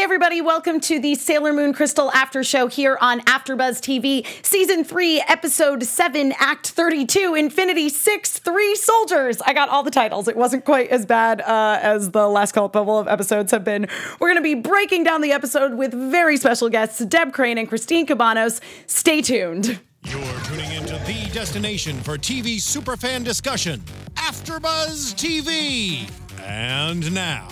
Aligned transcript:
Hey, 0.00 0.04
everybody, 0.04 0.40
welcome 0.40 0.80
to 0.80 0.98
the 0.98 1.14
Sailor 1.14 1.52
Moon 1.52 1.74
Crystal 1.74 2.10
After 2.12 2.42
Show 2.42 2.68
here 2.68 2.96
on 3.02 3.20
AfterBuzz 3.20 3.82
TV, 3.82 4.26
Season 4.42 4.82
3, 4.82 5.22
Episode 5.28 5.82
7, 5.82 6.32
Act 6.38 6.70
32, 6.70 7.34
Infinity 7.34 7.90
6, 7.90 8.38
Three 8.38 8.74
Soldiers. 8.76 9.42
I 9.42 9.52
got 9.52 9.68
all 9.68 9.82
the 9.82 9.90
titles. 9.90 10.26
It 10.26 10.38
wasn't 10.38 10.64
quite 10.64 10.88
as 10.88 11.04
bad 11.04 11.42
uh, 11.42 11.80
as 11.82 12.12
the 12.12 12.26
last 12.28 12.52
couple 12.52 12.98
of 12.98 13.08
episodes 13.08 13.52
have 13.52 13.62
been. 13.62 13.88
We're 14.18 14.28
going 14.28 14.38
to 14.38 14.42
be 14.42 14.54
breaking 14.54 15.04
down 15.04 15.20
the 15.20 15.32
episode 15.32 15.74
with 15.74 15.92
very 15.92 16.38
special 16.38 16.70
guests, 16.70 17.04
Deb 17.04 17.34
Crane 17.34 17.58
and 17.58 17.68
Christine 17.68 18.06
Cabanos. 18.06 18.62
Stay 18.86 19.20
tuned. 19.20 19.80
You're 20.04 20.40
tuning 20.44 20.72
into 20.72 20.94
the 20.94 21.28
destination 21.30 22.00
for 22.00 22.16
TV 22.16 22.56
superfan 22.56 23.22
discussion, 23.22 23.80
AfterBuzz 24.14 25.14
TV. 25.14 26.10
And 26.40 27.12
now, 27.12 27.48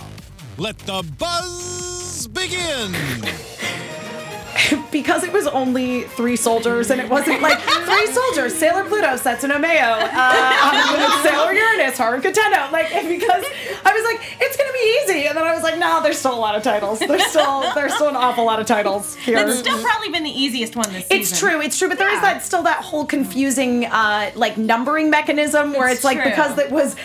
let 0.59 0.77
the 0.79 1.05
buzz 1.17 2.27
begin. 2.27 2.91
because 4.91 5.23
it 5.23 5.31
was 5.31 5.47
only 5.47 6.01
three 6.01 6.35
soldiers 6.35 6.89
and 6.89 6.99
it 6.99 7.09
wasn't 7.09 7.41
like 7.41 7.57
three 7.59 8.07
soldiers 8.07 8.53
Sailor 8.55 8.83
Pluto, 8.83 9.15
Setsuna 9.15 9.63
Meioh, 9.63 10.09
uh, 10.11 11.23
Sailor 11.23 11.53
Uranus, 11.53 11.97
Haruka 11.97 12.33
Tenoh. 12.33 12.69
Like, 12.71 12.89
because 13.07 13.45
I 13.85 13.93
was 13.93 14.03
like, 14.03 14.19
it's 14.41 14.57
going 14.57 14.69
to 14.69 14.73
be 14.73 14.99
easy. 15.03 15.27
And 15.27 15.37
then 15.37 15.45
I 15.45 15.53
was 15.53 15.63
like, 15.63 15.79
no, 15.79 16.03
there's 16.03 16.17
still 16.17 16.35
a 16.35 16.39
lot 16.39 16.55
of 16.55 16.63
titles. 16.63 16.99
There's 16.99 17.25
still, 17.27 17.73
there's 17.73 17.93
still 17.93 18.09
an 18.09 18.17
awful 18.17 18.43
lot 18.45 18.59
of 18.59 18.67
titles 18.67 19.15
here. 19.15 19.37
It's 19.37 19.59
still 19.59 19.81
probably 19.81 20.09
been 20.09 20.23
the 20.23 20.29
easiest 20.29 20.75
one 20.75 20.91
this 20.91 21.07
season. 21.07 21.21
It's 21.21 21.39
true, 21.39 21.61
it's 21.61 21.79
true, 21.79 21.87
but 21.87 21.97
there 21.97 22.13
is 22.13 22.19
that 22.21 22.43
still 22.43 22.63
that 22.63 22.83
whole 22.83 23.05
confusing 23.05 23.85
uh 23.85 24.31
like 24.35 24.57
numbering 24.57 25.09
mechanism 25.09 25.71
where 25.73 25.87
it's, 25.87 25.99
It's 25.99 26.03
like 26.03 26.21
because 26.23 26.57
it 26.57 26.69
was 26.69 26.95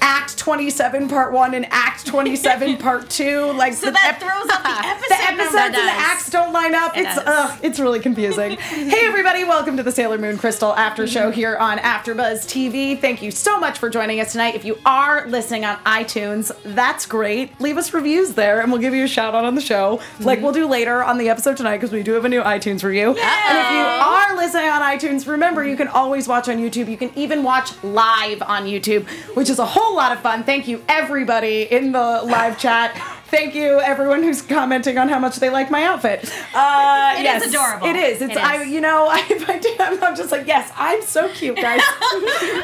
Act 0.00 0.38
27 0.38 1.08
part 1.08 1.32
1 1.32 1.54
and 1.54 1.66
Act 1.70 2.06
27 2.06 2.76
part 2.78 3.08
2 3.10 3.52
like 3.52 3.72
So 3.74 3.86
the 3.86 3.92
that 3.92 4.14
ep- 4.14 4.20
throws 4.20 4.50
up 4.50 4.62
the 4.62 4.68
the 4.68 4.88
episode 4.88 5.18
episodes 5.40 5.78
and 5.78 5.88
the 5.88 5.92
acts 5.92 6.30
don't 6.30 6.52
line 6.52 6.74
up. 6.74 6.96
It 6.96 7.06
it's 7.06 7.18
ugh, 7.24 7.58
it's 7.62 7.80
really 7.80 8.00
confusing. 8.00 8.52
hey 8.58 9.06
everybody, 9.06 9.44
welcome 9.44 9.76
to 9.76 9.82
the 9.82 9.92
Sailor 9.92 10.18
Moon 10.18 10.36
Crystal 10.36 10.74
After 10.74 11.06
Show 11.06 11.30
mm-hmm. 11.30 11.32
here 11.32 11.56
on 11.56 11.78
AfterBuzz 11.78 12.46
TV. 12.46 13.00
Thank 13.00 13.22
you 13.22 13.30
so 13.30 13.58
much 13.58 13.78
for 13.78 13.88
joining 13.88 14.20
us 14.20 14.32
tonight. 14.32 14.54
If 14.54 14.64
you 14.64 14.78
are 14.84 15.26
listening 15.28 15.64
on 15.64 15.76
iTunes, 15.78 16.52
that's 16.64 17.06
great. 17.06 17.58
Leave 17.60 17.76
us 17.76 17.94
reviews 17.94 18.34
there, 18.34 18.60
and 18.60 18.70
we'll 18.70 18.80
give 18.80 18.94
you 18.94 19.04
a 19.04 19.08
shout 19.08 19.34
out 19.34 19.44
on 19.44 19.54
the 19.54 19.60
show, 19.60 20.00
like 20.20 20.38
mm-hmm. 20.38 20.44
we'll 20.44 20.52
do 20.52 20.66
later 20.66 21.02
on 21.02 21.18
the 21.18 21.28
episode 21.28 21.56
tonight 21.56 21.76
because 21.78 21.92
we 21.92 22.02
do 22.02 22.12
have 22.12 22.24
a 22.24 22.28
new 22.28 22.42
iTunes 22.42 22.82
review. 22.82 23.08
And 23.08 23.58
if 23.58 23.70
you 23.72 23.80
are 23.80 24.36
listening 24.36 24.68
on 24.68 24.82
iTunes, 24.82 25.26
remember 25.26 25.64
you 25.64 25.76
can 25.76 25.88
always 25.88 26.28
watch 26.28 26.48
on 26.48 26.56
YouTube. 26.56 26.88
You 26.88 26.96
can 26.96 27.10
even 27.16 27.42
watch 27.42 27.82
live 27.82 28.42
on 28.42 28.64
YouTube, 28.64 29.06
which 29.34 29.48
is 29.48 29.58
a 29.58 29.66
whole 29.66 29.87
lot 29.94 30.12
of 30.12 30.20
fun. 30.20 30.44
Thank 30.44 30.68
you 30.68 30.84
everybody 30.88 31.62
in 31.62 31.92
the 31.92 32.22
live 32.24 32.58
chat. 32.58 33.17
Thank 33.30 33.54
you 33.54 33.78
everyone 33.80 34.22
who's 34.22 34.40
commenting 34.40 34.96
on 34.96 35.10
how 35.10 35.18
much 35.18 35.36
they 35.36 35.50
like 35.50 35.70
my 35.70 35.84
outfit. 35.84 36.24
Uh, 36.54 37.14
It 37.14 37.20
is 37.20 37.24
yes, 37.24 37.46
adorable. 37.48 37.86
It 37.86 37.96
is. 37.96 38.22
It's 38.22 38.32
It 38.32 38.38
I. 38.38 38.62
You 38.62 38.80
know, 38.80 39.10
if 39.12 39.48
I 39.48 39.58
do, 39.58 39.74
I'm, 39.78 40.02
I'm 40.02 40.16
just 40.16 40.32
like, 40.32 40.46
yes, 40.46 40.72
I'm 40.76 41.02
so 41.02 41.28
cute, 41.34 41.56
guys. 41.56 41.80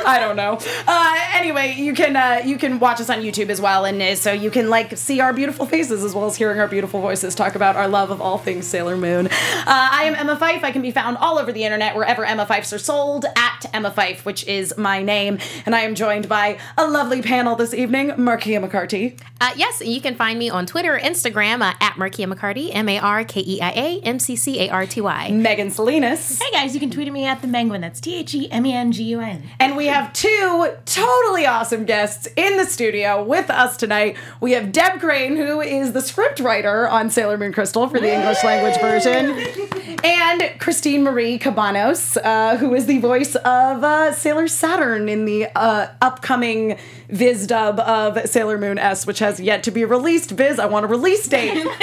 I 0.06 0.16
don't 0.20 0.36
know. 0.36 0.58
Uh, 0.86 1.20
anyway, 1.34 1.74
you 1.76 1.92
can 1.92 2.16
uh, 2.16 2.40
you 2.46 2.56
can 2.56 2.78
watch 2.78 2.98
us 2.98 3.10
on 3.10 3.18
YouTube 3.20 3.50
as 3.50 3.60
well, 3.60 3.84
and 3.84 4.00
uh, 4.00 4.14
so 4.14 4.32
you 4.32 4.50
can 4.50 4.70
like 4.70 4.96
see 4.96 5.20
our 5.20 5.34
beautiful 5.34 5.66
faces 5.66 6.02
as 6.02 6.14
well 6.14 6.24
as 6.24 6.36
hearing 6.36 6.58
our 6.58 6.68
beautiful 6.68 7.00
voices 7.00 7.34
talk 7.34 7.54
about 7.54 7.76
our 7.76 7.86
love 7.86 8.10
of 8.10 8.22
all 8.22 8.38
things 8.38 8.66
Sailor 8.66 8.96
Moon. 8.96 9.26
Uh, 9.26 9.30
I 9.66 10.04
am 10.04 10.14
Emma 10.14 10.36
Fyffe. 10.36 10.64
I 10.64 10.72
can 10.72 10.80
be 10.80 10.90
found 10.90 11.18
all 11.18 11.38
over 11.38 11.52
the 11.52 11.64
internet 11.64 11.94
wherever 11.94 12.24
Emma 12.24 12.46
Fyffes 12.46 12.72
are 12.74 12.78
sold 12.78 13.26
at 13.36 13.66
Emma 13.74 13.90
Fyffe, 13.90 14.24
which 14.24 14.46
is 14.46 14.74
my 14.78 15.02
name, 15.02 15.38
and 15.66 15.74
I 15.74 15.80
am 15.80 15.94
joined 15.94 16.26
by 16.26 16.58
a 16.78 16.86
lovely 16.86 17.20
panel 17.20 17.54
this 17.54 17.74
evening, 17.74 18.08
Markeia 18.12 18.66
McCarty. 18.66 19.18
Uh, 19.42 19.50
yes, 19.56 19.82
you 19.84 20.00
can 20.00 20.14
find 20.14 20.38
me 20.38 20.50
on 20.54 20.66
Twitter 20.66 20.96
or 20.96 21.00
Instagram 21.00 21.60
uh, 21.60 21.74
at 21.80 21.94
Markeia 21.94 22.32
McCarty, 22.32 22.70
M 22.72 22.88
A 22.88 22.98
R 22.98 23.24
K 23.24 23.40
E 23.46 23.60
I 23.60 23.70
A 23.70 24.00
M 24.00 24.18
C 24.18 24.36
C 24.36 24.60
A 24.60 24.70
R 24.70 24.86
T 24.86 25.00
Y. 25.00 25.30
Megan 25.32 25.70
Salinas. 25.70 26.40
Hey 26.40 26.50
guys, 26.52 26.72
you 26.74 26.80
can 26.80 26.90
tweet 26.90 27.08
at 27.08 27.12
me 27.12 27.26
at 27.26 27.42
the 27.42 27.48
Menguin. 27.48 27.80
That's 27.80 28.00
T 28.00 28.16
H 28.16 28.34
E 28.34 28.50
M 28.50 28.64
E 28.64 28.72
N 28.72 28.92
G 28.92 29.02
U 29.04 29.20
N. 29.20 29.42
And 29.58 29.76
we 29.76 29.86
have 29.86 30.12
two 30.12 30.72
totally 30.86 31.44
awesome 31.46 31.84
guests 31.84 32.28
in 32.36 32.56
the 32.56 32.64
studio 32.64 33.22
with 33.22 33.50
us 33.50 33.76
tonight. 33.76 34.16
We 34.40 34.52
have 34.52 34.72
Deb 34.72 35.00
Crane, 35.00 35.36
who 35.36 35.60
is 35.60 35.92
the 35.92 36.00
script 36.00 36.40
writer 36.40 36.88
on 36.88 37.10
Sailor 37.10 37.36
Moon 37.36 37.52
Crystal 37.52 37.88
for 37.88 37.98
the 37.98 38.14
English 38.14 38.42
language 38.44 38.80
version, 38.80 39.98
and 40.04 40.60
Christine 40.60 41.02
Marie 41.02 41.38
Cabanos, 41.38 42.16
uh, 42.22 42.56
who 42.56 42.74
is 42.74 42.86
the 42.86 42.98
voice 42.98 43.34
of 43.34 43.82
uh, 43.82 44.12
Sailor 44.12 44.48
Saturn 44.48 45.08
in 45.08 45.24
the 45.24 45.48
uh, 45.56 45.88
upcoming 46.00 46.78
Viz 47.08 47.46
dub 47.46 47.80
of 47.80 48.18
Sailor 48.28 48.58
Moon 48.58 48.78
S, 48.78 49.06
which 49.06 49.18
has 49.18 49.40
yet 49.40 49.62
to 49.64 49.70
be 49.70 49.84
released. 49.84 50.30
Viz, 50.44 50.58
I 50.58 50.66
want 50.66 50.84
a 50.84 50.88
release 50.88 51.26
date. 51.26 51.66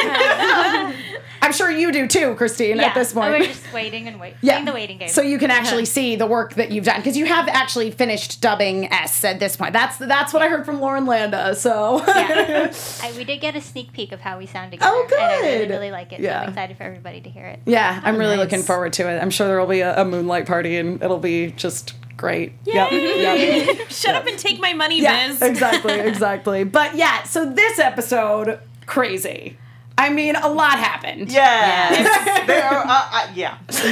I'm 1.44 1.52
sure 1.54 1.72
you 1.72 1.92
do 1.92 2.08
too, 2.08 2.36
Christine, 2.36 2.80
at 2.80 2.94
this 2.94 3.12
oh, 3.12 3.20
point. 3.20 3.32
We're 3.32 3.48
just 3.48 3.74
waiting 3.74 4.08
and 4.08 4.20
wait. 4.20 4.40
Playing 4.40 4.66
the 4.66 4.74
waiting 4.74 5.00
game. 5.00 5.10
So 5.10 5.24
you 5.24 5.40
can 5.40 5.50
actually 5.50 5.86
see 5.86 6.16
the 6.16 6.28
work 6.28 6.54
that 6.54 6.72
you've 6.72 6.86
done 6.86 6.98
because 6.98 7.18
you 7.18 7.26
have 7.26 7.48
actually 7.48 7.90
finished 7.90 8.40
dubbing 8.40 8.94
S 8.94 9.24
at 9.24 9.40
this 9.40 9.56
point. 9.56 9.74
That's 9.74 9.98
that's 9.98 10.32
what 10.34 10.44
I 10.44 10.50
heard 10.50 10.66
from 10.66 10.80
Lauren 10.80 11.08
Landa. 11.08 11.56
So 11.56 12.06
yeah. 12.08 12.72
I, 13.02 13.14
we 13.18 13.24
did 13.24 13.42
get 13.42 13.56
a 13.56 13.62
sneak 13.62 13.92
peek 13.94 14.12
of 14.12 14.20
how 14.20 14.38
we 14.38 14.46
sound 14.46 14.72
together. 14.72 14.92
Oh, 14.94 15.08
And 15.12 15.24
I 15.24 15.40
really, 15.40 15.68
really 15.68 15.92
like 15.92 16.14
it. 16.14 16.18
So 16.18 16.24
Yeah. 16.24 16.42
I'm 16.42 16.50
excited 16.50 16.78
for 16.78 16.84
everybody 16.84 17.22
to 17.22 17.30
hear 17.32 17.48
it. 17.48 17.62
yeah, 17.66 18.00
I'm 18.04 18.18
really 18.18 18.38
nice. 18.38 18.52
looking 18.52 18.64
forward 18.64 18.94
to 18.94 19.10
it. 19.10 19.20
I'm 19.20 19.32
sure 19.32 19.48
there 19.48 19.60
will 19.60 19.66
be 19.66 19.82
a, 19.82 20.00
a 20.00 20.06
moonlight 20.06 20.46
party 20.46 20.78
and 20.78 21.02
it'll 21.02 21.18
be 21.18 21.52
just 21.52 21.96
great. 22.18 22.54
Yep, 22.66 22.92
yep. 22.92 23.78
Shut 23.90 24.16
up 24.16 24.26
and 24.28 24.38
take 24.38 24.60
my 24.60 24.74
money, 24.74 25.02
Yeah, 25.02 25.28
Viz. 25.30 25.42
exactly, 25.50 25.94
exactly. 26.00 26.64
But 26.64 26.96
yeah, 26.96 27.24
so 27.24 27.46
this 27.50 27.80
episode 27.80 28.60
crazy. 28.86 29.58
I 29.98 30.10
mean, 30.10 30.36
a 30.36 30.50
lot 30.50 30.80
happened. 30.80 31.32
Yes. 31.32 32.46
there 32.48 32.64
are, 32.64 32.84
uh, 32.88 33.10
uh, 33.12 33.32
yeah. 33.36 33.58
That's 33.68 33.84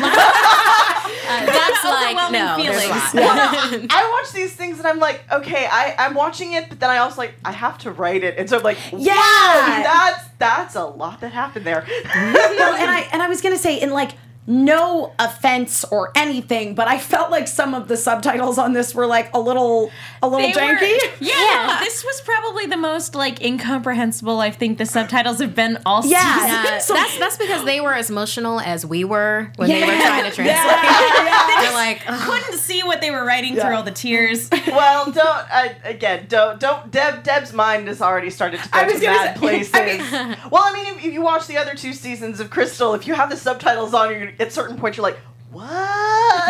like, 1.83 2.15
Overwhelming 2.15 2.41
no, 2.41 2.57
there's 2.57 2.77
a 2.77 2.81
feelings. 2.81 3.13
lot. 3.13 3.87
I 3.91 4.09
watch 4.19 4.31
these 4.33 4.53
things 4.53 4.79
and 4.79 4.87
I'm 4.87 4.99
like, 4.99 5.23
okay, 5.31 5.67
I, 5.69 5.95
I'm 5.99 6.15
watching 6.15 6.53
it, 6.53 6.67
but 6.69 6.79
then 6.79 6.89
I 6.89 6.97
also 6.97 7.17
like, 7.21 7.35
I 7.45 7.51
have 7.51 7.77
to 7.79 7.91
write 7.91 8.23
it. 8.23 8.37
And 8.37 8.49
so 8.49 8.57
I'm 8.57 8.63
like, 8.63 8.77
Yeah. 8.91 9.13
wow, 9.15 9.81
that's, 9.83 10.27
that's 10.39 10.75
a 10.75 10.85
lot 10.85 11.21
that 11.21 11.31
happened 11.31 11.65
there. 11.65 11.85
well, 11.87 12.75
and 12.75 12.89
I 12.89 13.07
and 13.11 13.21
I 13.21 13.27
was 13.27 13.41
gonna 13.41 13.57
say, 13.57 13.79
in 13.79 13.91
like 13.91 14.11
no 14.49 15.13
offense 15.19 15.83
or 15.85 16.11
anything, 16.15 16.73
but 16.73 16.87
I 16.87 16.97
felt 16.97 17.29
like 17.29 17.47
some 17.47 17.75
of 17.75 17.87
the 17.87 17.95
subtitles 17.95 18.57
on 18.57 18.73
this 18.73 18.95
were 18.95 19.05
like 19.05 19.31
a 19.35 19.39
little 19.39 19.91
a 20.23 20.27
little 20.27 20.41
They 20.51 20.53
were- 20.53 20.75
janky. 20.75 20.97
yeah, 21.19 21.79
this 21.83 22.03
was 22.03 22.19
probably 22.21 22.65
the 22.65 22.75
most 22.75 23.13
like 23.13 23.41
incomprehensible 23.43 24.39
I 24.39 24.49
think 24.49 24.79
the 24.79 24.87
subtitles 24.87 25.39
have 25.39 25.53
been 25.53 25.77
all 25.85 26.03
Yeah. 26.03 26.33
season. 26.39 26.73
Uh, 26.73 26.79
So- 26.89 26.93
that's 26.95 27.19
that's 27.19 27.37
because 27.37 27.63
they 27.63 27.79
were 27.79 27.93
as 27.93 28.09
emotional 28.09 28.59
as 28.59 28.85
we 28.85 29.03
were 29.03 29.51
when 29.57 29.69
they 29.69 29.81
were 29.81 29.85
trying 30.01 30.23
to 30.25 30.31
translate. 30.31 30.47
Yeah. 31.29 31.61
They're 31.61 31.73
like, 31.73 32.01
ugh. 32.07 32.19
Couldn't 32.21 32.57
see 32.59 32.81
what 32.83 33.01
they 33.01 33.11
were 33.11 33.23
writing 33.25 33.55
Yeah. 33.55 33.67
through 33.67 33.75
all 33.75 33.83
the 33.83 33.91
tears. 33.91 34.49
well, 34.67 35.11
don't, 35.11 35.45
uh, 35.51 35.69
again, 35.83 36.25
don't, 36.27 36.59
don't, 36.59 36.89
Deb, 36.89 37.23
Deb's 37.23 37.53
mind 37.53 37.87
has 37.87 38.01
already 38.01 38.29
started 38.29 38.61
to 38.63 38.69
go 38.69 38.79
I 38.79 38.83
was 38.85 38.93
to 38.95 39.01
gonna 39.01 39.17
bad 39.17 39.33
say- 39.35 39.39
places. 39.39 39.73
I 39.75 39.85
mean- 39.85 40.37
well, 40.51 40.63
I 40.65 40.73
mean, 40.73 40.85
if, 40.87 41.05
if 41.05 41.13
you 41.13 41.21
watch 41.21 41.47
the 41.47 41.57
other 41.57 41.75
two 41.75 41.93
seasons 41.93 42.39
of 42.39 42.49
Crystal, 42.49 42.93
if 42.93 43.05
you 43.07 43.13
have 43.13 43.29
the 43.29 43.37
subtitles 43.37 43.93
on, 43.93 44.11
you're, 44.11 44.31
at 44.39 44.51
certain 44.53 44.77
point, 44.77 44.97
you're 44.97 45.03
like, 45.03 45.19
what? 45.51 45.69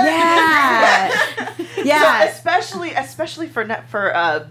Yeah. 0.05 1.09
So 1.79 1.85
Yeah. 1.85 2.23
especially, 2.25 2.91
especially 2.91 3.47
for 3.47 3.63
net 3.63 3.87
for 3.89 4.13
uh, 4.15 4.47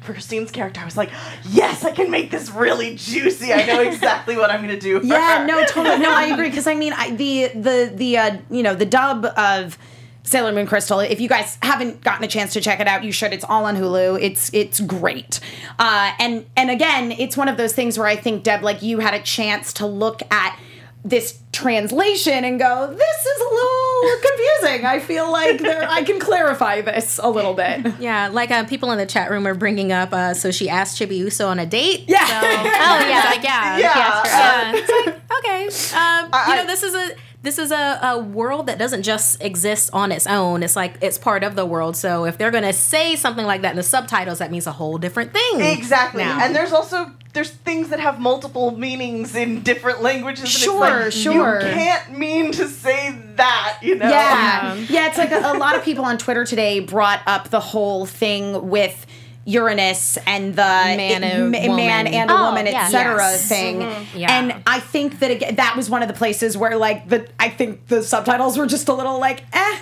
for 0.00 0.12
Christine's 0.14 0.50
character, 0.50 0.80
I 0.80 0.84
was 0.86 0.96
like, 0.96 1.10
yes, 1.50 1.84
I 1.84 1.90
can 1.92 2.10
make 2.10 2.30
this 2.30 2.50
really 2.50 2.94
juicy. 2.96 3.52
I 3.52 3.66
know 3.66 3.80
exactly 3.82 4.36
what 4.36 4.50
I'm 4.50 4.62
gonna 4.62 4.80
do. 4.80 5.00
For 5.00 5.06
Yeah, 5.06 5.40
her. 5.40 5.46
no, 5.46 5.62
totally. 5.66 5.98
No, 5.98 6.10
I 6.14 6.24
agree 6.28 6.48
because 6.48 6.66
I 6.66 6.74
mean, 6.74 6.94
I, 6.94 7.10
the 7.10 7.48
the 7.54 7.92
the 7.94 8.16
uh, 8.18 8.36
you 8.50 8.62
know 8.62 8.74
the 8.74 8.86
dub 8.86 9.26
of 9.36 9.76
Sailor 10.22 10.52
Moon 10.52 10.66
Crystal. 10.66 11.00
If 11.00 11.20
you 11.20 11.28
guys 11.28 11.58
haven't 11.62 12.02
gotten 12.02 12.24
a 12.24 12.28
chance 12.28 12.54
to 12.54 12.62
check 12.62 12.80
it 12.80 12.88
out, 12.88 13.04
you 13.04 13.12
should. 13.12 13.34
It's 13.34 13.44
all 13.44 13.66
on 13.66 13.76
Hulu. 13.76 14.18
It's 14.22 14.50
it's 14.54 14.80
great. 14.80 15.40
Uh, 15.78 16.12
and 16.18 16.46
and 16.56 16.70
again, 16.70 17.12
it's 17.12 17.36
one 17.36 17.48
of 17.48 17.58
those 17.58 17.74
things 17.74 17.98
where 17.98 18.06
I 18.08 18.16
think 18.16 18.42
Deb, 18.42 18.62
like 18.62 18.80
you, 18.82 19.00
had 19.00 19.12
a 19.12 19.20
chance 19.22 19.74
to 19.74 19.86
look 19.86 20.22
at 20.32 20.58
this 21.04 21.38
translation 21.52 22.44
and 22.44 22.58
go, 22.58 22.86
this 22.86 23.26
is 23.26 23.40
a 23.40 23.54
little 23.54 24.20
confusing. 24.22 24.86
I 24.86 25.00
feel 25.00 25.30
like 25.30 25.60
there 25.60 25.86
I 25.88 26.02
can 26.02 26.18
clarify 26.18 26.80
this 26.80 27.20
a 27.22 27.28
little 27.28 27.54
bit. 27.54 27.86
yeah, 28.00 28.28
like 28.28 28.50
uh, 28.50 28.64
people 28.64 28.90
in 28.92 28.98
the 28.98 29.06
chat 29.06 29.30
room 29.30 29.46
are 29.46 29.54
bringing 29.54 29.92
up. 29.92 30.12
Uh, 30.12 30.32
so 30.34 30.50
she 30.50 30.68
asked 30.68 30.98
Chibiusa 31.00 31.46
on 31.46 31.58
a 31.58 31.66
date. 31.66 32.04
Yeah. 32.08 32.24
So, 32.26 32.46
Oh, 32.46 33.08
yeah, 33.08 33.22
like 33.30 33.44
yeah, 33.44 33.78
Yeah, 33.84 34.22
yeah. 34.24 34.72
It's 34.74 34.90
like 35.06 35.38
okay, 35.38 35.66
um, 35.96 36.30
I- 36.32 36.46
you 36.50 36.56
know, 36.56 36.66
this 36.66 36.82
is 36.82 36.94
a 36.94 37.10
this 37.42 37.58
is 37.58 37.70
a, 37.70 37.98
a 38.02 38.18
world 38.18 38.68
that 38.68 38.78
doesn't 38.78 39.02
just 39.02 39.42
exist 39.42 39.90
on 39.92 40.10
its 40.10 40.26
own. 40.26 40.62
It's 40.62 40.76
like 40.76 40.96
it's 41.02 41.18
part 41.18 41.44
of 41.44 41.54
the 41.56 41.66
world. 41.66 41.94
So 41.96 42.24
if 42.24 42.38
they're 42.38 42.50
gonna 42.50 42.72
say 42.72 43.16
something 43.16 43.44
like 43.44 43.60
that 43.62 43.72
in 43.72 43.76
the 43.76 43.82
subtitles, 43.82 44.38
that 44.38 44.50
means 44.50 44.66
a 44.66 44.72
whole 44.72 44.96
different 44.96 45.34
thing. 45.34 45.60
Exactly. 45.60 46.22
now. 46.24 46.38
And 46.42 46.56
there's 46.56 46.72
also 46.72 47.10
there's 47.34 47.50
things 47.50 47.90
that 47.90 48.00
have 48.00 48.18
multiple 48.20 48.70
meanings 48.76 49.34
in 49.34 49.62
different 49.62 50.00
languages. 50.02 50.44
and 50.44 50.48
it's 50.54 50.58
Sure, 50.62 50.80
like, 50.80 51.12
sure. 51.12 51.60
You 51.60 51.74
can't 51.74 52.16
mean 52.18 52.52
to 52.52 52.68
say 52.68 53.18
that, 53.36 53.78
you 53.82 53.96
know. 53.96 54.08
Yeah. 54.08 54.74
Yeah, 54.88 55.08
it's 55.08 55.18
like 55.18 55.32
a, 55.32 55.40
a 55.52 55.58
lot 55.58 55.76
of 55.76 55.82
people 55.84 56.04
on 56.04 56.16
Twitter 56.16 56.44
today 56.44 56.80
brought 56.80 57.20
up 57.26 57.50
the 57.50 57.60
whole 57.60 58.06
thing 58.06 58.68
with 58.70 59.04
Uranus 59.46 60.16
and 60.26 60.54
the 60.54 60.62
Man 60.62 61.22
and 61.22 61.52
ma- 61.52 61.58
woman. 61.60 61.76
man 61.76 62.06
and 62.06 62.30
a 62.30 62.34
Oh, 62.34 62.44
woman, 62.46 62.66
yeah. 62.66 62.84
etc. 62.86 63.16
Yes. 63.18 63.46
thing. 63.48 63.80
Yeah. 64.14 64.32
And 64.38 64.62
I 64.66 64.80
think 64.80 65.18
that 65.18 65.30
again, 65.30 65.56
that 65.56 65.76
was 65.76 65.90
one 65.90 66.00
of 66.02 66.08
the 66.08 66.14
places 66.14 66.56
where 66.56 66.76
like 66.78 67.08
the 67.10 67.28
I 67.38 67.50
think 67.50 67.88
the 67.88 68.02
subtitles 68.02 68.56
were 68.56 68.66
just 68.66 68.88
a 68.88 68.94
little 68.94 69.18
like 69.20 69.44
eh. 69.52 69.78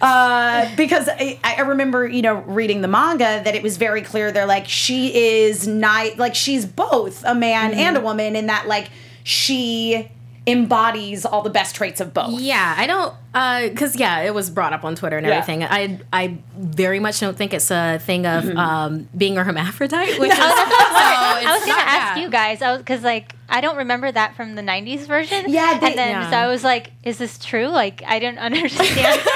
Uh, 0.00 0.68
because 0.76 1.08
I, 1.08 1.38
I 1.42 1.62
remember, 1.62 2.06
you 2.06 2.20
know, 2.22 2.34
reading 2.42 2.80
the 2.82 2.88
manga 2.88 3.40
that 3.44 3.54
it 3.54 3.62
was 3.62 3.76
very 3.78 4.02
clear 4.02 4.30
they're 4.30 4.44
like 4.46 4.68
she 4.68 5.14
is 5.38 5.66
not 5.66 6.18
like 6.18 6.34
she's 6.34 6.66
both 6.66 7.24
a 7.24 7.34
man 7.34 7.70
Mm-hmm. 7.70 7.80
and 7.80 7.96
a 7.96 8.00
woman 8.00 8.36
in 8.36 8.46
that 8.46 8.68
like 8.68 8.90
she 9.24 10.10
embodies 10.46 11.24
all 11.26 11.42
the 11.42 11.50
best 11.50 11.74
traits 11.74 12.00
of 12.00 12.14
both. 12.14 12.38
Yeah, 12.40 12.74
I 12.78 12.86
don't, 12.86 13.72
because 13.72 13.96
yeah, 13.96 14.20
it 14.20 14.32
was 14.34 14.48
brought 14.50 14.72
up 14.72 14.84
on 14.84 14.94
Twitter 14.94 15.16
and 15.18 15.26
Yeah. 15.26 15.32
everything. 15.34 15.64
I 15.64 15.98
I 16.12 16.38
very 16.56 17.00
much 17.00 17.18
don't 17.20 17.36
think 17.36 17.52
it's 17.52 17.70
a 17.70 17.98
thing 17.98 18.26
of 18.26 18.44
Mm-hmm. 18.44 18.56
um, 18.58 19.08
being 19.16 19.38
a 19.38 19.44
hermaphrodite, 19.44 20.18
which 20.20 20.30
is 20.32 20.36
so 20.38 20.44
I 20.44 21.42
was 21.52 21.56
it's 21.62 21.66
gonna 21.66 21.82
ask 21.82 22.20
you 22.20 22.28
guys, 22.30 22.62
I 22.62 22.70
was 22.72 22.78
because 22.78 23.02
like 23.02 23.34
I 23.48 23.60
don't 23.60 23.76
remember 23.76 24.10
that 24.10 24.34
from 24.36 24.54
the 24.56 24.62
'90s 24.62 25.06
version. 25.06 25.44
Yeah, 25.48 25.78
they- 25.78 25.88
and 25.88 25.98
then 25.98 26.10
yeah. 26.10 26.30
so 26.30 26.36
I 26.36 26.46
was 26.48 26.64
like, 26.64 26.92
"Is 27.04 27.18
this 27.18 27.38
true?" 27.38 27.68
Like 27.68 28.02
I 28.06 28.18
didn't 28.18 28.38
understand. 28.50 29.20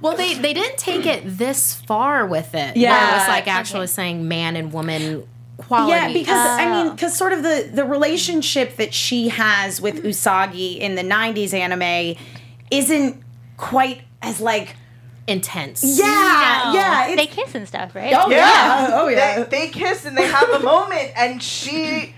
Well, 0.00 0.16
they 0.16 0.34
they 0.34 0.52
didn't 0.52 0.76
take 0.76 1.06
it 1.06 1.22
this 1.24 1.74
far 1.74 2.26
with 2.26 2.54
it. 2.54 2.76
Yeah. 2.76 2.90
where 2.92 3.08
it 3.14 3.18
was 3.20 3.28
like 3.28 3.42
Okay. 3.44 3.50
actually 3.52 3.86
saying 3.86 4.28
man 4.28 4.54
and 4.56 4.70
woman 4.70 5.26
quality. 5.56 5.92
Yeah, 5.92 6.12
because 6.12 6.36
I 6.36 6.66
uh, 6.66 6.70
mean, 6.74 6.86
Oh. 6.88 6.90
because 6.90 7.16
sort 7.16 7.32
of 7.32 7.42
the 7.42 7.70
the 7.72 7.84
relationship 7.84 8.76
that 8.76 8.92
she 8.92 9.28
has 9.28 9.80
with 9.80 10.02
Usagi 10.04 10.78
in 10.78 10.96
the 10.96 11.02
'90s 11.02 11.54
anime 11.54 12.16
isn't 12.70 13.22
quite 13.56 14.02
as 14.20 14.40
like 14.40 14.76
intense. 15.26 15.82
yeah, 15.82 16.62
No. 16.66 16.72
yeah. 16.74 17.16
They 17.16 17.26
kiss 17.26 17.54
and 17.54 17.66
stuff, 17.66 17.94
right? 17.94 18.12
oh 18.14 18.28
yeah, 18.28 18.90
oh 18.92 19.06
They, 19.06 19.14
yeah. 19.16 19.44
they 19.44 19.68
kiss 19.68 20.04
and 20.04 20.18
they 20.18 20.26
have 20.26 20.50
a 20.50 20.58
moment, 20.58 21.12
and 21.16 21.42
she 21.42 22.14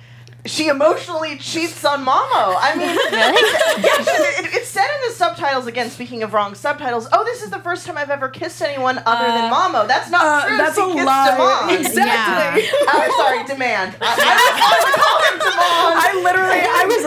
she 0.46 0.68
emotionally 0.68 1.36
cheats 1.36 1.84
on 1.84 2.04
Mamo. 2.04 2.54
I 2.58 2.74
mean, 2.76 2.88
yeah, 3.12 3.32
it, 3.34 4.54
it's 4.54 4.68
said 4.68 4.86
in 4.86 5.08
the 5.08 5.14
subtitles 5.14 5.66
again. 5.66 5.90
Speaking 5.90 6.22
of 6.22 6.32
wrong 6.34 6.54
subtitles, 6.54 7.08
oh, 7.12 7.24
this 7.24 7.42
is 7.42 7.50
the 7.50 7.58
first 7.60 7.86
time 7.86 7.96
I've 7.98 8.10
ever 8.10 8.28
kissed 8.28 8.60
anyone 8.62 9.00
other 9.06 9.26
than 9.26 9.52
Mamo. 9.52 9.86
That's 9.86 10.10
not 10.10 10.24
Uh, 10.44 10.48
true. 10.48 10.56
that's 10.56 10.74
she 10.76 10.82
a 10.82 10.86
kissed 10.94 11.06
lie. 11.06 11.66
Damon. 11.66 11.86
Exactly. 11.86 12.64
Uh, 12.88 13.10
sorry, 13.16 13.44
demand. 13.44 13.96
I, 14.00 14.06
I, 14.06 14.86
I 14.86 14.92
call 14.96 15.22
him 15.32 15.38
Damon. 15.38 15.56
I 15.98 16.20
literally, 16.22 16.60
I 16.62 16.84
was 16.86 17.02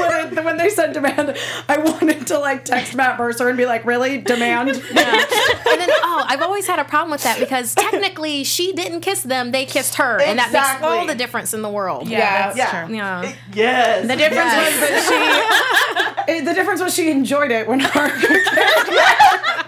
when, 0.00 0.38
I, 0.38 0.44
when 0.44 0.56
they 0.56 0.68
said 0.68 0.92
demand, 0.92 1.36
I 1.68 1.78
wanted 1.78 2.26
to 2.28 2.38
like 2.38 2.64
text 2.64 2.94
Matt 2.94 3.18
Mercer 3.18 3.48
and 3.48 3.56
be 3.56 3.66
like, 3.66 3.84
"Really, 3.84 4.18
demand?" 4.18 4.70
and 4.70 4.78
then 4.78 5.90
oh, 5.90 6.24
I've 6.26 6.42
always 6.42 6.66
had 6.66 6.78
a 6.78 6.84
problem 6.84 7.10
with 7.10 7.22
that 7.24 7.38
because 7.38 7.74
technically 7.74 8.44
she 8.44 8.72
didn't 8.72 9.00
kiss 9.00 9.22
them; 9.22 9.52
they 9.52 9.64
kissed 9.64 9.96
her, 9.96 10.20
and 10.20 10.38
that 10.38 10.52
makes 10.52 10.82
all 10.82 11.06
the 11.06 11.14
difference 11.14 11.54
in 11.54 11.62
the 11.62 11.68
world. 11.70 12.08
Yeah, 12.08 12.52
Yeah. 12.54 12.70
That's 12.82 12.90
Yeah. 12.92 13.20
true. 13.22 13.30
Yeah. 13.30 13.36
Yes. 13.54 14.06
The 14.06 14.16
difference 14.16 14.54
was 14.54 14.80
that 14.80 16.24
she. 16.26 16.40
the 16.44 16.54
difference 16.54 16.80
was 16.80 16.94
she 16.94 17.10
enjoyed 17.10 17.50
it 17.50 17.66
when 17.68 17.80
her. 17.94 18.08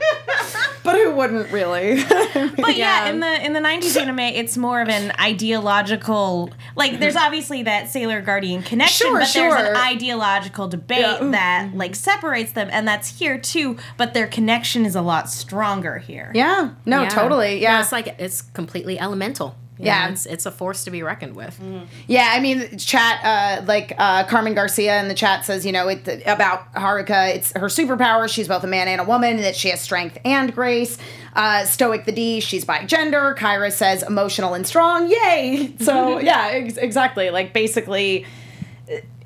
but 0.84 0.94
who 0.96 1.12
wouldn't 1.12 1.50
really? 1.52 2.02
But 2.04 2.76
yeah. 2.76 3.04
Yeah. 3.04 3.08
in 3.10 3.20
the 3.20 3.44
in 3.44 3.52
the 3.52 3.60
'90s 3.60 4.00
anime, 4.00 4.18
it's 4.20 4.56
more 4.56 4.80
of 4.80 4.88
an 4.88 5.12
ideological. 5.20 6.50
Like, 6.76 6.98
there's 7.00 7.16
obviously 7.16 7.62
that 7.64 7.88
Sailor 7.90 8.20
Guardian 8.22 8.62
connection, 8.62 9.06
Sure, 9.08 9.18
but 9.20 9.30
there's 9.32 9.54
an 9.54 9.76
ideological 9.76 10.68
debate 10.68 11.00
Yeah. 11.00 11.18
That 11.30 11.70
like 11.74 11.94
separates 11.94 12.52
them, 12.52 12.68
and 12.72 12.86
that's 12.88 13.18
here 13.18 13.38
too. 13.38 13.76
But 13.96 14.14
their 14.14 14.26
connection 14.26 14.86
is 14.86 14.94
a 14.94 15.02
lot 15.02 15.28
stronger 15.30 15.98
here. 15.98 16.30
yeah. 16.34 16.70
No, 16.86 17.02
Yeah. 17.02 17.08
totally. 17.08 17.60
Yeah. 17.60 17.74
No, 17.74 17.80
it's 17.80 17.92
like 17.92 18.14
it's 18.18 18.40
completely 18.42 18.98
elemental. 18.98 19.56
Yeah. 19.78 20.06
know, 20.06 20.12
it's 20.12 20.26
it's 20.26 20.46
a 20.46 20.50
force 20.50 20.84
to 20.84 20.90
be 20.90 21.02
reckoned 21.02 21.36
with. 21.36 21.58
Yeah, 22.06 22.30
I 22.32 22.40
mean, 22.40 22.78
chat 22.78 23.20
uh, 23.24 23.64
like 23.66 23.94
uh, 23.98 24.24
Carmen 24.24 24.54
Garcia 24.54 25.00
in 25.00 25.08
the 25.08 25.14
chat 25.14 25.44
says, 25.44 25.64
you 25.64 25.72
know, 25.72 25.88
it, 25.88 26.22
about 26.26 26.72
Haruka, 26.74 27.34
it's 27.34 27.52
her 27.52 27.66
superpower. 27.66 28.28
She's 28.28 28.48
both 28.48 28.64
a 28.64 28.66
man 28.66 28.88
and 28.88 29.00
a 29.00 29.04
woman, 29.04 29.36
that 29.38 29.56
she 29.56 29.68
has 29.70 29.80
strength 29.80 30.18
and 30.24 30.54
grace. 30.54 30.98
Uh, 31.34 31.64
Stoic 31.64 32.04
the 32.04 32.12
D, 32.12 32.40
she's 32.40 32.64
bigender. 32.64 33.36
Kyra 33.36 33.72
says 33.72 34.02
emotional 34.02 34.54
and 34.54 34.66
strong. 34.66 35.08
Yay! 35.08 35.74
So 35.80 36.18
yeah, 36.20 36.48
ex- 36.52 36.76
exactly. 36.76 37.30
Like 37.30 37.52
basically, 37.52 38.26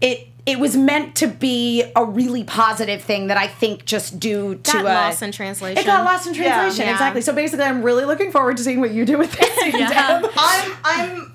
it 0.00 0.28
it 0.44 0.59
was 0.59 0.77
meant 0.77 1.15
to 1.17 1.29
be 1.29 1.85
a 1.94 2.05
really 2.05 2.43
positive 2.43 3.00
thing 3.03 3.29
that 3.29 3.37
I 3.37 3.47
think 3.47 3.85
just 3.85 4.19
due 4.19 4.56
to 4.56 4.73
Got 4.73 4.81
uh, 4.81 4.85
lost 4.85 5.23
in 5.23 5.31
translation. 5.31 5.79
It 5.79 5.87
got 5.87 6.05
lost 6.05 6.27
in 6.27 6.35
translation, 6.35 6.85
Yeah. 6.87 6.93
exactly. 6.93 7.21
So 7.21 7.33
basically, 7.33 7.65
I'm 7.65 7.83
really 7.83 8.05
looking 8.05 8.33
forward 8.33 8.56
to 8.56 8.65
seeing 8.65 8.81
what 8.81 8.91
you 8.91 9.05
do 9.05 9.19
with 9.19 9.33
this. 9.33 9.75
Yeah. 9.75 10.21
I'm 10.37 10.73
I'm 10.85 11.33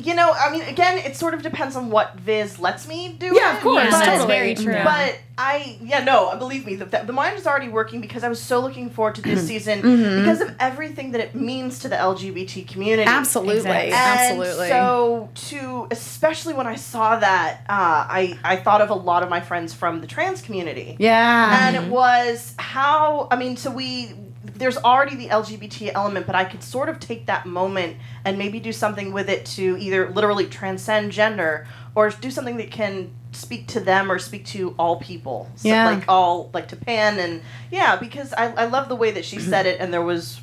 you 0.00 0.14
know, 0.14 0.32
I 0.32 0.50
mean 0.50 0.62
again, 0.62 0.98
it 0.98 1.16
sort 1.16 1.34
of 1.34 1.42
depends 1.42 1.76
on 1.76 1.90
what 1.90 2.16
Viz 2.16 2.58
lets 2.58 2.86
me 2.88 3.14
do. 3.18 3.34
Yeah, 3.34 3.52
it, 3.54 3.56
of 3.56 3.62
course, 3.62 3.84
Yeah, 3.84 3.90
but- 3.90 3.98
that's 3.98 4.06
totally. 4.22 4.26
very 4.28 4.54
true. 4.54 4.80
But 4.84 5.18
I, 5.40 5.78
yeah, 5.80 6.02
no, 6.02 6.36
believe 6.36 6.66
me, 6.66 6.74
the, 6.74 6.84
the 6.86 7.12
mind 7.12 7.38
is 7.38 7.46
already 7.46 7.68
working 7.68 8.00
because 8.00 8.24
I 8.24 8.28
was 8.28 8.40
so 8.40 8.58
looking 8.60 8.90
forward 8.90 9.14
to 9.16 9.22
Mm-hmm. 9.28 9.34
this 9.36 9.46
season 9.46 9.82
because 9.82 10.40
of 10.40 10.52
everything 10.58 11.12
that 11.12 11.20
it 11.20 11.34
means 11.36 11.78
to 11.80 11.88
the 11.88 11.94
LGBT 11.94 12.66
community. 12.66 13.08
Absolutely, 13.08 13.58
Exactly. 13.58 13.92
And 13.92 13.94
absolutely. 14.40 14.68
So 14.68 15.28
to 15.50 15.86
especially 15.92 16.54
when 16.54 16.66
I 16.66 16.74
saw 16.74 17.18
that, 17.20 17.60
uh, 17.68 17.72
I 18.18 18.36
I 18.42 18.56
thought 18.56 18.80
of 18.80 18.90
a 18.90 18.94
lot 18.94 19.22
of 19.22 19.28
my 19.28 19.40
friends 19.40 19.72
from 19.74 20.00
the 20.00 20.06
trans 20.08 20.42
community. 20.42 20.96
yeah, 20.98 21.68
And 21.68 21.76
it 21.76 21.88
was 21.90 22.54
how 22.58 23.28
I 23.30 23.36
mean, 23.36 23.56
so 23.56 23.70
we 23.70 24.14
there's 24.54 24.76
already 24.76 25.16
the 25.16 25.28
LGBT 25.28 25.92
element, 25.94 26.26
but 26.26 26.34
I 26.34 26.44
could 26.44 26.62
sort 26.62 26.88
of 26.88 27.00
take 27.00 27.26
that 27.26 27.46
moment 27.46 27.96
and 28.24 28.38
maybe 28.38 28.60
do 28.60 28.72
something 28.72 29.12
with 29.12 29.28
it 29.28 29.46
to 29.46 29.76
either 29.78 30.10
literally 30.10 30.46
transcend 30.46 31.12
gender 31.12 31.66
or 31.94 32.10
do 32.10 32.30
something 32.30 32.56
that 32.58 32.70
can 32.70 33.10
speak 33.32 33.66
to 33.68 33.80
them 33.80 34.10
or 34.10 34.18
speak 34.18 34.44
to 34.46 34.74
all 34.78 34.96
people. 34.96 35.50
So, 35.56 35.68
Yeah. 35.68 35.90
Like 35.90 36.04
all 36.08 36.50
like 36.52 36.68
to 36.68 36.76
Pan 36.76 37.18
and 37.18 37.42
yeah, 37.70 37.96
because 37.96 38.32
I, 38.32 38.52
I 38.52 38.64
love 38.66 38.88
the 38.88 38.96
way 38.96 39.10
that 39.10 39.24
she 39.24 39.38
said 39.40 39.66
it 39.66 39.80
and 39.80 39.92
there 39.92 40.02
was 40.02 40.40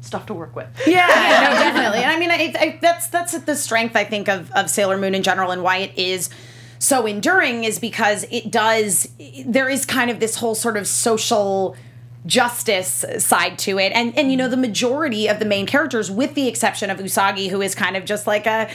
stuff 0.00 0.26
to 0.26 0.34
work 0.34 0.54
with. 0.54 0.68
Yeah, 0.86 1.06
no, 1.08 1.58
definitely. 1.58 2.00
And 2.00 2.10
I 2.10 2.18
mean, 2.18 2.30
it, 2.30 2.56
it, 2.60 2.80
that's 2.80 3.08
that's 3.08 3.38
the 3.38 3.56
strength 3.56 3.96
I 3.96 4.04
think 4.04 4.28
of 4.28 4.50
of 4.52 4.70
Sailor 4.70 4.98
Moon 4.98 5.14
in 5.14 5.22
general, 5.22 5.50
and 5.50 5.62
why 5.62 5.78
it 5.78 5.96
is 5.96 6.30
so 6.78 7.06
enduring 7.06 7.64
is 7.64 7.78
because 7.78 8.26
it 8.30 8.50
does. 8.50 9.08
There 9.46 9.68
is 9.68 9.86
kind 9.86 10.10
of 10.10 10.20
this 10.20 10.36
whole 10.36 10.54
sort 10.54 10.76
of 10.76 10.86
social 10.86 11.76
justice 12.26 13.04
side 13.18 13.58
to 13.58 13.78
it 13.78 13.92
and 13.92 14.16
and 14.18 14.30
you 14.30 14.36
know 14.36 14.48
the 14.48 14.56
majority 14.56 15.28
of 15.28 15.38
the 15.38 15.44
main 15.44 15.66
characters 15.66 16.10
with 16.10 16.34
the 16.34 16.48
exception 16.48 16.88
of 16.90 16.98
Usagi 16.98 17.50
who 17.50 17.60
is 17.60 17.74
kind 17.74 17.96
of 17.96 18.04
just 18.06 18.26
like 18.26 18.46
a 18.46 18.68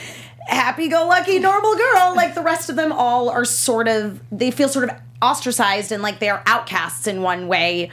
happy-go-lucky 0.46 1.38
normal 1.38 1.74
girl 1.76 2.12
like 2.14 2.34
the 2.34 2.42
rest 2.42 2.70
of 2.70 2.76
them 2.76 2.92
all 2.92 3.28
are 3.28 3.44
sort 3.44 3.88
of 3.88 4.20
they 4.30 4.50
feel 4.50 4.68
sort 4.68 4.88
of 4.88 4.96
ostracized 5.20 5.92
and 5.92 6.02
like 6.02 6.18
they're 6.20 6.42
outcasts 6.46 7.06
in 7.06 7.22
one 7.22 7.46
way 7.48 7.90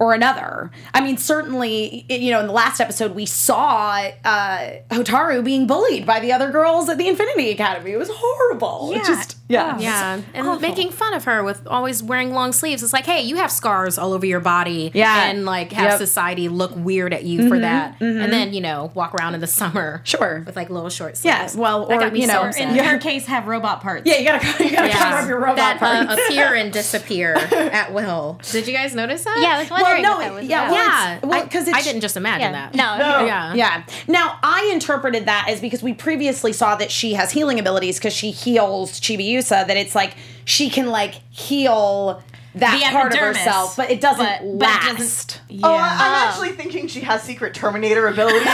or 0.00 0.14
another. 0.14 0.70
I 0.94 1.00
mean, 1.00 1.16
certainly, 1.16 2.06
you 2.08 2.30
know, 2.30 2.38
in 2.38 2.46
the 2.46 2.52
last 2.52 2.80
episode, 2.80 3.16
we 3.16 3.26
saw 3.26 4.08
uh, 4.24 4.70
Hotaru 4.90 5.42
being 5.42 5.66
bullied 5.66 6.06
by 6.06 6.20
the 6.20 6.32
other 6.32 6.52
girls 6.52 6.88
at 6.88 6.98
the 6.98 7.08
Infinity 7.08 7.50
Academy. 7.50 7.90
It 7.90 7.98
was 7.98 8.08
horrible. 8.12 8.92
It 8.92 8.98
Yeah. 8.98 9.02
just, 9.02 9.37
yeah. 9.48 9.78
Yeah, 9.78 10.20
and 10.34 10.46
awful. 10.46 10.60
making 10.60 10.90
fun 10.90 11.14
of 11.14 11.24
her 11.24 11.42
with 11.42 11.66
always 11.66 12.02
wearing 12.02 12.32
long 12.32 12.52
sleeves. 12.52 12.82
It's 12.82 12.92
like, 12.92 13.06
hey, 13.06 13.22
you 13.22 13.36
have 13.36 13.50
scars 13.50 13.98
all 13.98 14.12
over 14.12 14.26
your 14.26 14.40
body. 14.40 14.90
Yeah. 14.94 15.24
And 15.24 15.44
like 15.44 15.72
have 15.72 15.84
Yep. 15.84 15.92
Mm-hmm, 15.94 15.98
society 16.04 16.48
look 16.48 16.72
weird 16.76 17.12
at 17.14 17.24
you 17.24 17.48
for 17.48 17.58
that. 17.58 17.96
And 18.00 18.32
then, 18.32 18.52
you 18.52 18.60
know, 18.60 18.90
walk 18.94 19.14
around 19.14 19.34
in 19.34 19.40
the 19.40 19.46
summer. 19.46 20.00
Sure. 20.04 20.42
With 20.46 20.56
like 20.56 20.70
little 20.70 20.90
short 20.90 21.16
sleeves. 21.16 21.54
Yeah, 21.54 21.60
well, 21.60 21.86
That 21.86 22.12
or, 22.12 22.16
you 22.16 22.26
so 22.26 22.32
know, 22.32 22.42
Or 22.42 22.48
upset. 22.48 22.68
in 22.70 22.76
Yeah. 22.76 22.84
her 22.90 22.98
case, 23.08 23.26
have 23.26 23.46
robot 23.46 23.80
parts. 23.80 24.02
Yeah, 24.06 24.16
you 24.18 24.24
gotta, 24.26 24.64
you 24.64 24.70
gotta 24.70 24.92
cover 24.92 25.16
up 25.16 25.28
your 25.28 25.38
robot 25.40 25.56
that 25.56 25.78
parts. 25.78 26.10
uh, 26.12 26.24
appear 26.26 26.54
and 26.54 26.72
disappear 26.80 27.34
at 27.34 27.92
will. 27.92 28.38
Did 28.50 28.66
you 28.66 28.74
guys 28.74 28.94
notice 28.94 29.24
that? 29.24 29.38
Yeah, 29.40 29.56
I 29.56 29.60
was 29.60 29.70
well, 29.70 29.82
wondering 29.82 30.02
no, 30.02 30.12
what 30.16 30.20
that 30.24 30.34
was 30.34 30.44
yeah, 30.46 30.66
about. 30.66 30.72
well, 30.72 30.84
Yeah, 30.86 31.18
well, 31.22 31.42
I- 31.42 31.46
'cause 31.48 31.66
I, 31.68 31.70
it's- 31.70 31.84
didn't 31.84 32.00
just 32.02 32.16
imagine 32.16 32.52
yeah. 32.52 32.70
that. 32.70 32.74
No, 32.74 32.98
No. 32.98 33.24
Yeah. 33.24 33.54
Yeah. 33.54 33.82
Now 34.06 34.38
I 34.42 34.70
interpreted 34.72 35.26
that 35.26 35.46
as 35.48 35.60
because 35.60 35.82
we 35.82 35.94
previously 35.94 36.52
saw 36.52 36.76
that 36.76 36.90
she 36.90 37.14
has 37.14 37.30
healing 37.32 37.58
abilities 37.58 37.98
because 37.98 38.12
she 38.12 38.30
heals 38.30 39.00
Chibiusa. 39.38 39.66
That 39.66 39.76
it's 39.76 39.94
like 39.94 40.14
she 40.44 40.70
can 40.70 40.86
like 40.86 41.14
heal 41.30 42.22
that 42.60 42.78
The 42.78 42.92
part 42.92 43.12
of 43.12 43.18
herself, 43.18 43.76
but 43.76 43.90
it 43.90 44.00
doesn't 44.00 44.24
But- 44.24 44.58
but 44.58 44.68
it 44.68 44.84
last. 44.84 44.96
doesn't- 44.98 45.40
Yeah. 45.48 45.66
Oh, 45.66 45.74
I, 45.74 45.78
I'm 45.78 46.28
actually 46.28 46.50
thinking 46.52 46.86
she 46.88 47.00
has 47.00 47.22
secret 47.22 47.54
Terminator 47.54 48.06
abilities. 48.08 48.42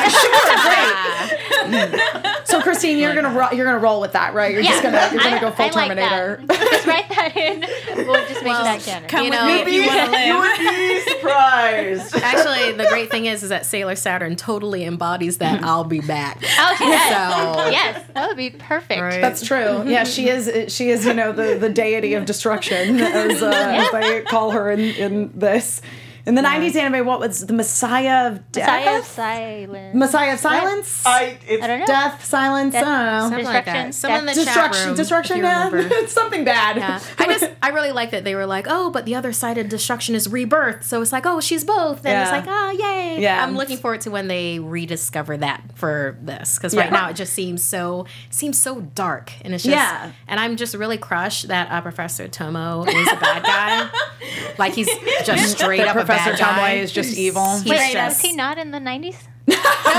So 2.44 2.60
Christine, 2.60 2.98
you're 2.98 3.14
gonna 3.14 3.30
ro- 3.36 3.48
you're 3.52 3.64
gonna 3.66 3.78
roll 3.78 4.00
with 4.00 4.12
that, 4.12 4.34
right? 4.34 4.52
You're 4.52 4.62
just 4.62 4.82
gonna 4.82 5.08
you're 5.12 5.22
gonna 5.22 5.36
I, 5.36 5.40
go 5.40 5.50
full 5.50 5.64
I 5.64 5.68
like 5.70 5.88
Terminator. 5.88 6.42
Just 6.48 6.86
write 6.86 7.08
that 7.08 7.36
in. 7.36 7.60
We'll 8.06 8.14
just 8.26 8.42
make 8.44 8.52
Well, 8.52 8.64
that 8.64 8.80
canon. 8.82 9.08
Come 9.08 9.24
You 9.24 9.30
with 9.30 9.40
know, 9.40 9.64
me 9.64 9.76
you 9.76 9.86
want 9.86 10.04
to 10.04 10.10
live. 10.10 10.26
you 10.26 10.38
would 10.38 10.58
be 10.58 11.00
surprised. 11.10 12.14
Actually, 12.16 12.72
the 12.72 12.86
great 12.90 13.10
thing 13.10 13.26
is, 13.26 13.42
is 13.42 13.48
that 13.48 13.66
Sailor 13.66 13.96
Saturn 13.96 14.36
totally 14.36 14.84
embodies 14.84 15.38
that. 15.38 15.64
I'll 15.64 15.84
be 15.84 16.00
back. 16.00 16.38
Oh, 16.42 16.76
yes. 16.80 17.54
So- 17.64 17.70
yes, 17.70 18.04
that 18.14 18.28
would 18.28 18.36
be 18.36 18.50
perfect. 18.50 19.00
Right. 19.00 19.20
That's 19.20 19.44
true. 19.44 19.82
Yeah, 19.88 20.04
she 20.04 20.28
is. 20.28 20.72
She 20.72 20.90
is. 20.90 21.06
You 21.06 21.14
know, 21.14 21.32
the 21.32 21.56
the 21.58 21.70
deity 21.70 22.14
of 22.14 22.24
destruction, 22.24 23.00
as, 23.00 23.42
uh, 23.42 23.48
as 23.50 23.92
they 24.02 24.22
call 24.22 24.50
her 24.50 24.70
in 24.70 24.80
in 24.80 25.32
this. 25.34 25.82
In 26.26 26.34
the 26.36 26.42
'90s 26.42 26.74
anime, 26.74 27.04
what 27.06 27.20
was 27.20 27.46
the 27.46 27.52
Messiah 27.52 28.28
of 28.28 28.50
Death? 28.50 28.66
Messiah 28.66 28.98
of 28.98 29.04
Silence. 29.04 29.94
Messiah 29.94 30.32
of 30.32 30.38
Silence. 30.38 31.02
I, 31.06 31.38
it's, 31.46 31.62
I 31.62 31.66
don't 31.66 31.80
know. 31.80 31.86
Death, 31.86 32.24
silence. 32.24 32.72
Death- 32.72 32.84
I 32.86 32.86
don't 32.86 33.06
know. 33.06 33.20
Something 33.28 33.44
like 33.44 33.64
that. 33.66 33.86
Destruction. 33.86 33.92
Someone 33.92 34.20
in 34.20 34.26
the 34.26 34.32
chat 34.34 34.44
Destruction. 34.46 34.86
room, 34.88 34.96
Destruction. 34.96 35.36
if 35.36 35.42
you 35.42 35.48
Yeah, 35.48 35.98
it's 36.02 36.12
something 36.20 36.44
bad. 36.44 36.76
Yeah. 36.76 37.00
I 37.18 37.26
just 37.26 37.50
I 37.62 37.68
really 37.68 37.92
like 37.92 38.10
that 38.12 38.24
they 38.24 38.34
were 38.34 38.46
like, 38.46 38.66
oh, 38.68 38.90
but 38.90 39.04
the 39.04 39.14
other 39.14 39.32
side 39.34 39.58
of 39.58 39.68
destruction 39.68 40.14
is 40.14 40.28
rebirth. 40.28 40.84
So 40.84 41.02
it's 41.02 41.12
like, 41.12 41.26
oh, 41.26 41.40
she's 41.40 41.62
both. 41.64 42.04
And 42.06 42.22
it's 42.22 42.30
like, 42.30 42.44
oh, 42.46 42.70
yay. 42.70 43.20
Yeah. 43.20 43.44
I'm 43.44 43.54
looking 43.56 43.76
forward 43.76 44.00
to 44.02 44.10
when 44.10 44.28
they 44.28 44.58
rediscover 44.58 45.36
that 45.38 45.62
for 45.74 46.16
this 46.22 46.56
because 46.56 46.72
Yeah. 46.74 46.82
right 46.82 46.92
now 46.92 47.10
it 47.10 47.16
just 47.16 47.34
seems 47.34 47.62
so 47.62 48.06
seems 48.30 48.58
so 48.58 48.80
dark 48.80 49.30
and 49.42 49.54
it's 49.54 49.64
just 49.64 49.74
Yeah. 49.76 50.12
and 50.26 50.40
I'm 50.40 50.56
just 50.56 50.74
really 50.74 50.96
crushed 50.98 51.48
that 51.48 51.70
uh, 51.70 51.80
Professor 51.82 52.28
Tomoe 52.28 52.86
is 52.88 53.12
a 53.12 53.16
bad 53.16 53.42
guy. 53.44 53.90
like 54.58 54.72
he's 54.74 54.88
just 55.24 55.58
straight 55.58 55.78
That 55.78 55.88
up 55.88 55.96
Professor 56.22 56.42
a 56.42 56.46
bad 56.46 56.78
is 56.78 56.92
just 56.92 57.16
evil. 57.16 57.58
He's 57.58 57.70
Wait, 57.70 57.92
just- 57.92 58.22
was 58.22 58.30
he 58.30 58.36
not 58.36 58.58
in 58.58 58.70
the 58.70 58.78
90s? 58.78 59.16
no, 59.84 59.90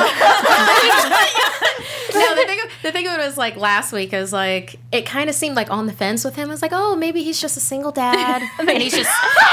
the 2.36 2.44
thing, 2.46 2.60
the 2.84 2.92
thing 2.92 3.08
of 3.08 3.13
it 3.13 3.25
was 3.25 3.38
like 3.38 3.56
last 3.56 3.94
week 3.94 4.13
is 4.13 4.34
like 4.34 4.80
it 4.92 5.06
kind 5.06 5.30
of 5.30 5.36
seemed 5.36 5.56
like 5.56 5.70
on 5.70 5.86
the 5.86 5.94
fence 5.94 6.24
with 6.24 6.36
him. 6.36 6.50
I 6.50 6.51
was 6.51 6.62
like, 6.62 6.74
oh, 6.74 6.96
maybe 6.96 7.24
he's 7.24 7.39
just 7.39 7.58
a 7.58 7.60
single 7.60 7.92
dad, 7.92 8.42
and 8.60 8.70
he's 8.70 8.96
just 8.96 9.12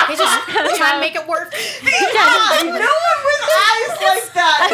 he's 0.08 0.18
just 0.18 0.48
trying 0.76 0.94
to 0.94 1.00
make 1.00 1.14
it 1.14 1.26
work. 1.26 1.52
Ah, 1.54 2.62
no 2.64 2.72
one 2.72 2.80
with 3.24 3.42
eyes 3.62 4.02
like 4.02 4.32
that. 4.34 4.68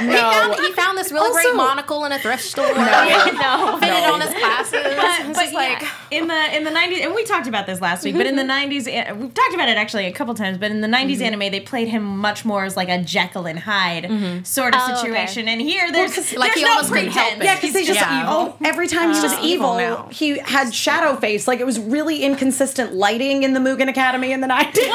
He 0.00 0.06
found, 0.06 0.54
he 0.54 0.72
found 0.72 0.98
this 0.98 1.12
really 1.12 1.30
great 1.32 1.54
monocle 1.54 2.04
in 2.04 2.12
a 2.12 2.18
thrift 2.18 2.44
store. 2.44 2.74
no. 2.74 2.74
no, 2.74 3.78
Fitted 3.80 4.04
on 4.04 4.20
his 4.20 4.30
glasses. 4.30 4.82
But, 4.82 5.34
but 5.34 5.50
just 5.50 5.54
like 5.54 5.82
yeah, 5.82 5.88
in 6.10 6.28
the 6.28 6.56
in 6.56 6.64
the 6.64 6.70
90s 6.70 7.04
and 7.04 7.14
we 7.14 7.24
talked 7.24 7.46
about 7.46 7.66
this 7.66 7.80
last 7.80 8.04
week 8.04 8.16
but 8.16 8.26
in 8.26 8.36
the 8.36 8.42
mm-hmm. 8.42 8.72
90s 8.72 8.86
uh, 8.86 8.90
eh, 8.90 9.12
we've 9.12 9.34
talked 9.34 9.54
about 9.54 9.68
it 9.68 9.76
actually 9.76 10.06
a 10.06 10.12
couple 10.12 10.34
times 10.34 10.58
but 10.58 10.70
in 10.70 10.80
the 10.80 10.88
90s 10.88 11.14
mm-hmm. 11.14 11.22
anime 11.22 11.50
they 11.50 11.60
played 11.60 11.88
him 11.88 12.04
much 12.04 12.44
more 12.44 12.64
as 12.64 12.76
like 12.76 12.88
a 12.88 13.02
Jekyll 13.02 13.46
and 13.46 13.58
Hyde 13.58 14.04
mm-hmm. 14.04 14.42
sort 14.42 14.74
of 14.74 14.80
Oh, 14.90 15.00
okay. 15.00 15.26
situation 15.26 15.48
and 15.48 15.60
here 15.60 15.90
there's 15.92 16.16
like, 16.36 16.52
there's 16.52 16.54
he 16.54 16.62
no 16.64 16.70
almost 16.70 16.92
couldn't 16.92 17.10
help 17.10 17.38
pretense 17.38 17.42
it. 17.42 17.44
Yeah, 17.44 17.54
because 17.56 17.72
they 17.72 17.80
He's 17.80 17.88
just 17.88 18.00
Yeah. 18.00 18.22
evil. 18.22 18.56
Every 18.64 18.88
time 18.88 19.12
he 19.12 19.18
oh. 19.18 19.22
was 19.22 19.32
He's 19.38 19.44
evil 19.44 19.80
evil, 19.80 20.08
he 20.10 20.38
had 20.38 20.74
shadow 20.74 21.16
face. 21.16 21.46
Like 21.48 21.60
it 21.60 21.66
was 21.66 21.78
really 21.78 22.22
inconsistent 22.22 22.94
lighting 22.94 23.42
in 23.42 23.52
the 23.52 23.60
Mugen 23.60 23.88
Academy 23.88 24.32
in 24.32 24.40
the 24.40 24.46
nineties. 24.46 24.86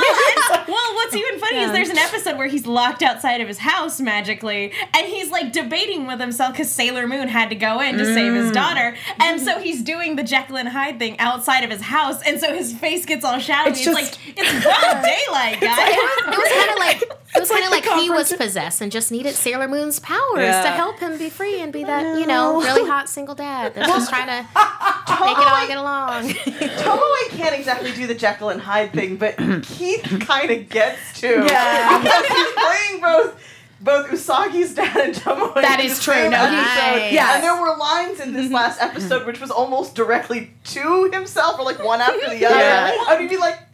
well, 0.67 0.95
what's 0.95 1.15
even 1.15 1.39
funny 1.39 1.59
is 1.59 1.71
there's 1.71 1.89
an 1.89 1.97
episode 1.97 2.37
where 2.37 2.47
he's 2.47 2.65
locked 2.65 3.01
outside 3.01 3.41
of 3.41 3.47
his 3.47 3.59
house 3.59 3.99
magically, 3.99 4.71
and 4.93 5.07
he's 5.07 5.29
like 5.31 5.51
debating 5.51 6.07
with 6.07 6.19
himself 6.19 6.53
because 6.53 6.69
Sailor 6.71 7.07
Moon 7.07 7.27
had 7.27 7.49
to 7.49 7.55
go 7.55 7.79
in 7.81 7.97
to 7.97 8.05
save 8.05 8.33
his 8.33 8.51
mm. 8.51 8.53
daughter, 8.53 8.95
and 9.19 9.41
so 9.41 9.59
he's 9.59 9.81
doing 9.81 10.15
the 10.15 10.23
Jekyll 10.23 10.57
and 10.57 10.69
Hyde 10.69 10.99
thing 10.99 11.19
outside 11.19 11.63
of 11.63 11.69
his 11.69 11.81
house, 11.81 12.21
and 12.23 12.39
so 12.39 12.53
his 12.53 12.73
face 12.73 13.05
gets 13.05 13.23
all 13.23 13.39
shadowy. 13.39 13.71
It's 13.71 13.79
It's, 13.79 13.85
just- 13.85 13.95
like 13.95 14.37
it's 14.37 14.63
broad 14.63 15.01
daylight, 15.03 15.61
guys. 15.61 15.79
it 15.89 16.37
was 16.37 16.51
kind 16.51 16.71
of 16.71 16.77
like 16.77 17.01
it 17.35 17.39
was 17.39 17.49
kind 17.49 17.65
of 17.65 17.71
like 17.71 17.85
like, 17.85 18.01
he 18.01 18.09
was 18.09 18.33
possessed 18.33 18.81
and 18.81 18.91
just 18.91 19.11
needed 19.11 19.35
Sailor 19.35 19.67
Moon's 19.86 20.00
powers 20.00 20.39
Yeah. 20.39 20.63
to 20.63 20.70
help 20.70 21.00
him 21.00 21.18
be 21.18 21.30
free 21.30 21.62
and 21.62 21.72
be 21.72 21.84
that 21.84 22.20
you 22.20 22.25
know 22.25 22.62
really 22.62 22.89
hot 22.89 23.08
single 23.08 23.36
dad 23.36 23.75
that's 23.75 23.88
just 23.88 24.10
trying 24.10 24.27
to 24.27 24.48
make 25.25 25.38
it 25.38 25.48
all 25.48 25.68
get 25.68 25.77
along. 25.77 26.30
Tomoe 26.30 27.30
can't 27.30 27.56
exactly 27.56 27.92
do 27.92 28.08
the 28.08 28.15
Jekyll 28.15 28.50
and 28.50 28.60
Hyde 28.62 28.92
thing, 28.94 29.18
but 29.18 29.38
Keith 29.63 30.04
kind 30.22 30.50
of 30.51 30.70
gets 30.70 31.20
to. 31.22 31.46
Yeah. 31.46 32.01
Because 32.06 32.25
he's 32.27 32.54
playing 32.54 33.01
both 33.01 33.42
both 33.82 34.08
Usagi's 34.10 34.74
dad 34.74 34.98
and 34.98 35.13
Tomoe. 35.13 35.54
That 35.56 35.80
in 35.80 35.88
is 35.88 35.98
the 36.00 36.04
true. 36.06 36.13
same 36.13 36.32
No, 36.32 36.38
he- 36.38 36.56
episode. 36.56 37.00
Nice. 37.00 37.12
Yes. 37.13 37.36
And 37.36 37.44
there 37.44 37.62
were 37.62 37.75
lines 37.77 38.20
in 38.20 38.34
this 38.34 38.46
mm-hmm. 38.46 38.56
last 38.56 38.82
episode 38.82 39.25
which 39.27 39.39
was 39.39 39.51
almost 39.51 39.96
directly 39.96 40.54
to 40.65 41.10
himself, 41.12 41.60
or 41.60 41.65
like 41.65 41.84
one 41.84 42.01
after 42.01 42.30
the 42.30 42.46
other. 42.46 42.56
Yeah. 42.58 43.06
And 43.10 43.22
you'd 43.22 43.30
be 43.30 43.38
like, 43.38 43.64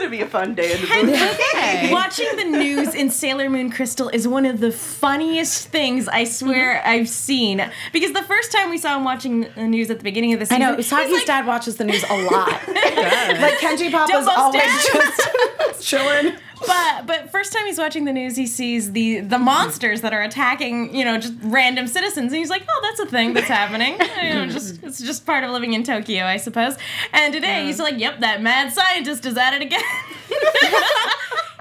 "That's 0.00 0.10
gonna 0.10 0.10
be 0.10 0.22
a 0.22 0.26
fun 0.26 0.54
day 0.54 0.72
in 0.72 0.80
the 0.80 0.86
movie." 0.86 1.92
Watching 1.92 2.36
the 2.36 2.44
news 2.44 2.94
in 2.94 3.10
Sailor 3.10 3.50
Moon 3.50 3.70
Crystal 3.70 4.08
is 4.08 4.26
one 4.26 4.46
of 4.46 4.60
the 4.60 4.72
funniest 4.72 5.68
things 5.68 6.08
I 6.08 6.24
swear 6.24 6.76
mm-hmm. 6.76 6.88
I've 6.88 7.08
seen. 7.08 7.70
Because 7.92 8.12
the 8.12 8.22
first 8.22 8.52
time 8.52 8.70
we 8.70 8.78
saw 8.78 8.96
him 8.96 9.04
watching 9.04 9.48
the 9.54 9.68
news 9.68 9.90
at 9.90 9.98
the 9.98 10.04
beginning 10.04 10.32
of 10.32 10.40
the 10.40 10.46
season, 10.46 10.62
I 10.62 10.70
know 10.70 10.76
he's 10.76 10.90
Usagi's 10.90 11.12
like, 11.12 11.26
dad 11.26 11.46
watches 11.46 11.76
the 11.76 11.84
news 11.84 12.04
a 12.08 12.22
lot. 12.24 12.48
like 12.68 13.58
Kenji 13.58 13.90
Papa's 13.90 14.10
Dumbo's 14.10 14.28
always 14.28 14.62
dad? 14.62 14.86
just 14.94 15.82
chilling. 15.86 16.34
But 16.66 17.06
but 17.06 17.30
first 17.30 17.52
time 17.52 17.64
he's 17.66 17.78
watching 17.78 18.04
the 18.04 18.12
news, 18.12 18.36
he 18.36 18.46
sees 18.46 18.92
the 18.92 19.20
the 19.20 19.38
monsters 19.38 20.02
that 20.02 20.12
are 20.12 20.22
attacking, 20.22 20.94
you 20.94 21.04
know, 21.04 21.18
just 21.18 21.34
random 21.42 21.86
citizens, 21.86 22.32
and 22.32 22.38
he's 22.38 22.50
like, 22.50 22.62
"Oh, 22.68 22.80
that's 22.82 23.00
a 23.00 23.06
thing 23.06 23.32
that's 23.32 23.48
happening. 23.48 23.98
You 24.22 24.34
know, 24.34 24.46
just 24.50 24.82
it's 24.82 25.00
just 25.00 25.24
part 25.26 25.42
of 25.44 25.50
living 25.50 25.72
in 25.72 25.82
Tokyo, 25.84 26.24
I 26.24 26.36
suppose." 26.36 26.76
And 27.12 27.32
today 27.32 27.64
he's 27.66 27.78
like, 27.78 27.98
"Yep, 27.98 28.20
that 28.20 28.42
mad 28.42 28.72
scientist 28.72 29.24
is 29.26 29.36
at 29.36 29.54
it 29.54 29.62
again." 29.62 29.82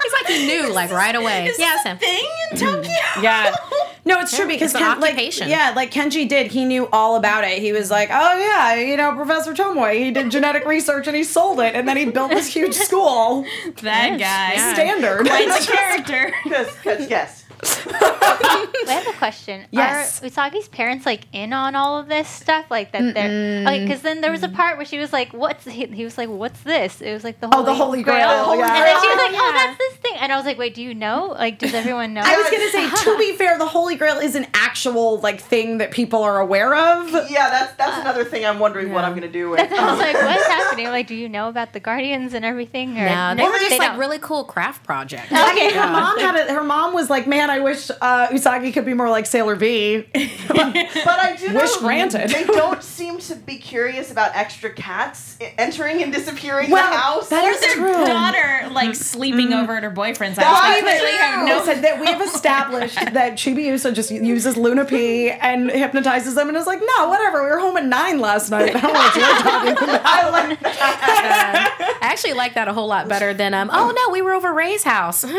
He's 0.02 0.14
like 0.14 0.28
he 0.28 0.46
knew 0.48 0.72
like 0.72 0.92
right 0.92 1.16
away. 1.22 1.48
is 1.48 1.60
yeah, 1.60 1.76
this 1.84 1.94
a 1.94 1.96
thing 1.98 2.26
in 2.52 2.58
Tokyo? 2.58 2.92
Yeah. 3.22 3.54
No, 4.10 4.20
it's 4.20 4.36
true 4.36 4.48
because 4.48 4.74
it's 4.74 4.82
an 4.82 5.00
Ken, 5.00 5.00
like, 5.00 5.38
yeah, 5.48 5.74
like 5.76 5.92
Kenji 5.92 6.28
did. 6.28 6.52
He 6.52 6.66
knew 6.66 6.88
all 6.92 7.16
about 7.16 7.44
it. 7.44 7.60
He 7.60 7.72
was 7.72 7.90
like, 7.92 8.10
"Oh 8.12 8.38
yeah, 8.40 8.76
you 8.76 8.98
know, 8.98 9.14
Professor 9.14 9.54
Tomoe. 9.54 9.94
He 9.98 10.12
did 10.12 10.32
genetic 10.32 10.66
research 10.66 11.08
and 11.08 11.16
he 11.16 11.24
sold 11.24 11.60
it, 11.60 11.76
and 11.76 11.88
then 11.88 11.96
he 11.96 12.06
built 12.06 12.32
this 12.32 12.48
huge 12.48 12.74
school. 12.88 13.46
that 13.82 14.20
guy, 14.20 14.54
Yeah. 14.54 14.74
Standard. 14.74 15.26
quite 15.28 15.48
the 15.60 15.72
character. 15.72 16.34
Because 16.44 17.10
yes, 17.10 17.39
I 17.64 18.94
have 19.04 19.08
a 19.14 19.18
question. 19.18 19.66
Yes. 19.72 20.22
Are 20.24 20.28
Usagi's 20.28 20.68
parents 20.68 21.06
like 21.06 21.22
in 21.34 21.54
on 21.54 21.76
all 21.76 22.00
of 22.00 22.08
this 22.08 22.28
stuff? 22.28 22.66
Like 22.70 22.92
that 22.94 23.14
they're 23.14 23.62
like 23.64 23.82
because 23.82 24.02
then 24.02 24.22
there 24.22 24.32
was 24.32 24.44
a 24.44 24.50
part 24.50 24.78
where 24.78 24.86
she 24.86 24.98
was 24.98 25.14
like, 25.14 25.32
"What's?" 25.34 25.66
He, 25.66 25.86
he 25.88 26.04
was 26.04 26.18
like, 26.18 26.30
"What's 26.30 26.62
this?" 26.62 27.02
It 27.02 27.14
was 27.14 27.24
like 27.24 27.40
the 27.40 27.48
Oh, 27.48 27.58
holy 27.58 27.66
the 27.66 27.74
Holy 27.74 28.04
Grail, 28.04 28.46
Grail. 28.46 28.56
yeah. 28.58 28.76
And 28.76 28.86
then 28.86 29.02
she 29.02 29.08
was 29.08 29.18
like, 29.18 29.32
Oh, 29.34 29.38
"Oh, 29.42 29.52
yeah. 29.56 29.66
that's 29.68 29.78
this 29.78 29.94
thing," 29.98 30.14
and 30.20 30.32
I 30.32 30.38
was 30.38 30.46
like, 30.46 30.58
"Wait, 30.58 30.74
do 30.74 30.82
you 30.82 30.94
know? 30.94 31.36
Like, 31.38 31.60
does 31.60 31.74
everyone 31.74 32.14
know?" 32.14 32.22
I 32.24 32.36
was 32.36 32.50
gonna 32.50 32.70
say, 32.96 33.04
to 33.12 33.18
be 33.18 33.34
fair, 33.38 33.58
the 33.58 33.66
Holy 33.68 33.96
Grail 33.96 34.18
is 34.18 34.36
an 34.36 34.48
actual 34.54 35.20
like 35.20 35.42
thing 35.42 35.78
that 35.80 35.92
people 35.92 36.24
are 36.24 36.40
aware 36.40 36.74
of. 36.76 37.12
yeah, 37.30 37.50
that's 37.50 37.74
that's 37.74 37.98
uh, 37.98 38.02
another 38.02 38.24
thing 38.26 38.46
I'm 38.46 38.60
wondering 38.60 38.92
what 38.92 39.04
I'm 39.04 39.14
gonna 39.14 39.28
do 39.28 39.50
with. 39.52 39.60
I 39.60 39.92
was 39.92 40.00
like, 40.00 40.16
"What's 40.16 40.48
happening?" 40.48 40.88
Like, 40.88 41.08
do 41.08 41.16
you 41.16 41.30
know 41.30 41.50
about 41.50 41.74
the 41.74 41.80
Guardians 41.80 42.34
and 42.34 42.44
everything? 42.44 42.98
Or 42.98 43.02
Yeah, 43.02 43.34
they 43.36 43.44
were 43.44 43.52
just 43.60 43.78
like 43.78 43.92
don't. 43.92 44.00
really 44.00 44.20
cool 44.20 44.44
craft 44.46 44.84
projects. 44.84 45.28
I 45.32 45.54
mean, 45.54 45.74
her 45.74 45.88
mom 45.88 46.20
had 46.20 46.36
it. 46.36 46.50
Her 46.50 46.64
mom 46.64 46.94
was 46.94 47.10
like, 47.10 47.28
"Man, 47.28 47.49
I 47.50 47.60
wish 47.60 47.90
uh, 47.90 48.28
Usagi 48.28 48.74
could 48.74 48.86
be 48.86 48.94
more 48.94 49.10
like 49.10 49.26
Sailor 49.26 49.56
V." 49.56 50.06
But 50.50 51.20
I 51.20 51.36
do 51.38 51.50
know 51.50 51.62
Wish 51.62 51.76
granted. 51.78 52.30
They 52.30 52.44
don't 52.44 52.82
seem 52.84 53.18
to 53.20 53.36
be 53.36 53.58
curious 53.58 54.12
about 54.12 54.36
extra 54.36 54.72
cats 54.72 55.38
entering 55.58 56.02
and 56.04 56.12
disappearing 56.12 56.70
Well, 56.72 56.90
the 56.90 56.98
house. 56.98 57.30
that 57.30 57.44
Or 57.46 57.60
their 57.60 57.76
true. 57.76 58.06
daughter 58.06 58.70
like 58.74 58.96
sleeping 58.96 59.54
over 59.54 59.76
at 59.78 59.84
her 59.84 59.90
boyfriend's 59.90 60.38
house. 60.38 60.60
That's 60.60 60.82
They 60.82 60.98
clearly 61.00 61.18
have 61.18 61.48
no 61.48 61.58
Listen, 61.60 61.82
that 61.82 62.00
we've 62.00 62.22
established 62.34 62.96
that 63.14 63.34
Chibiusa 63.34 63.94
just 63.94 64.12
uses 64.12 64.58
Luna 64.58 64.86
P 64.86 65.30
and 65.32 65.70
hypnotizes 65.72 66.36
them, 66.36 66.48
and 66.50 66.58
is 66.58 66.68
like, 66.68 66.82
"No, 66.98 67.08
whatever. 67.10 67.44
We 67.44 67.50
were 67.52 67.60
home 67.60 67.78
at 67.78 67.86
nine 67.86 68.20
last 68.20 68.50
night. 68.50 68.76
I 68.76 68.80
don't 68.80 68.94
know 68.94 69.00
what 69.00 69.16
you're 69.16 69.26
talking 69.40 69.72
about." 69.72 70.02
I 70.06 70.30
like 70.30 70.60
I 70.66 71.98
actually 72.02 72.34
like 72.34 72.54
that 72.56 72.68
a 72.68 72.74
whole 72.74 72.88
lot 72.88 73.08
better 73.08 73.34
than 73.34 73.54
um. 73.54 73.70
Oh 73.72 73.92
no, 73.96 74.12
we 74.14 74.22
were 74.22 74.34
over 74.34 74.54
Ray's 74.54 74.84
house. 74.84 75.24
We're 75.24 75.32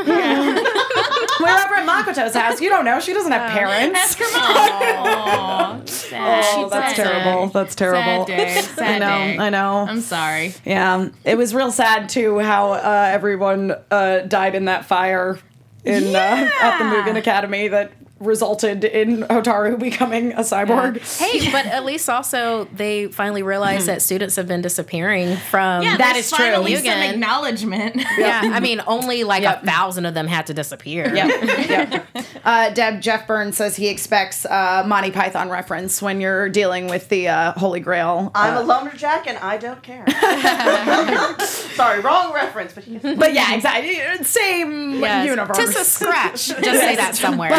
over 1.48 1.74
at 1.74 1.86
Makoto's 2.04 2.34
house. 2.34 2.60
You 2.60 2.68
don't 2.68 2.84
know. 2.84 3.00
She 3.00 3.12
doesn't 3.12 3.32
have 3.32 3.50
parents. 3.50 3.98
Ask 3.98 4.18
her 4.18 4.24
mom. 5.04 5.84
Oh, 6.12 6.68
that's 6.70 6.94
terrible. 6.94 7.46
That's 7.48 7.74
terrible. 7.74 8.26
Sad 8.26 8.76
day. 8.76 8.84
I 8.94 8.98
know. 8.98 9.06
day. 9.08 9.38
I 9.38 9.50
know. 9.50 9.86
I'm 9.88 10.00
sorry. 10.00 10.54
Yeah, 10.64 11.08
it 11.24 11.36
was 11.36 11.54
real 11.54 11.70
sad 11.72 12.08
too 12.08 12.38
how 12.38 12.72
uh, 12.72 13.08
everyone 13.12 13.74
uh, 13.90 14.20
died 14.20 14.54
in 14.54 14.66
that 14.66 14.84
fire 14.84 15.38
in 15.84 16.14
uh, 16.14 16.50
at 16.60 16.78
the 16.78 16.84
Mugen 16.84 17.16
Academy 17.16 17.68
that 17.68 17.92
resulted 18.20 18.84
in 18.84 19.22
Hotaru 19.22 19.78
becoming 19.78 20.32
a 20.32 20.40
cyborg. 20.40 20.98
hey, 21.18 21.50
but 21.50 21.66
at 21.66 21.84
least 21.84 22.08
also 22.08 22.64
they 22.72 23.06
finally 23.08 23.42
realized 23.42 23.86
that 23.86 24.02
students 24.02 24.36
have 24.36 24.46
been 24.46 24.60
disappearing 24.60 25.36
from. 25.36 25.82
Yeah, 25.82 25.96
That 25.96 26.12
there's 26.12 26.28
true. 26.30 26.38
finally 26.44 26.76
some 26.76 26.86
acknowledgement. 26.86 27.96
Yeah, 28.18 28.42
I 28.52 28.60
mean, 28.60 28.80
only 28.86 29.24
like 29.24 29.42
Yep. 29.42 29.62
a 29.62 29.66
thousand 29.66 30.04
of 30.06 30.14
them 30.14 30.26
had 30.26 30.46
to 30.48 30.54
disappear. 30.54 31.12
Yep. 31.14 31.28
yep. 31.68 32.06
Uh, 32.44 32.70
Deb 32.70 33.00
Jeff 33.00 33.26
Burns 33.26 33.56
says 33.56 33.76
he 33.76 33.88
expects 33.88 34.44
uh, 34.46 34.84
Monty 34.86 35.10
Python 35.10 35.48
reference 35.48 36.02
when 36.02 36.20
you're 36.20 36.48
dealing 36.48 36.88
with 36.88 37.08
the 37.08 37.28
uh, 37.28 37.52
Holy 37.52 37.80
Grail. 37.80 38.30
I'm 38.34 38.56
Uh, 38.56 38.60
a 38.60 38.64
lumberjack 38.64 39.26
and 39.26 39.38
I 39.38 39.56
don't 39.56 39.82
care. 39.82 40.04
Sorry, 41.74 42.00
wrong 42.00 42.32
reference, 42.34 42.72
but 42.74 42.86
yes. 42.86 43.02
but 43.18 43.32
yeah, 43.34 43.54
exactly. 43.54 43.98
Same 44.24 45.00
Yes. 45.00 45.26
universe. 45.26 45.56
Just 45.56 45.78
a 45.78 45.84
scratch. 45.84 46.46
Just 46.62 46.80
say 46.80 46.96
that 46.96 47.14
somewhere. 47.16 47.50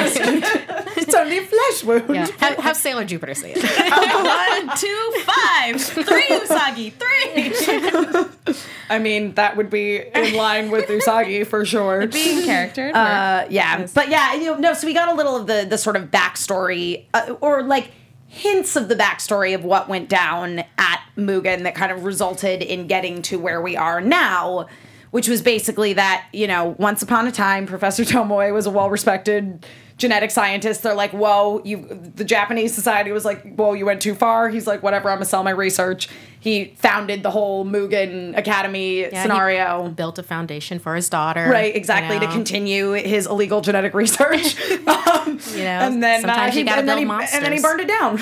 it's 0.98 1.14
only 1.14 1.38
a 1.38 1.44
flesh 1.44 1.84
wound. 1.84 2.16
Yeah. 2.16 2.28
Have, 2.40 2.58
have 2.58 2.78
Sailor 2.78 3.06
Jupiter 3.06 3.34
say 3.34 3.54
it. 3.56 3.64
One, 4.68 4.78
two, 4.78 5.12
five, 5.24 5.82
three 5.82 6.28
Usagi, 6.28 6.94
three. 6.94 8.56
I 8.90 9.00
mean, 9.00 9.34
that 9.36 9.56
would 9.58 9.70
be 9.70 9.98
in 9.98 10.36
line 10.36 10.72
with 10.72 10.88
Usagi 10.88 11.46
for 11.48 11.66
sure. 11.66 12.08
Being 12.08 12.44
character. 12.44 12.92
Uh, 12.94 13.46
yeah, 13.50 13.88
but 13.94 14.10
yeah, 14.10 14.34
you 14.36 14.46
know, 14.46 14.58
no. 14.58 14.74
So 14.74 14.88
we 14.88 14.94
got 14.94 15.10
a 15.10 15.14
little 15.14 15.36
of 15.36 15.48
the 15.48 15.66
the 15.70 15.78
sort 15.78 15.96
of 15.96 16.12
backstory, 16.12 17.06
uh, 17.14 17.36
or 17.42 17.64
like 17.64 17.92
hints 18.28 18.76
of 18.76 18.88
the 18.88 18.96
backstory 18.96 19.54
of 19.54 19.64
what 19.64 19.90
went 19.90 20.08
down 20.08 20.60
at 20.78 21.02
Mugen 21.18 21.64
that 21.64 21.76
kind 21.76 21.92
of 21.92 22.06
resulted 22.06 22.62
in 22.62 22.88
getting 22.88 23.22
to 23.24 23.38
where 23.38 23.62
we 23.62 23.76
are 23.76 24.00
now, 24.00 24.68
which 25.12 25.28
was 25.28 25.42
basically 25.42 25.94
that 25.94 26.26
you 26.32 26.48
know 26.48 26.76
once 26.78 27.02
upon 27.02 27.28
a 27.28 27.32
time 27.32 27.66
Professor 27.66 28.04
Tomoe 28.04 28.54
was 28.54 28.66
a 28.66 28.70
well 28.72 28.90
respected 28.90 29.66
genetic 30.02 30.32
scientists. 30.32 30.80
They're 30.80 30.94
like, 30.94 31.12
whoa, 31.12 31.62
you. 31.64 31.78
The 32.16 32.26
Japanese 32.26 32.74
society 32.74 33.12
was 33.12 33.24
like, 33.24 33.56
whoa, 33.56 33.74
you 33.74 33.86
went 33.86 34.02
too 34.02 34.16
far. 34.16 34.50
He's 34.50 34.68
like, 34.68 34.84
whatever, 34.84 35.10
I'm 35.10 35.18
gonna 35.18 35.26
sell 35.26 35.44
my 35.44 35.52
research. 35.52 36.10
He 36.42 36.74
founded 36.78 37.22
the 37.22 37.30
whole 37.30 37.66
Mugen 37.66 38.36
Academy 38.36 39.02
Yeah, 39.02 39.22
scenario. 39.22 39.90
built 39.90 40.18
a 40.18 40.24
foundation 40.24 40.80
for 40.80 40.96
his 40.96 41.08
daughter. 41.08 41.48
Right, 41.48 41.76
exactly, 41.76 42.16
you 42.16 42.22
to 42.22 42.28
continue 42.28 42.94
his 42.94 43.28
illegal 43.28 43.62
genetic 43.62 43.94
research. 43.94 44.60
um, 44.88 45.40
You 45.52 45.64
know, 45.64 45.64
and 45.64 46.02
then 46.02 46.28
uh, 46.28 46.50
he, 46.50 46.62
and 46.68 46.90
then 46.90 46.98
he, 46.98 47.04
and 47.04 47.46
then 47.46 47.54
he 47.54 47.62
burned 47.62 47.82
it 47.82 47.88
down. 47.88 48.14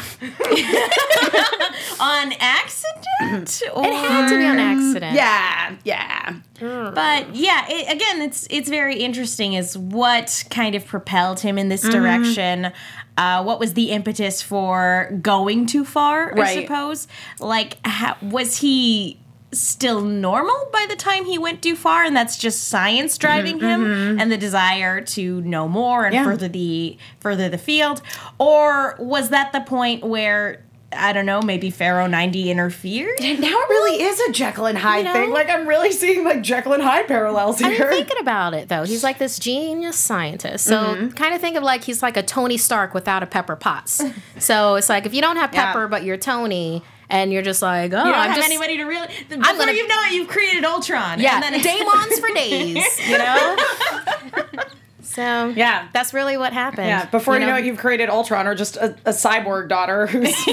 on 2.00 2.34
accident? 2.40 3.62
Or... 3.74 3.86
It 3.86 3.94
had 3.94 4.30
to 4.30 4.38
be 4.38 4.46
on 4.46 4.60
accident. 4.60 5.16
yeah, 5.16 5.76
yeah. 5.86 6.36
But 6.60 7.36
yeah, 7.36 7.66
it, 7.70 7.94
again, 7.94 8.22
it's 8.22 8.48
it's 8.50 8.70
very 8.70 8.98
interesting 8.98 9.54
is 9.54 9.78
what 9.78 10.44
kind 10.50 10.76
of 10.76 10.86
propelled 10.86 11.40
him 11.40 11.58
in 11.58 11.70
this 11.70 11.82
direction. 11.82 12.72
Uh, 13.20 13.44
what 13.44 13.60
was 13.60 13.74
the 13.74 13.92
impetus 13.92 14.42
for 14.42 15.12
going 15.22 15.66
too 15.66 15.84
far? 15.84 16.32
I 16.40 16.62
suppose. 16.62 17.08
Like, 17.40 17.78
ha- 17.86 18.18
was 18.22 18.58
he 18.60 19.20
still 19.52 20.02
normal 20.02 20.56
by 20.72 20.86
the 20.88 20.96
time 20.96 21.26
he 21.26 21.38
went 21.38 21.62
too 21.62 21.76
far, 21.76 22.04
and 22.06 22.16
that's 22.16 22.38
just 22.38 22.70
science 22.70 23.18
driving 23.18 23.60
him 23.60 24.18
and 24.20 24.32
the 24.32 24.38
desire 24.38 25.02
to 25.02 25.42
know 25.42 25.68
more 25.68 26.06
and 26.06 26.14
Yeah. 26.14 26.24
further 26.24 26.48
the 26.48 26.98
further 27.20 27.50
the 27.50 27.58
field, 27.58 28.02
or 28.38 28.96
was 29.00 29.30
that 29.30 29.52
the 29.52 29.62
point 29.62 30.04
where? 30.04 30.64
I 30.92 31.14
don't 31.14 31.26
know, 31.28 31.42
maybe 31.42 31.70
Pharaoh 31.70 32.08
90 32.08 32.50
interfered? 32.52 33.10
Now 33.20 33.48
it 33.48 33.70
really 33.70 34.02
is 34.04 34.20
a 34.22 34.32
Jekyll 34.32 34.66
and 34.66 34.78
Hyde 34.78 35.00
You 35.00 35.04
know? 35.06 35.14
thing. 35.14 35.30
Like 35.32 35.50
I'm 35.50 35.68
really 35.68 35.92
seeing 35.92 36.24
like 36.24 36.42
Jekyll 36.42 36.74
and 36.74 36.82
Hyde 36.82 37.08
parallels 37.08 37.62
I 37.62 37.70
here. 37.72 37.90
thinking 37.92 38.18
about 38.20 38.54
it 38.56 38.70
though, 38.70 38.84
he's 38.84 39.04
like 39.04 39.18
this 39.20 39.38
genius 39.40 39.98
scientist. 39.98 40.66
So 40.66 40.80
Mm-hmm. 40.80 41.10
kind 41.10 41.36
of 41.36 41.42
think 41.42 41.56
of 41.58 41.64
like 41.64 41.84
he's 41.84 42.02
like 42.02 42.18
a 42.18 42.24
Tony 42.24 42.58
Stark 42.58 42.94
without 42.94 43.22
a 43.22 43.28
Pepper 43.28 43.56
Potts. 43.56 44.02
so 44.40 44.76
it's 44.76 44.90
like 44.90 45.06
if 45.06 45.14
you 45.14 45.22
don't 45.22 45.36
have 45.38 45.54
Yeah. 45.54 45.68
Pepper, 45.68 45.88
but 45.88 46.04
you're 46.04 46.18
Tony, 46.18 46.82
and 47.12 47.34
you're 47.34 47.42
just 47.42 47.62
like, 47.64 47.92
oh, 47.94 47.98
You 47.98 48.04
don't 48.04 48.14
I'm 48.14 48.28
have 48.30 48.36
just 48.38 48.48
anybody 48.50 48.78
to 48.78 48.84
really. 48.84 49.08
Before 49.30 49.42
gonna- 49.58 49.72
you 49.74 49.88
know 49.88 50.02
it, 50.08 50.14
you've 50.14 50.28
created 50.28 50.64
Ultron. 50.64 51.20
yeah, 51.20 51.36
and 51.36 51.44
then 51.44 51.54
it's- 51.56 51.78
Damon's 51.78 52.20
for 52.20 52.30
days, 52.34 53.10
you 53.10 53.18
know. 53.18 53.58
So 55.20 55.48
Yeah. 55.56 55.88
that's 55.94 56.14
really 56.14 56.38
what 56.38 56.54
happened. 56.54 56.88
yeah, 56.88 57.06
before 57.06 57.38
you 57.38 57.46
know, 57.46 57.56
it, 57.58 57.66
you've 57.66 57.78
created 57.78 58.10
Ultron 58.10 58.48
or 58.48 58.56
just 58.56 58.78
a, 58.78 58.96
a 59.06 59.12
cyborg 59.12 59.68
daughter 59.70 60.08
who's 60.08 60.34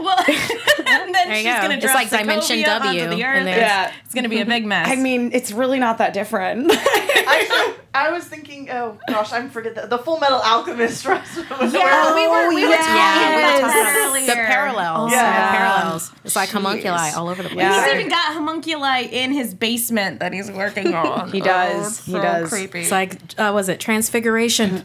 well, 0.00 0.18
and 0.86 1.14
then 1.14 1.32
she's 1.34 1.44
go. 1.44 1.60
gonna 1.62 1.74
It's 1.74 1.84
drop 1.84 1.94
like 1.94 2.10
Dimension 2.10 2.62
W, 2.62 3.02
onto 3.02 3.16
the 3.16 3.24
earth. 3.24 3.44
there's- 3.44 3.58
Yeah. 3.60 3.92
it's 4.04 4.14
gonna 4.14 4.28
be 4.28 4.40
a 4.40 4.46
big 4.46 4.64
mess. 4.74 4.88
I 4.88 4.96
mean, 4.96 5.30
it's 5.32 5.52
really 5.52 5.78
not 5.78 5.98
that 5.98 6.12
different. 6.12 6.70
Actually, 6.72 7.74
I 7.94 8.10
was 8.10 8.24
thinking, 8.24 8.68
oh 8.70 8.98
gosh, 9.08 9.32
I 9.32 9.48
forget 9.48 9.74
the, 9.74 9.86
the 9.86 9.98
Full 9.98 10.18
Metal 10.20 10.38
Alchemist. 10.38 11.04
yeah, 11.04 12.14
we 12.14 12.28
were 12.28 12.48
we 12.54 12.64
were 12.64 12.70
yes. 12.70 12.86
talking 12.86 13.38
about 13.38 13.74
Yes. 13.74 14.06
earlier. 14.06 14.26
the 14.26 14.32
parallels, 14.34 15.12
Yeah. 15.12 15.52
the 15.52 15.56
parallels. 15.58 16.12
It's 16.24 16.36
like 16.36 16.50
homunculi 16.50 17.10
all 17.16 17.28
over 17.28 17.42
the 17.42 17.48
place. 17.48 17.60
Yeah. 17.62 17.84
He's 17.86 17.94
even 17.94 18.08
got 18.10 18.34
homunculi 18.34 19.06
in 19.10 19.32
his 19.32 19.54
basement 19.54 20.20
that 20.20 20.32
he's 20.34 20.50
working 20.50 20.94
on. 20.94 21.30
He 21.32 21.40
does. 21.40 22.00
Oh, 22.00 22.02
He 22.04 22.12
so 22.12 22.20
does. 22.22 22.48
Creepy. 22.50 22.80
It's 22.82 22.90
like 22.90 23.18
uh, 23.38 23.52
was 23.54 23.68
it 23.68 23.80
transfiguration? 23.80 24.82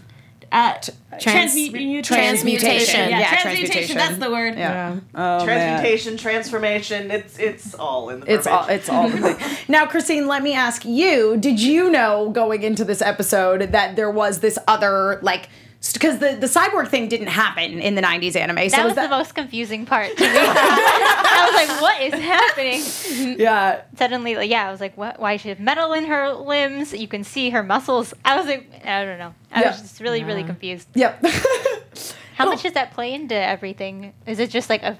uh, 0.51 0.73
Trans- 1.19 1.55
transmu- 1.55 2.03
transmutation. 2.03 3.09
Yeah, 3.09 3.19
Yeah, 3.19 3.27
transmutation. 3.41 3.71
transmutation. 3.71 3.97
That's 3.97 4.17
the 4.17 4.31
word. 4.31 4.57
yeah. 4.57 4.95
Oh, 5.15 5.45
man. 5.45 5.45
Transmutation, 5.45 6.17
transformation, 6.17 7.11
it's 7.11 7.37
it's 7.39 7.73
all 7.75 8.09
in 8.09 8.19
the 8.21 8.33
It's 8.33 8.47
all. 8.47 8.67
It's 8.67 8.89
all. 8.89 9.09
now, 9.67 9.85
Christine, 9.85 10.27
let 10.27 10.43
me 10.43 10.53
ask 10.53 10.83
you: 10.85 11.37
Did 11.37 11.61
you 11.61 11.89
know 11.89 12.29
going 12.31 12.63
into 12.63 12.83
this 12.83 13.01
episode 13.01 13.71
that 13.71 13.95
there 13.95 14.11
was 14.11 14.39
this 14.39 14.57
other 14.67 15.19
like? 15.21 15.47
Because 15.93 16.19
the 16.19 16.35
the 16.35 16.45
cyborg 16.47 16.89
thing 16.89 17.07
didn't 17.09 17.27
happen 17.27 17.79
in 17.79 17.95
the 17.95 18.01
'90s 18.03 18.35
anime. 18.35 18.69
So 18.69 18.77
That 18.77 18.83
was 18.83 18.91
is 18.91 18.95
that 18.97 19.03
the 19.09 19.09
most 19.17 19.33
confusing 19.33 19.85
part 19.87 20.15
to 20.15 20.23
me. 20.23 20.29
I 20.33 21.47
was 21.47 21.55
like, 21.69 21.81
what 21.81 22.01
is 22.01 22.13
happening? 22.13 23.39
yeah? 23.39 23.81
Suddenly, 23.97 24.35
like, 24.35 24.49
yeah, 24.51 24.67
I 24.67 24.71
was 24.71 24.79
like, 24.79 24.95
what? 24.95 25.19
Why 25.19 25.37
she 25.37 25.49
have 25.49 25.59
metal 25.59 25.93
in 25.93 26.05
her 26.05 26.33
limbs? 26.33 26.93
You 26.93 27.07
can 27.07 27.23
see 27.23 27.49
her 27.49 27.63
muscles. 27.63 28.13
I 28.23 28.37
was 28.37 28.45
like, 28.45 28.69
I 28.85 29.05
don't 29.05 29.17
know. 29.17 29.33
I 29.51 29.61
Yeah. 29.61 29.71
was 29.71 29.81
just 29.81 29.99
really, 30.01 30.23
really 30.23 30.43
confused. 30.43 30.87
Yep. 30.93 31.25
How 32.35 32.45
much 32.45 32.63
does 32.63 32.73
that 32.73 32.93
play 32.93 33.13
into 33.13 33.35
everything? 33.35 34.13
Is 34.27 34.39
it 34.39 34.49
just 34.51 34.69
like 34.69 34.83
a 34.83 34.97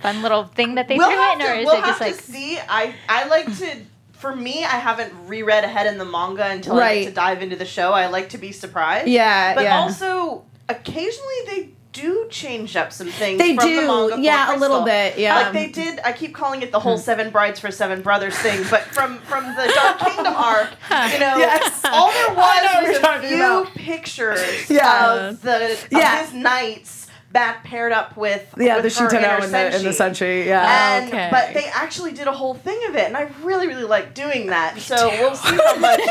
fun 0.00 0.22
little 0.22 0.44
thing 0.44 0.74
that 0.76 0.88
they 0.88 0.96
we'll 0.96 1.08
threw 1.10 1.18
have 1.18 1.40
in, 1.40 1.46
or 1.46 1.54
is 1.54 1.64
we'll 1.66 1.74
it 1.76 1.84
just 1.84 1.98
have 1.98 2.08
like 2.08 2.16
to 2.16 2.22
see. 2.32 2.58
I 2.58 2.94
I 3.08 3.26
like 3.28 3.46
to. 3.58 3.76
For 4.20 4.36
me, 4.36 4.64
I 4.64 4.78
haven't 4.78 5.12
reread 5.26 5.64
ahead 5.64 5.86
in 5.86 5.96
the 5.98 6.04
manga 6.04 6.46
until 6.46 6.74
I 6.74 6.78
Right. 6.80 7.02
get 7.04 7.08
to 7.10 7.14
dive 7.14 7.42
into 7.42 7.56
the 7.56 7.64
show. 7.64 7.92
I 7.92 8.06
like 8.08 8.28
to 8.30 8.38
be 8.38 8.52
surprised. 8.52 9.08
Yeah, 9.08 9.54
but 9.54 9.64
yeah. 9.64 9.78
also 9.80 10.44
occasionally 10.68 11.34
they 11.46 11.68
do 11.92 12.28
change 12.30 12.76
up 12.76 12.92
some 12.92 13.08
things. 13.08 13.38
They 13.38 13.56
from 13.56 13.66
do, 13.66 13.80
the 13.80 13.86
manga 13.86 14.20
yeah, 14.20 14.54
a 14.54 14.58
little 14.58 14.82
bit, 14.84 15.18
yeah. 15.18 15.36
Like 15.36 15.52
they 15.52 15.66
did. 15.68 16.00
I 16.04 16.12
keep 16.12 16.34
calling 16.34 16.62
it 16.62 16.70
the 16.70 16.78
whole 16.78 16.96
hmm. 16.96 17.02
Seven 17.02 17.30
Brides 17.30 17.58
for 17.58 17.70
Seven 17.70 18.02
Brothers 18.02 18.36
thing, 18.38 18.64
but 18.70 18.82
from 18.82 19.18
from 19.20 19.44
the 19.56 19.72
Dark 19.74 19.98
Kingdom 19.98 20.34
arc, 20.36 20.68
you 21.12 21.18
know, 21.18 21.36
Yes. 21.38 21.80
all 21.84 22.12
there 22.12 22.26
I 22.36 22.82
was 22.82 22.88
was 22.88 22.98
a 22.98 23.28
few 23.28 23.36
about. 23.38 23.74
pictures 23.74 24.70
Yeah. 24.70 25.28
of 25.30 25.42
the 25.42 25.72
of 25.72 25.86
Yeah. 25.90 26.22
his 26.24 26.32
knights 26.34 27.06
back 27.32 27.62
paired 27.64 27.92
up 27.92 28.16
with 28.16 28.52
yeah, 28.58 28.80
with 28.80 28.92
the 28.92 29.00
her 29.02 29.08
Shitennou 29.08 29.18
inner 29.18 29.44
and 29.44 29.54
the, 29.54 29.58
and 29.58 29.84
the 29.84 29.90
senshi. 29.90 30.10
Senshi. 30.42 30.46
Yeah. 30.46 30.96
And 30.98 31.08
Okay. 31.08 31.28
but 31.30 31.54
they 31.54 31.66
actually 31.66 32.12
did 32.12 32.26
a 32.26 32.32
whole 32.32 32.54
thing 32.54 32.78
of 32.88 32.96
it, 32.96 33.06
and 33.06 33.16
I 33.16 33.28
really, 33.42 33.66
really 33.68 33.84
like 33.84 34.14
doing 34.14 34.46
that. 34.48 34.78
So 34.78 35.08
we'll 35.08 35.34
see 35.36 35.56
how 35.56 35.76
much. 35.76 36.00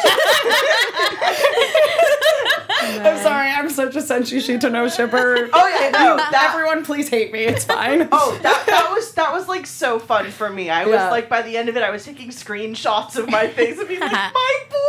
I'm 2.82 3.18
sorry, 3.22 3.50
I'm 3.52 3.70
such 3.70 3.96
a 3.96 4.00
Senshi 4.00 4.38
Shitennou 4.40 4.90
shipper. 4.96 5.50
Oh 5.60 5.68
yeah, 5.68 5.90
no, 5.92 6.16
that, 6.18 6.52
Everyone, 6.54 6.86
please 6.86 7.10
hate 7.10 7.32
me. 7.34 7.42
It's 7.42 7.66
fine. 7.66 8.08
Oh, 8.12 8.38
that, 8.42 8.66
that 8.68 8.92
was 8.94 9.12
that 9.14 9.32
was 9.34 9.48
like 9.48 9.66
so 9.68 10.00
fun 10.00 10.32
for 10.32 10.50
me. 10.50 10.70
I 10.70 10.86
was 10.86 10.94
Yeah. 10.96 11.10
like 11.12 11.28
by 11.30 11.42
the 11.42 11.58
end 11.58 11.70
of 11.70 11.76
it, 11.78 11.84
I 11.84 11.90
was 11.90 12.04
taking 12.06 12.30
screenshots 12.30 13.16
of 13.18 13.30
my 13.30 13.48
face 13.48 13.78
and 13.78 13.88
being 13.88 14.00
like, 14.00 14.12
"My 14.12 14.60
boys." 14.70 14.80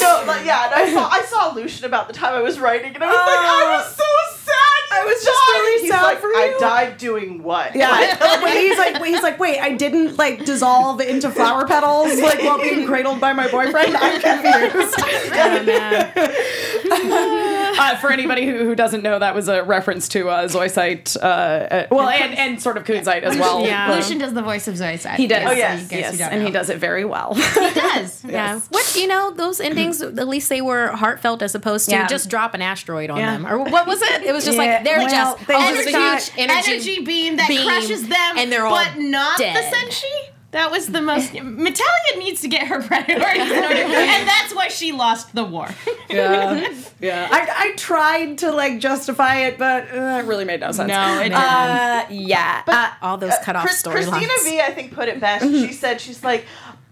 No, 0.00 0.24
like 0.26 0.44
yeah, 0.44 0.66
and 0.66 0.74
I 0.74 0.92
saw 0.92 1.08
I 1.08 1.22
saw 1.22 1.52
Lucien 1.54 1.84
about 1.86 2.08
the 2.08 2.14
time 2.14 2.34
I 2.34 2.40
was 2.40 2.58
writing, 2.58 2.94
and 2.94 3.02
I 3.02 3.06
was 3.06 3.16
like, 3.16 3.26
I 3.26 3.76
was 3.76 3.98
oh. 3.98 4.02
so 4.02 4.52
sad. 4.52 4.67
I 4.90 5.04
was 5.04 5.24
just 5.24 5.48
really 5.48 5.82
He's 5.82 5.90
sad 5.90 6.02
like, 6.02 6.18
for 6.18 6.26
I 6.28 6.56
died 6.58 6.98
doing 6.98 7.42
what? 7.42 7.74
Yeah, 7.76 8.42
Wait, 8.42 8.56
he's 8.68 8.78
like, 8.78 9.00
wait, 9.00 9.08
he's 9.14 9.22
like, 9.22 9.38
wait, 9.38 9.58
I 9.60 9.74
didn't 9.74 10.16
like 10.18 10.44
dissolve 10.44 11.00
into 11.00 11.30
flower 11.30 11.66
petals 11.66 12.18
like 12.20 12.40
while 12.42 12.58
being 12.60 12.86
cradled 12.86 13.20
by 13.20 13.32
my 13.32 13.48
boyfriend. 13.50 13.96
I'm 13.96 14.20
confused. 14.20 14.94
Oh, 15.40 15.62
man. 15.62 16.12
uh, 17.78 17.96
for 17.98 18.10
anybody 18.12 18.46
who, 18.46 18.58
who 18.64 18.74
doesn't 18.74 19.02
know, 19.02 19.18
that 19.18 19.34
was 19.34 19.48
a 19.48 19.62
reference 19.62 20.08
to 20.08 20.28
uh, 20.28 20.48
Zoisite, 20.48 21.16
uh, 21.16 21.20
uh, 21.26 21.86
well, 21.90 22.08
and, 22.08 22.36
and 22.36 22.60
sort 22.62 22.76
of 22.76 22.84
Kunzite 22.84 23.22
as 23.22 23.36
well. 23.38 23.64
Yeah. 23.64 23.90
Uh, 23.92 23.96
Lucien 23.96 24.18
does 24.18 24.34
the 24.34 24.42
voice 24.42 24.68
of 24.68 24.74
Zoisite. 24.74 25.16
he 25.16 25.26
does. 25.26 25.48
Oh, 25.48 25.52
yes, 25.52 25.90
you 25.92 25.98
yes, 25.98 26.12
who 26.12 26.18
don't 26.18 26.32
and 26.32 26.42
he 26.42 26.50
does 26.50 26.70
it 26.70 26.78
very 26.78 27.04
well. 27.04 27.34
He 27.34 27.42
does. 27.74 28.24
Yeah. 28.24 28.60
What 28.70 28.94
you 28.96 29.06
know, 29.06 29.32
those 29.32 29.60
endings 29.60 30.00
at 30.02 30.26
least 30.28 30.48
they 30.48 30.60
were 30.60 30.88
heartfelt 30.88 31.42
as 31.42 31.54
opposed 31.54 31.86
to 31.86 31.92
Yeah. 31.92 32.06
just 32.06 32.28
drop 32.30 32.54
an 32.54 32.62
asteroid 32.62 33.10
on 33.10 33.18
Yeah. 33.18 33.32
them. 33.32 33.46
Or 33.46 33.58
what 33.58 33.86
was 33.86 34.02
it? 34.02 34.22
It 34.22 34.32
was 34.32 34.44
just 34.44 34.58
Yeah, 34.58 34.64
like 34.64 34.77
they're 34.84 34.98
well, 34.98 35.08
just 35.34 35.46
they 35.46 35.54
oh, 35.54 35.74
just 35.74 35.92
got 35.92 36.22
huge 36.22 36.32
energy, 36.38 36.72
energy, 36.72 37.04
beam 37.04 37.36
that 37.36 37.48
beam, 37.48 37.66
crushes 37.66 38.08
them, 38.08 38.38
and 38.38 38.50
they're 38.52 38.66
all 38.66 38.74
but 38.74 38.98
not 38.98 39.38
dead. 39.38 39.56
the 39.56 39.76
Senshi. 39.76 40.30
That 40.50 40.70
was 40.70 40.86
the 40.86 41.02
most. 41.02 41.32
Metalia 41.32 42.18
needs 42.18 42.40
to 42.40 42.48
get 42.48 42.68
her 42.68 42.80
priorities 42.86 43.52
in 43.52 43.64
order, 43.64 43.74
and 43.74 44.26
that's 44.26 44.54
why 44.54 44.68
she 44.68 44.92
lost 44.92 45.34
the 45.34 45.44
war. 45.44 45.68
yeah, 46.10 46.72
yeah. 47.00 47.28
I, 47.30 47.68
I 47.68 47.76
tried 47.76 48.38
to 48.38 48.50
like 48.52 48.78
justify 48.78 49.40
it, 49.40 49.58
but 49.58 49.84
uh, 49.94 50.20
it 50.22 50.24
really 50.24 50.46
made 50.46 50.60
no 50.60 50.72
sense. 50.72 50.88
No, 50.88 51.20
it 51.20 51.32
Uh, 51.34 52.06
yeah. 52.08 52.62
Uh, 52.66 52.92
all 53.02 53.18
those 53.18 53.34
cut 53.42 53.56
off 53.56 53.64
Chris- 53.64 53.82
storylines. 53.82 54.08
Christina 54.08 54.32
V, 54.44 54.60
I 54.62 54.72
think, 54.72 54.94
put 54.94 55.08
it 55.08 55.20
best. 55.20 55.44
She 55.44 55.72
said, 55.74 56.00
she's 56.00 56.24
like, 56.24 56.46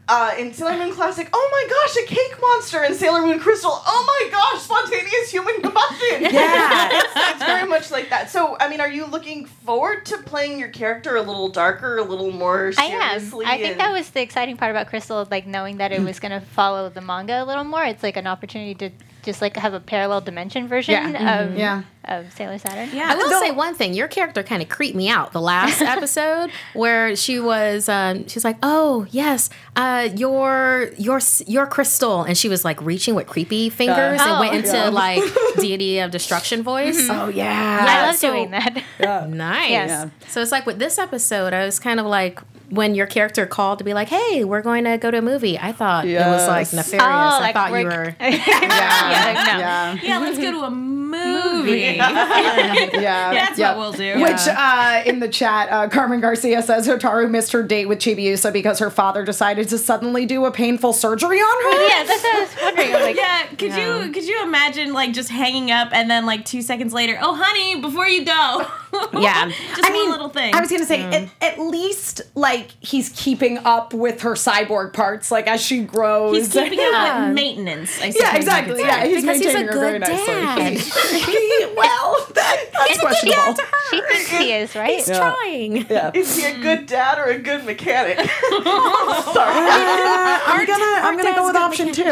uh, 0.09 0.35
in 0.39 0.53
Sailor 0.53 0.77
Moon 0.77 0.93
Classic, 0.93 1.29
oh 1.33 1.49
my 1.53 1.69
gosh, 1.69 2.05
a 2.05 2.07
cake 2.07 2.41
monster 2.41 2.85
in 2.85 2.95
Sailor 2.95 3.23
Moon 3.23 3.41
Crystal. 3.41 3.71
Oh 3.73 4.05
my 4.07 4.31
gosh, 4.31 4.63
spontaneous 4.63 5.31
human 5.31 5.61
combustion. 5.63 6.27
Yeah. 6.37 6.91
it's, 6.93 7.13
it's 7.17 7.45
very 7.45 7.69
much 7.69 7.91
like 7.91 8.11
that. 8.11 8.31
So, 8.31 8.57
I 8.61 8.69
mean, 8.69 8.81
are 8.81 8.91
you 8.91 9.07
looking 9.07 9.47
forward 9.47 10.05
to 10.07 10.19
playing 10.19 10.59
your 10.59 10.69
character 10.69 11.17
a 11.17 11.23
little 11.23 11.49
darker, 11.49 11.99
a 11.99 12.03
little 12.05 12.31
more 12.31 12.73
I 12.79 12.85
am. 12.85 13.21
seriously? 13.21 13.47
I 13.47 13.59
think 13.59 13.79
that 13.79 13.93
was 13.93 14.11
the 14.11 14.21
exciting 14.21 14.57
part 14.57 14.71
about 14.71 14.87
Crystal, 14.89 15.27
like 15.31 15.47
knowing 15.47 15.79
that 15.79 15.93
it 15.93 16.03
was 16.03 16.21
going 16.21 16.33
to 16.33 16.41
follow 16.41 16.89
the 16.89 17.01
manga 17.01 17.43
a 17.43 17.45
little 17.45 17.65
more. 17.65 17.85
It's 17.85 18.03
like 18.03 18.17
an 18.17 18.27
opportunity 18.27 18.75
to 18.75 18.91
just 19.27 19.43
like 19.43 19.57
have 19.59 19.75
a 19.75 19.81
parallel 19.81 20.23
dimension 20.23 20.67
version 20.69 20.95
Yeah. 20.95 21.41
of 21.43 21.59
Yeah. 21.59 21.83
of 22.05 22.33
Sailor 22.33 22.57
Saturn. 22.59 22.89
Yeah. 22.95 23.09
I 23.11 23.17
will 23.17 23.29
Though- 23.29 23.41
say 23.41 23.51
one 23.51 23.75
thing. 23.75 23.93
Your 23.93 24.07
character 24.09 24.43
kind 24.43 24.63
of 24.63 24.69
creeped 24.69 24.97
me 24.97 25.09
out 25.11 25.33
the 25.33 25.41
last 25.41 25.83
episode 25.95 26.51
where 26.73 27.15
she 27.17 27.39
was. 27.41 27.89
Um, 27.89 28.27
she's 28.29 28.45
like, 28.45 28.57
"Oh 28.63 29.07
yes, 29.11 29.51
uh, 29.75 30.09
your 30.15 30.91
your 30.97 31.21
your 31.47 31.67
crystal," 31.67 32.23
and 32.23 32.39
she 32.39 32.49
was 32.49 32.65
like 32.65 32.81
reaching 32.81 33.15
with 33.15 33.27
creepy 33.27 33.69
fingers 33.69 34.21
and 34.21 34.31
Oh. 34.31 34.41
went 34.41 34.55
into 34.55 34.77
Yeah. 34.77 34.89
like 34.89 35.23
deity 35.57 35.99
of 35.99 36.11
destruction 36.13 36.63
voice. 36.63 37.09
Oh 37.11 37.29
yeah. 37.29 37.87
I 37.89 38.07
love 38.07 38.17
so- 38.17 38.31
doing 38.33 38.53
that. 38.53 38.83
Nice. 39.29 39.71
Yes. 39.71 40.11
So 40.29 40.41
it's 40.41 40.53
like 40.53 40.65
with 40.65 40.79
this 40.79 40.99
episode, 40.99 41.53
I 41.53 41.65
was 41.65 41.79
kind 41.79 41.99
of 42.01 42.07
like 42.07 42.41
when 42.71 42.95
your 42.95 43.07
character 43.07 43.47
called 43.47 43.79
to 43.79 43.85
be 43.85 43.95
like, 43.95 44.09
"Hey, 44.09 44.45
we're 44.45 44.63
going 44.63 44.85
to 44.85 44.99
go 44.99 45.11
to 45.11 45.19
a 45.19 45.23
movie." 45.23 45.59
I 45.59 45.73
thought 45.73 46.05
it 46.07 46.19
was 46.19 46.47
like 46.49 46.73
nefarious. 46.73 47.03
Oh, 47.03 47.07
I 47.07 47.39
like 47.41 47.55
thought 47.55 47.69
you 47.69 47.73
we're- 47.75 47.85
were. 47.87 48.17
Yeah. 48.21 48.31
Yeah, 48.31 49.59
Yeah. 49.59 49.99
Yeah, 50.03 50.19
let's 50.19 50.39
go 50.39 50.51
to 50.53 50.61
a 50.65 50.71
movie. 50.71 51.81
Yeah. 51.97 53.33
That's 53.33 53.59
Yeah. 53.59 53.71
what 53.77 53.79
we'll 53.79 53.93
do. 53.93 54.21
Which 54.23 54.41
uh, 54.49 55.03
in 55.07 55.21
the 55.21 55.29
chat, 55.29 55.69
uh, 55.71 55.89
Carmen 55.89 56.21
Garcia 56.21 56.63
says 56.63 56.87
Hotaru 56.87 57.31
missed 57.31 57.53
her 57.53 57.63
date 57.63 57.87
with 57.87 57.99
Chibiusa 57.99 58.53
because 58.53 58.79
her 58.79 58.91
father 58.91 59.25
decided 59.25 59.69
to 59.71 59.79
suddenly 59.79 60.27
do 60.27 60.45
a 60.45 60.51
painful 60.51 60.93
surgery 60.93 61.39
on 61.39 61.63
her. 61.65 61.89
yeah, 61.89 62.05
that's 62.05 62.23
what 62.23 62.37
I 62.37 62.41
was 62.41 62.57
wondering. 62.63 62.95
I'm 62.95 63.03
like, 63.03 63.17
Yeah, 63.27 63.47
could 63.47 63.75
you 63.75 64.13
could 64.13 64.25
you 64.25 64.43
imagine 64.43 64.93
like 64.93 65.13
just 65.13 65.29
hanging 65.29 65.71
up 65.71 65.89
and 65.93 66.11
then 66.11 66.27
like 66.27 66.45
two 66.45 66.63
seconds 66.63 66.93
later, 66.93 67.19
oh 67.21 67.35
honey, 67.41 67.81
before 67.81 68.07
you 68.09 68.25
go. 68.25 68.67
Yeah. 69.17 69.49
just 69.49 69.79
I 69.85 69.89
one 69.89 69.93
mean, 69.93 70.11
little 70.11 70.29
thing. 70.29 70.55
I 70.55 70.61
was 70.61 70.71
gonna 70.71 70.85
say, 70.85 71.03
at, 71.03 71.29
at 71.41 71.59
least 71.59 72.21
like 72.35 72.71
he's 72.81 73.09
keeping 73.11 73.59
up 73.59 73.95
with 73.95 74.21
her 74.23 74.33
cyborg 74.33 74.93
parts, 74.93 75.31
like 75.31 75.47
as 75.47 75.61
she 75.63 75.83
grows. 75.85 76.37
He's 76.37 76.53
keeping 76.53 76.79
Yeah. 76.79 76.91
up 77.21 77.27
with 77.29 77.35
maintenance. 77.35 78.01
I 78.01 78.07
yeah, 78.07 78.13
suppose 78.13 78.33
you 78.33 78.37
exactly. 78.39 78.81
Yeah, 78.83 79.05
he's 79.07 79.23
Because 79.23 79.39
he's 79.39 79.47
a 79.47 79.53
maintaining 79.55 79.69
her 79.73 79.81
very 79.81 79.99
good 79.99 80.09
nicely. 80.09 80.35
dad. 80.35 81.77
well, 81.77 82.27
that, 82.35 82.65
that's 82.73 83.01
questionable. 83.01 83.55
she 83.91 84.01
thinks 84.03 84.29
he 84.31 84.53
is, 84.53 84.75
right? 84.75 84.97
He's 84.97 85.07
trying. 85.07 85.87
Yeah. 85.89 86.11
Is 86.15 86.37
he 86.37 86.45
a 86.45 86.59
good 86.61 86.87
dad 86.87 87.19
or 87.19 87.25
a 87.31 87.39
good 87.39 87.65
mechanic? 87.65 88.19
Sorry. 88.21 88.27
Uh, 88.67 90.41
I'm 90.47 90.67
gonna 90.67 90.85
I'm 91.07 91.17
gonna 91.17 91.35
go 91.35 91.47
with 91.47 91.57
option 91.57 91.93
two. 91.93 92.03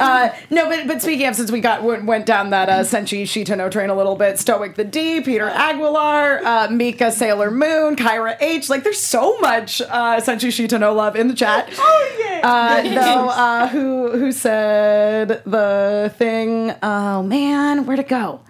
Uh, 0.00 0.34
no, 0.50 0.68
but 0.68 0.86
but 0.86 1.02
speaking 1.02 1.26
of, 1.26 1.34
since 1.34 1.50
we 1.50 1.60
got 1.60 1.82
went, 1.82 2.04
went 2.06 2.26
down 2.26 2.50
that 2.50 2.68
uh, 2.68 2.80
Senshi 2.80 3.22
Shitennou 3.24 3.70
train 3.70 3.90
a 3.90 3.94
little 3.94 4.16
bit, 4.16 4.38
Stoic 4.38 4.74
the 4.76 4.84
D, 4.84 5.20
Peter 5.20 5.48
Aguilar, 5.48 5.93
uh, 5.96 6.68
Mika 6.70 7.10
Sailor 7.10 7.50
Moon, 7.50 7.96
Kyra 7.96 8.36
H. 8.40 8.68
Like, 8.68 8.84
there's 8.84 9.00
so 9.00 9.38
much 9.40 9.80
uh, 9.80 10.20
Senshi 10.20 10.48
Shitennou 10.48 10.94
love 10.94 11.16
in 11.16 11.28
the 11.28 11.34
chat. 11.34 11.68
Oh 11.78 12.16
yeah. 12.18 12.40
Uh, 12.42 12.82
though, 12.82 13.28
uh, 13.28 13.68
who 13.68 14.10
who 14.18 14.32
said 14.32 15.42
the 15.44 16.12
thing? 16.16 16.72
Oh 16.82 17.22
man, 17.22 17.86
where'd 17.86 18.00
it 18.00 18.08
go? 18.08 18.40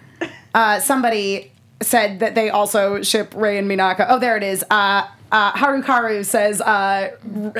Uh, 0.53 0.79
somebody 0.79 1.51
said 1.81 2.19
that 2.19 2.35
they 2.35 2.49
also 2.49 3.01
ship 3.03 3.33
Ray 3.35 3.57
and 3.57 3.69
Minako. 3.69 4.05
Oh, 4.09 4.19
there 4.19 4.37
it 4.37 4.43
is. 4.43 4.63
Uh, 4.69 5.07
uh, 5.31 5.51
Harukaru 5.53 6.23
says 6.23 6.61
uh, 6.61 7.11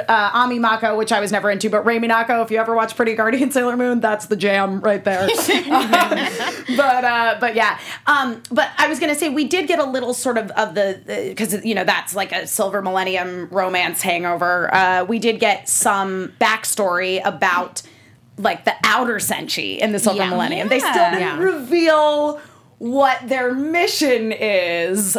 uh, 0.08 0.30
Ami 0.34 0.60
Mako, 0.60 0.96
which 0.98 1.12
I 1.12 1.20
was 1.20 1.32
never 1.32 1.50
into, 1.50 1.70
but 1.70 1.86
Ray 1.86 2.00
Minako. 2.00 2.44
If 2.44 2.52
you 2.52 2.58
ever 2.58 2.74
watch 2.76 2.96
Pretty 2.96 3.16
Guardian 3.16 3.52
Sailor 3.52 3.76
Moon, 3.76 4.00
that's 4.00 4.28
the 4.28 4.36
jam 4.38 4.80
right 4.82 5.04
there. 5.04 5.28
but 6.78 7.04
uh, 7.04 7.38
but 7.40 7.56
yeah. 7.56 7.80
Um, 8.08 8.42
but 8.52 8.70
I 8.78 8.88
was 8.88 9.00
gonna 9.00 9.16
say 9.16 9.30
we 9.30 9.46
did 9.46 9.68
get 9.68 9.80
a 9.80 9.84
little 9.86 10.14
sort 10.14 10.38
of 10.38 10.52
of 10.52 10.76
the 10.76 11.02
because 11.30 11.66
you 11.66 11.76
know 11.76 11.84
that's 11.84 12.16
like 12.16 12.32
a 12.32 12.48
Silver 12.48 12.82
Millennium 12.82 13.48
romance 13.50 14.02
hangover. 14.02 14.74
Uh, 14.74 15.04
we 15.06 15.20
did 15.20 15.40
get 15.40 15.68
some 15.68 16.34
backstory 16.40 17.20
about 17.26 17.82
like 18.38 18.66
the 18.66 18.74
outer 18.84 19.16
Senshi 19.16 19.78
in 19.80 19.92
the 19.92 20.00
Silver 20.00 20.20
Yeah. 20.20 20.30
Millennium. 20.30 20.70
They 20.70 20.80
still 20.80 20.94
didn't 20.94 21.20
Yeah. 21.20 21.40
reveal 21.40 22.42
what 22.86 23.28
their 23.28 23.52
mission 23.52 24.32
is, 24.32 25.18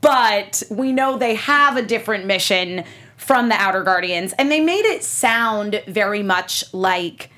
but 0.00 0.64
we 0.68 0.90
know 0.90 1.16
they 1.16 1.36
have 1.36 1.76
a 1.76 1.82
different 1.82 2.26
mission 2.26 2.82
from 3.16 3.48
the 3.48 3.54
Outer 3.54 3.84
Guardians, 3.84 4.34
and 4.40 4.50
they 4.50 4.58
made 4.58 4.84
it 4.84 5.04
sound 5.04 5.80
very 5.86 6.24
much 6.24 6.64
like 6.74 7.30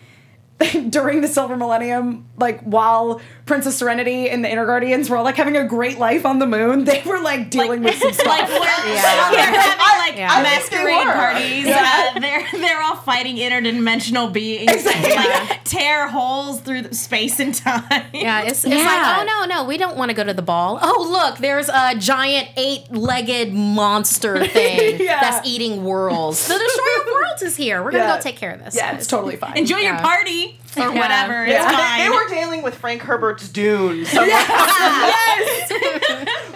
during 0.88 1.20
the 1.20 1.28
Silver 1.28 1.54
Millennium, 1.54 2.26
like 2.38 2.62
while 2.62 3.20
Princess 3.48 3.76
Serenity 3.76 4.30
and 4.30 4.44
the 4.44 4.50
Inner 4.50 4.66
Guardians 4.66 5.10
were 5.10 5.16
all 5.16 5.24
like 5.24 5.36
having 5.36 5.56
a 5.56 5.64
great 5.64 5.98
life 5.98 6.24
on 6.24 6.38
the 6.38 6.46
moon, 6.46 6.84
they 6.84 7.02
were 7.04 7.20
like 7.20 7.50
dealing 7.50 7.82
with 7.82 7.96
some 7.96 8.12
stuff. 8.14 8.26
like 8.26 8.48
we're, 8.48 8.58
they're 8.60 8.96
having 8.98 9.38
like 9.38 10.16
Yeah. 10.16 10.30
I 10.30 10.42
they 10.42 10.48
masquerade 10.48 11.06
were. 11.06 11.12
parties. 11.12 11.66
Uh, 11.66 12.20
they're 12.20 12.46
they're 12.60 12.82
all 12.82 12.96
fighting 12.96 13.36
interdimensional 13.36 14.32
beings 14.32 14.70
and 14.86 15.04
like 15.14 15.64
tear 15.64 16.08
holes 16.08 16.60
through 16.60 16.82
the 16.82 16.94
space 16.94 17.40
and 17.40 17.54
time. 17.54 17.82
Yeah, 18.12 18.42
it's, 18.42 18.64
it's 18.64 18.74
Yeah. 18.74 18.84
like, 18.84 19.18
oh 19.20 19.24
no, 19.24 19.54
no, 19.56 19.64
we 19.64 19.76
don't 19.78 19.96
want 19.96 20.10
to 20.10 20.14
go 20.14 20.22
to 20.24 20.34
the 20.34 20.42
ball. 20.42 20.78
Oh 20.80 21.08
look, 21.10 21.38
there's 21.38 21.68
a 21.68 21.94
giant 21.98 22.48
eight-legged 22.56 23.52
monster 23.52 24.46
thing 24.46 25.00
Yeah. 25.00 25.20
that's 25.20 25.46
eating 25.48 25.84
worlds. 25.84 26.46
The 26.48 26.58
destroyer 26.58 27.00
of 27.00 27.06
worlds 27.12 27.42
is 27.42 27.56
here. 27.56 27.82
We're 27.82 27.92
gonna 27.92 28.04
Yeah. 28.04 28.16
go 28.16 28.22
take 28.22 28.36
care 28.36 28.52
of 28.52 28.64
this. 28.64 28.76
yeah, 28.76 28.94
it's 28.96 29.06
totally 29.06 29.36
fine. 29.36 29.56
Enjoy 29.56 29.78
your 29.78 29.96
party 29.98 30.58
or 30.76 30.92
whatever. 30.92 31.44
It's 31.44 31.64
fine. 31.64 32.00
They 32.00 32.10
were 32.10 32.28
dealing 32.28 32.62
with 32.62 32.74
Frank 32.74 33.02
Herbert's 33.02 33.48
Dune. 33.48 34.04
So 34.04 34.20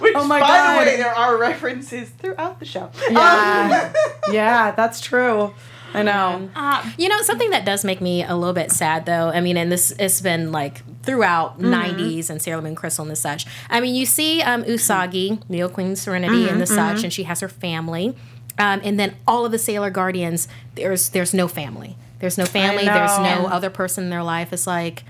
Which, 0.01 0.15
Oh 0.17 0.27
my 0.27 0.41
by 0.41 0.49
God. 0.49 0.75
the 0.75 0.79
way, 0.91 0.97
there 0.97 1.15
are 1.15 1.37
references 1.37 2.11
throughout 2.11 2.59
the 2.59 2.65
show. 2.65 2.91
yeah, 3.11 3.93
um, 4.29 4.33
yeah, 4.35 4.73
that's 4.73 5.01
true. 5.01 5.55
I 5.95 6.03
know. 6.03 6.49
Uh, 6.55 6.91
you 6.97 7.09
know, 7.09 7.21
something 7.23 7.51
that 7.51 7.65
does 7.65 7.85
make 7.85 8.01
me 8.01 8.25
a 8.25 8.35
little 8.35 8.55
bit 8.55 8.73
sad 8.73 9.07
though, 9.07 9.29
I 9.29 9.41
mean, 9.41 9.57
and 9.57 9.71
this 9.71 9.93
it's 9.99 10.21
been 10.21 10.51
like 10.53 10.83
throughout 11.03 11.59
mm-hmm. 11.59 11.73
90s 11.73 12.31
and 12.31 12.41
Sailor 12.41 12.63
Moon 12.63 12.75
Crystal 12.75 13.03
and 13.03 13.11
the 13.11 13.17
such. 13.17 13.47
I 13.69 13.81
mean, 13.81 13.95
you 13.95 14.07
see 14.07 14.41
um, 14.43 14.65
Usagi, 14.65 15.43
Neo 15.49 15.69
Queen 15.69 15.97
Serenity 15.97 16.49
and 16.49 16.61
the 16.61 16.65
mm-hmm, 16.65 16.75
such, 16.75 16.97
mm-hmm. 16.97 17.05
and 17.05 17.13
she 17.13 17.25
has 17.25 17.41
her 17.41 17.49
family. 17.49 18.17
Um, 18.59 18.81
and 18.85 18.99
then 18.99 19.17
all 19.27 19.45
of 19.45 19.53
the 19.53 19.59
Sailor 19.59 19.91
Guardians, 19.91 20.49
there's 20.75 21.11
there's 21.11 21.35
no 21.35 21.49
family. 21.49 21.97
There's 22.23 22.39
no 22.39 22.45
family, 22.45 22.85
there's 22.85 23.19
no 23.19 23.49
other 23.49 23.69
person 23.69 24.05
in 24.05 24.11
their 24.11 24.23
life. 24.23 24.53
It's 24.53 24.65
like 24.65 25.03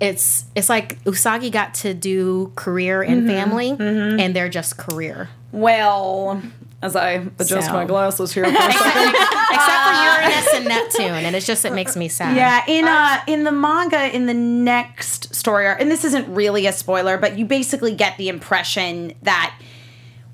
it's 0.00 0.46
it's 0.54 0.70
like 0.70 0.98
Usagi 1.04 1.52
got 1.52 1.74
to 1.74 1.92
do 1.92 2.52
career 2.56 3.02
and 3.02 3.22
mm-hmm. 3.22 3.28
family 3.28 3.70
mm-hmm. 3.72 4.18
and 4.18 4.34
they're 4.34 4.48
just 4.48 4.78
career. 4.78 5.28
Well, 5.52 6.40
as 6.80 6.96
I 6.96 7.26
adjust 7.38 7.66
So. 7.66 7.72
my 7.74 7.84
glasses 7.84 8.32
here 8.32 8.44
for 8.44 8.50
a 8.50 8.54
second. 8.54 9.14
Except 9.50 9.84
for 9.84 9.92
Uranus 9.92 10.46
uh, 10.46 10.56
and 10.56 10.64
Neptune, 10.64 11.24
and 11.26 11.36
it's 11.36 11.46
just 11.46 11.66
it 11.66 11.74
makes 11.74 11.96
me 11.96 12.08
sad. 12.08 12.34
Yeah, 12.34 12.64
in 12.66 12.86
uh, 12.86 12.88
uh 12.88 13.20
in 13.26 13.44
the 13.44 13.52
manga 13.52 14.14
in 14.14 14.24
the 14.24 14.34
next 14.34 15.34
story 15.34 15.66
arc, 15.66 15.82
and 15.82 15.90
this 15.90 16.02
isn't 16.04 16.32
really 16.32 16.66
a 16.66 16.72
spoiler, 16.72 17.18
but 17.18 17.38
you 17.38 17.44
basically 17.44 17.94
get 17.94 18.16
the 18.16 18.30
impression 18.30 19.12
that 19.22 19.54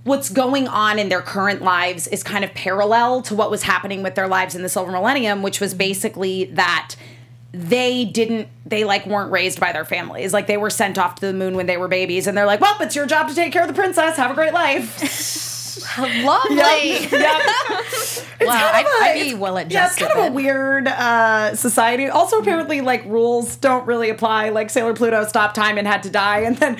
what's 0.04 0.28
going 0.30 0.68
on 0.68 0.98
in 0.98 1.08
their 1.08 1.22
current 1.22 1.62
lives 1.62 2.06
is 2.08 2.22
kind 2.22 2.44
of 2.44 2.52
parallel 2.54 3.22
to 3.22 3.34
what 3.34 3.50
was 3.50 3.62
happening 3.62 4.02
with 4.02 4.14
their 4.14 4.28
lives 4.28 4.54
in 4.54 4.62
the 4.62 4.68
Silver 4.68 4.92
Millennium, 4.92 5.42
which 5.42 5.60
was 5.60 5.74
basically 5.74 6.44
that 6.44 6.94
they 7.52 8.04
didn't 8.04 8.48
they 8.66 8.82
like 8.84 9.06
weren't 9.06 9.30
raised 9.30 9.60
by 9.60 9.70
their 9.70 9.84
families 9.84 10.32
like 10.32 10.48
they 10.48 10.56
were 10.56 10.70
sent 10.70 10.98
off 10.98 11.14
to 11.14 11.20
the 11.26 11.32
moon 11.32 11.54
when 11.54 11.66
they 11.66 11.76
were 11.76 11.86
babies 11.86 12.26
and 12.26 12.36
they're 12.36 12.46
like 12.46 12.60
well 12.60 12.76
it's 12.80 12.96
your 12.96 13.06
job 13.06 13.28
to 13.28 13.34
take 13.36 13.52
care 13.52 13.62
of 13.62 13.68
the 13.68 13.74
princess 13.74 14.16
have 14.16 14.28
a 14.32 14.34
great 14.34 14.52
life 14.52 15.00
Lovely. 15.98 17.00
yep. 17.10 17.10
Wow, 17.10 17.10
kind 17.10 18.40
of 18.40 18.48
I, 18.48 18.80
a- 18.82 19.04
I'd 19.10 19.22
be 19.22 19.34
well 19.34 19.54
Yeah, 19.68 19.86
it's 19.86 19.96
kind 19.96 20.12
of 20.12 20.30
a 20.30 20.32
weird 20.32 20.86
uh, 20.88 21.54
society. 21.56 22.08
Also, 22.08 22.38
apparently, 22.38 22.80
like 22.80 23.04
rules 23.06 23.56
don't 23.56 23.86
really 23.86 24.08
apply. 24.08 24.50
Like 24.50 24.70
Sailor 24.70 24.94
Pluto 24.94 25.24
stopped 25.26 25.54
time 25.56 25.76
and 25.78 25.86
had 25.86 26.02
to 26.04 26.10
die, 26.10 26.40
and 26.40 26.56
then 26.56 26.76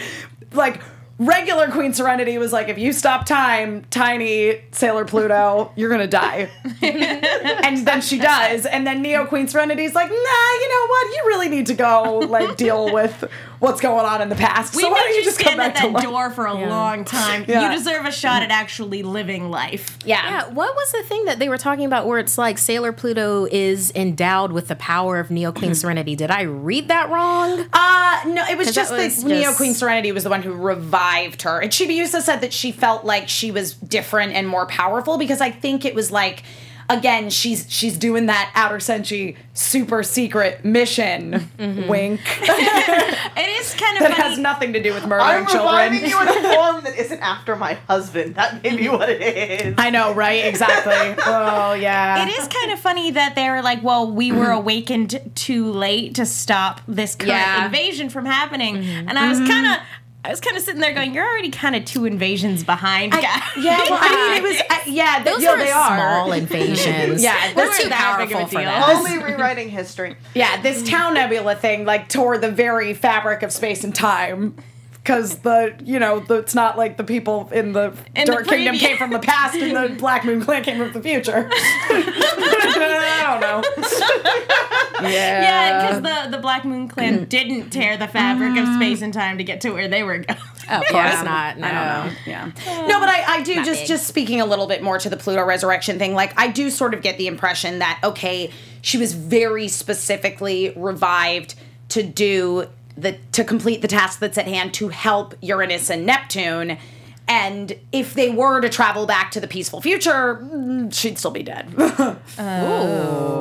like 0.52 0.80
regular 1.18 1.70
Queen 1.70 1.92
Serenity 1.92 2.38
was 2.38 2.52
like, 2.52 2.68
if 2.68 2.78
you 2.78 2.92
stop 2.92 3.26
time, 3.26 3.84
tiny 3.90 4.60
Sailor 4.72 5.04
Pluto, 5.04 5.72
you're 5.76 5.90
gonna 5.90 6.06
die. 6.06 6.50
and 6.82 7.86
then 7.86 8.00
she 8.00 8.18
does, 8.18 8.66
and 8.66 8.86
then 8.86 9.02
Neo 9.02 9.24
Queen 9.26 9.48
Serenity's 9.48 9.94
like, 9.94 10.10
nah, 10.10 10.16
you 10.16 10.68
know 10.68 10.86
what? 10.88 11.16
You 11.16 11.22
really 11.26 11.48
need 11.48 11.66
to 11.66 11.74
go 11.74 12.18
like 12.28 12.56
deal 12.56 12.92
with 12.92 13.24
what's 13.64 13.80
going 13.80 14.04
on 14.06 14.22
in 14.22 14.28
the 14.28 14.34
past. 14.36 14.74
We 14.76 14.82
so 14.82 14.90
why 14.90 14.94
made 14.94 15.00
don't 15.00 15.10
you 15.12 15.18
you 15.18 15.24
just 15.24 15.38
come 15.38 15.54
stand 15.54 15.60
at 15.60 15.74
back 15.74 15.82
to 15.82 15.88
that 15.88 15.92
life? 15.94 16.04
door 16.04 16.30
for 16.30 16.46
a 16.46 16.54
long 16.54 17.04
time. 17.04 17.44
Yeah. 17.48 17.70
You 17.70 17.76
deserve 17.76 18.04
a 18.06 18.12
shot 18.12 18.42
at 18.42 18.50
actually 18.50 19.02
living 19.02 19.50
life. 19.50 19.98
Yeah. 20.04 20.24
Yeah, 20.24 20.48
what 20.52 20.74
was 20.74 20.92
the 20.92 21.02
thing 21.02 21.24
that 21.24 21.38
they 21.38 21.48
were 21.48 21.58
talking 21.58 21.84
about 21.86 22.06
where 22.06 22.18
it's 22.18 22.38
like 22.38 22.58
Sailor 22.58 22.92
Pluto 22.92 23.46
is 23.50 23.90
endowed 23.94 24.52
with 24.52 24.68
the 24.68 24.76
power 24.76 25.18
of 25.18 25.30
Neo 25.30 25.50
Queen 25.52 25.74
Serenity? 25.74 26.14
Did 26.14 26.30
I 26.30 26.42
read 26.42 26.88
that 26.88 27.10
wrong? 27.10 27.66
Uh 27.72 28.20
no, 28.26 28.44
it 28.50 28.56
was 28.56 28.72
just 28.74 28.90
that 28.90 28.96
that 28.98 29.04
was 29.04 29.24
Neo 29.24 29.42
just- 29.42 29.56
Queen 29.56 29.74
Serenity 29.74 30.12
was 30.12 30.24
the 30.24 30.30
one 30.30 30.42
who 30.42 30.52
revived 30.52 31.42
her. 31.42 31.60
And 31.60 31.70
Chibiusa 31.72 32.20
said 32.20 32.40
that 32.42 32.52
she 32.52 32.70
felt 32.72 33.04
like 33.04 33.28
she 33.28 33.50
was 33.50 33.74
different 33.74 34.32
and 34.34 34.46
more 34.48 34.66
powerful 34.66 35.18
because 35.18 35.40
I 35.40 35.50
think 35.50 35.84
it 35.84 35.94
was 35.94 36.10
like 36.10 36.42
again, 36.88 37.30
she's 37.30 37.66
she's 37.68 37.96
doing 37.96 38.26
that 38.26 38.50
outer 38.54 38.78
senshi 38.78 39.36
super 39.52 40.02
secret 40.02 40.64
mission. 40.64 41.50
Mm-hmm. 41.58 41.88
Wink. 41.88 42.20
It 43.36 43.48
is 43.60 43.74
kind 43.74 43.96
of 43.96 44.02
that 44.04 44.16
funny. 44.16 44.28
has 44.28 44.38
nothing 44.38 44.72
to 44.74 44.82
do 44.82 44.94
with 44.94 45.06
murdering 45.06 45.46
children. 45.46 45.66
I'm 45.66 45.92
murdering 45.92 46.02
reviving 46.02 46.10
children. 46.10 46.34
you 46.34 46.38
in 46.38 46.52
a 46.52 46.54
form 46.54 46.84
that 46.84 46.96
isn't 46.96 47.20
after 47.20 47.56
my 47.56 47.74
husband. 47.74 48.36
That 48.36 48.62
may 48.62 48.76
be 48.76 48.88
what 48.88 49.10
it 49.10 49.20
is. 49.20 49.74
I 49.76 49.90
know, 49.90 50.14
right? 50.14 50.44
Exactly. 50.44 51.20
oh 51.26 51.72
yeah. 51.80 52.24
it 52.24 52.38
is 52.38 52.46
kind 52.46 52.70
of 52.70 52.78
funny 52.78 53.10
that 53.10 53.34
they 53.34 53.50
were 53.50 53.62
like, 53.62 53.82
well, 53.82 54.10
we 54.10 54.30
were 54.30 54.50
awakened 54.50 55.32
too 55.34 55.72
late 55.72 56.14
to 56.14 56.26
stop 56.26 56.80
this 56.86 57.16
current 57.16 57.30
Yeah. 57.30 57.66
invasion 57.66 58.08
from 58.08 58.24
happening. 58.26 58.76
Mm-hmm. 58.76 59.08
And 59.08 59.18
I 59.18 59.28
was 59.28 59.38
mm-hmm. 59.38 59.50
kind 59.50 59.66
of. 59.66 59.86
I 60.24 60.30
was 60.30 60.40
kind 60.40 60.56
of 60.56 60.62
sitting 60.62 60.80
there 60.80 60.94
going, 60.94 61.12
"You're 61.12 61.26
already 61.28 61.50
kind 61.50 61.76
of 61.76 61.84
two 61.84 62.06
invasions 62.06 62.64
behind, 62.64 63.12
guys." 63.12 63.22
Yeah, 63.58 63.78
well, 63.90 63.98
I 64.00 64.08
mean, 64.08 64.36
it 64.38 64.42
was 64.48 64.60
uh, 64.70 64.90
yeah. 64.90 65.22
Those 65.22 65.42
yeah, 65.42 65.50
are 65.50 65.58
they 65.58 65.70
are. 65.70 65.96
small 65.96 66.32
invasions. 66.40 67.22
Yeah, 67.22 67.52
they're 67.52 67.66
those 67.66 67.76
too 67.76 67.82
aren't 67.84 67.90
that 67.90 68.16
big 68.18 68.32
of 68.32 68.32
a 68.32 68.34
powerful 68.40 68.46
for 68.48 68.60
deal. 68.60 68.70
that. 68.70 68.96
Only 68.96 69.18
rewriting 69.22 69.68
history. 69.68 70.16
Yeah, 70.34 70.62
this 70.62 70.88
town 70.88 71.14
nebula 71.14 71.56
thing 71.56 71.84
like 71.84 72.08
tore 72.08 72.38
the 72.38 72.50
very 72.50 72.94
fabric 72.94 73.42
of 73.42 73.52
space 73.52 73.84
and 73.84 73.94
time. 73.94 74.56
Because 75.04 75.40
the 75.40 75.74
you 75.84 75.98
know 75.98 76.20
the, 76.20 76.36
it's 76.36 76.54
not 76.54 76.78
like 76.78 76.96
the 76.96 77.04
people 77.04 77.50
in 77.52 77.72
the 77.72 77.94
In 78.16 78.24
the 78.24 78.32
Dark 78.32 78.46
Kingdom 78.46 78.76
came 78.76 78.96
from 78.96 79.10
the 79.10 79.18
past 79.18 79.54
and 79.54 79.76
the 79.76 79.94
Black 79.98 80.24
Moon 80.24 80.42
Clan 80.42 80.64
came 80.64 80.78
from 80.78 80.92
the 80.94 81.02
future. 81.02 81.50
I 81.52 83.38
don't 83.38 83.40
know. 83.40 83.62
Yeah. 85.02 85.42
Yeah, 85.42 86.00
because 86.00 86.02
the, 86.02 86.36
the 86.36 86.40
Black 86.40 86.64
Moon 86.64 86.88
Clan 86.88 87.24
didn't 87.28 87.68
tear 87.70 87.98
the 87.98 88.08
fabric 88.08 88.52
of 88.52 88.66
mm. 88.66 88.76
space 88.76 89.02
and 89.02 89.12
time 89.12 89.36
to 89.36 89.44
get 89.44 89.60
to 89.62 89.72
where 89.72 89.86
they 89.86 90.02
were 90.02 90.18
going. 90.18 90.38
Oh, 90.70 90.80
of 90.80 90.86
course 90.86 91.22
not. 91.22 91.58
No. 91.58 91.66
I 91.66 91.72
don't 91.72 92.06
know. 92.06 92.20
Yeah. 92.24 92.50
Uh, 92.66 92.86
no, 92.86 93.00
but 93.00 93.10
I, 93.10 93.24
I 93.26 93.42
do 93.42 93.56
just 93.56 93.80
big. 93.80 93.88
just 93.88 94.06
speaking 94.06 94.40
a 94.40 94.46
little 94.46 94.66
bit 94.66 94.82
more 94.82 94.98
to 94.98 95.10
the 95.10 95.16
Pluto 95.18 95.44
resurrection 95.44 95.98
thing. 95.98 96.14
Like 96.14 96.32
I 96.38 96.48
do 96.48 96.70
sort 96.70 96.94
of 96.94 97.02
get 97.02 97.18
the 97.18 97.26
impression 97.26 97.80
that 97.80 98.00
okay, 98.02 98.50
she 98.80 98.96
was 98.96 99.12
very 99.12 99.68
specifically 99.68 100.72
revived 100.74 101.54
to 101.90 102.02
do 102.02 102.68
the 102.96 103.18
to 103.32 103.44
complete 103.44 103.82
the 103.82 103.88
task 103.88 104.18
that's 104.20 104.38
at 104.38 104.46
hand 104.46 104.74
to 104.74 104.88
help 104.88 105.34
Uranus 105.40 105.90
and 105.90 106.06
Neptune. 106.06 106.78
And 107.26 107.78
if 107.90 108.12
they 108.12 108.28
were 108.28 108.60
to 108.60 108.68
travel 108.68 109.06
back 109.06 109.30
to 109.30 109.40
the 109.40 109.48
peaceful 109.48 109.80
future, 109.80 110.34
mm, 110.44 110.92
she'd 110.92 111.18
still 111.18 111.30
be 111.30 111.42
dead. 111.42 111.70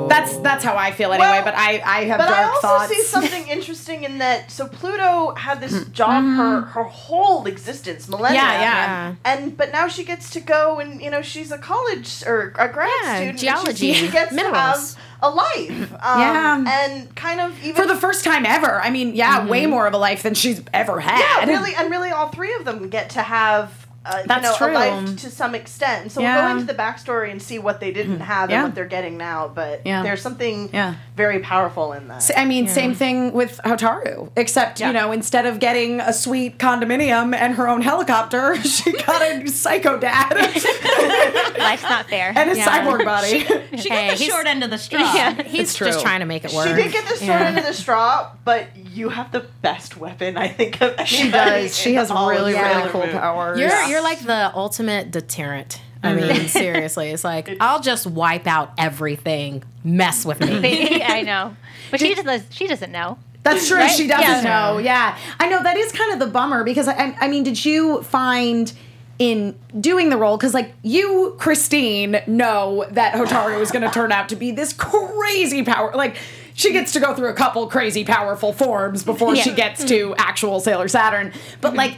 That's 0.09 0.37
that's 0.37 0.63
how 0.63 0.75
I 0.77 0.91
feel 0.91 1.11
anyway. 1.11 1.27
Well, 1.29 1.43
but 1.43 1.55
I 1.55 1.81
I 1.85 2.03
have 2.05 2.19
But 2.19 2.27
dark 2.29 2.37
I 2.39 2.43
also 2.49 2.61
thoughts. 2.67 2.93
see 2.93 3.01
something 3.01 3.47
interesting 3.49 4.03
in 4.03 4.19
that. 4.19 4.51
So 4.51 4.67
Pluto 4.67 5.33
had 5.35 5.59
this 5.61 5.85
job 5.87 6.23
her 6.23 6.61
her 6.61 6.83
whole 6.83 7.45
existence, 7.45 8.07
millennia. 8.07 8.41
Yeah, 8.41 8.61
yeah. 8.61 9.15
And 9.25 9.57
but 9.57 9.71
now 9.71 9.87
she 9.87 10.03
gets 10.03 10.29
to 10.31 10.39
go 10.39 10.79
and 10.79 11.01
you 11.01 11.09
know 11.09 11.21
she's 11.21 11.51
a 11.51 11.57
college 11.57 12.23
or 12.25 12.53
a 12.57 12.69
grad 12.71 12.89
Yeah, 13.03 13.15
student. 13.15 13.29
and 13.31 13.39
geology, 13.39 13.93
She, 13.93 14.05
she 14.05 14.11
gets 14.11 14.31
minerals. 14.31 14.93
to 14.93 14.99
have 14.99 15.12
a 15.23 15.29
life. 15.29 15.91
Um, 15.93 16.19
Yeah. 16.19 16.63
And 16.67 17.15
kind 17.15 17.39
of 17.39 17.57
even 17.63 17.75
For 17.81 17.87
the 17.87 17.95
first 17.95 18.23
time 18.23 18.45
ever. 18.45 18.79
I 18.81 18.89
mean, 18.91 19.15
yeah, 19.15 19.47
way 19.47 19.65
more 19.65 19.87
of 19.87 19.93
a 19.93 19.97
life 19.97 20.21
than 20.21 20.33
she's 20.35 20.61
ever 20.73 20.99
had. 20.99 21.19
Yeah, 21.19 21.45
really, 21.57 21.73
and 21.75 21.89
really, 21.89 22.11
all 22.11 22.27
three 22.27 22.53
of 22.53 22.65
them 22.65 22.89
get 22.89 23.09
to 23.11 23.21
have. 23.23 23.82
Uh, 24.05 24.17
you 24.21 24.27
That's 24.27 24.43
know, 24.43 24.55
true. 24.57 24.71
a 24.71 24.73
life 24.73 25.15
to 25.21 25.29
some 25.29 25.55
extent. 25.55 26.11
So 26.11 26.21
we'll 26.21 26.33
go 26.33 26.47
into 26.51 26.65
the 26.65 26.73
backstory 26.73 27.31
and 27.31 27.41
see 27.41 27.57
what 27.57 27.79
they 27.79 27.91
didn't 27.93 28.19
have 28.19 28.49
Yeah. 28.49 28.57
and 28.57 28.63
what 28.65 28.75
they're 28.75 28.83
getting 28.85 29.17
now. 29.17 29.47
But 29.53 29.81
Yeah. 29.85 30.03
there's 30.03 30.21
something 30.21 30.69
Yeah. 30.73 30.95
very 31.15 31.39
powerful 31.39 31.93
in 31.93 32.09
that. 32.09 32.29
I 32.35 32.43
mean, 32.43 32.67
same 32.67 32.95
thing 32.95 33.31
with 33.31 33.61
Hotaru, 33.63 34.29
except 34.35 34.79
Yeah. 34.81 34.87
you 34.87 34.93
know, 34.93 35.11
instead 35.13 35.45
of 35.45 35.59
getting 35.59 36.01
a 36.01 36.11
sweet 36.11 36.57
condominium 36.57 37.33
and 37.33 37.55
her 37.55 37.67
own 37.69 37.81
helicopter, 37.81 38.61
she 38.63 38.91
got 38.91 39.21
a 39.21 39.47
psycho 39.47 39.97
dad 39.97 40.31
Life's 41.57 41.83
not 41.83 42.09
fair. 42.09 42.33
and 42.35 42.51
a 42.51 42.57
Yeah. 42.57 42.65
cyborg 42.65 43.05
body. 43.05 43.45
She 43.77 43.89
Hey, 43.89 44.09
got 44.09 44.17
the 44.17 44.23
short 44.25 44.45
end 44.45 44.63
of 44.63 44.69
the 44.69 44.77
straw. 44.77 44.99
Yeah. 44.99 45.41
He's 45.43 45.73
just 45.73 46.01
trying 46.01 46.19
to 46.19 46.25
make 46.25 46.45
it 46.45 46.53
work. 46.53 46.67
She 46.67 46.73
did 46.73 46.91
get 46.91 47.03
the 47.05 47.15
short 47.15 47.21
Yeah. 47.41 47.47
end 47.47 47.57
of 47.57 47.65
the 47.65 47.73
straw, 47.73 48.27
but 48.45 48.67
you 48.75 49.09
have 49.09 49.31
the 49.31 49.45
best 49.61 49.97
weapon, 49.97 50.37
I 50.37 50.47
think, 50.47 50.79
of 50.81 50.95
she 51.07 51.31
does. 51.31 51.75
She 51.77 51.95
has 51.95 52.11
really, 52.11 52.53
really 52.53 52.89
cool 52.89 53.07
powers. 53.07 53.59
You're 53.59 53.69
Yeah. 53.69 53.87
You're 53.93 54.03
like 54.03 54.25
the 54.25 54.51
ultimate 54.55 55.11
deterrent. 55.11 55.79
I 56.01 56.13
mean, 56.13 56.25
mm-hmm. 56.25 56.47
seriously, 56.47 57.09
it's 57.09 57.23
like 57.23 57.55
I'll 57.59 57.81
just 57.81 58.05
wipe 58.05 58.47
out 58.47 58.73
everything. 58.77 59.63
Mess 59.83 60.25
with 60.25 60.39
me. 60.41 61.01
I 61.03 61.21
know, 61.21 61.55
but 61.91 61.99
she 61.99 62.15
doesn't. 62.15 62.51
She 62.51 62.67
doesn't 62.67 62.91
know. 62.91 63.17
That's 63.43 63.67
true. 63.67 63.77
Right? 63.77 63.91
She 63.91 64.07
doesn't 64.07 64.43
Yeah. 64.45 64.71
know. 64.71 64.77
Yeah, 64.79 65.17
I 65.39 65.47
know 65.49 65.61
that 65.61 65.77
is 65.77 65.91
kind 65.91 66.11
of 66.13 66.19
the 66.19 66.27
bummer 66.27 66.63
because 66.63 66.87
I, 66.87 67.15
I 67.19 67.27
mean, 67.27 67.43
did 67.43 67.63
you 67.63 68.01
find 68.03 68.71
in 69.19 69.57
doing 69.79 70.09
the 70.09 70.17
role 70.17 70.37
because 70.37 70.53
like 70.53 70.73
you, 70.81 71.35
Christine, 71.37 72.21
know 72.25 72.85
that 72.91 73.13
Hotaru 73.13 73.61
is 73.61 73.71
going 73.71 73.83
to 73.83 73.91
turn 73.91 74.11
out 74.11 74.29
to 74.29 74.35
be 74.35 74.51
this 74.51 74.73
crazy 74.73 75.63
power. 75.63 75.91
Like 75.93 76.17
she 76.53 76.71
gets 76.71 76.93
to 76.93 76.99
go 76.99 77.13
through 77.13 77.29
a 77.29 77.33
couple 77.33 77.67
crazy 77.67 78.03
powerful 78.03 78.53
forms 78.53 79.03
before 79.03 79.35
she 79.35 79.53
gets 79.53 79.83
to 79.85 80.09
mm-hmm. 80.09 80.19
actual 80.19 80.59
Sailor 80.59 80.87
Saturn. 80.87 81.33
But 81.61 81.73
mm-hmm. 81.73 81.77
like, 81.77 81.97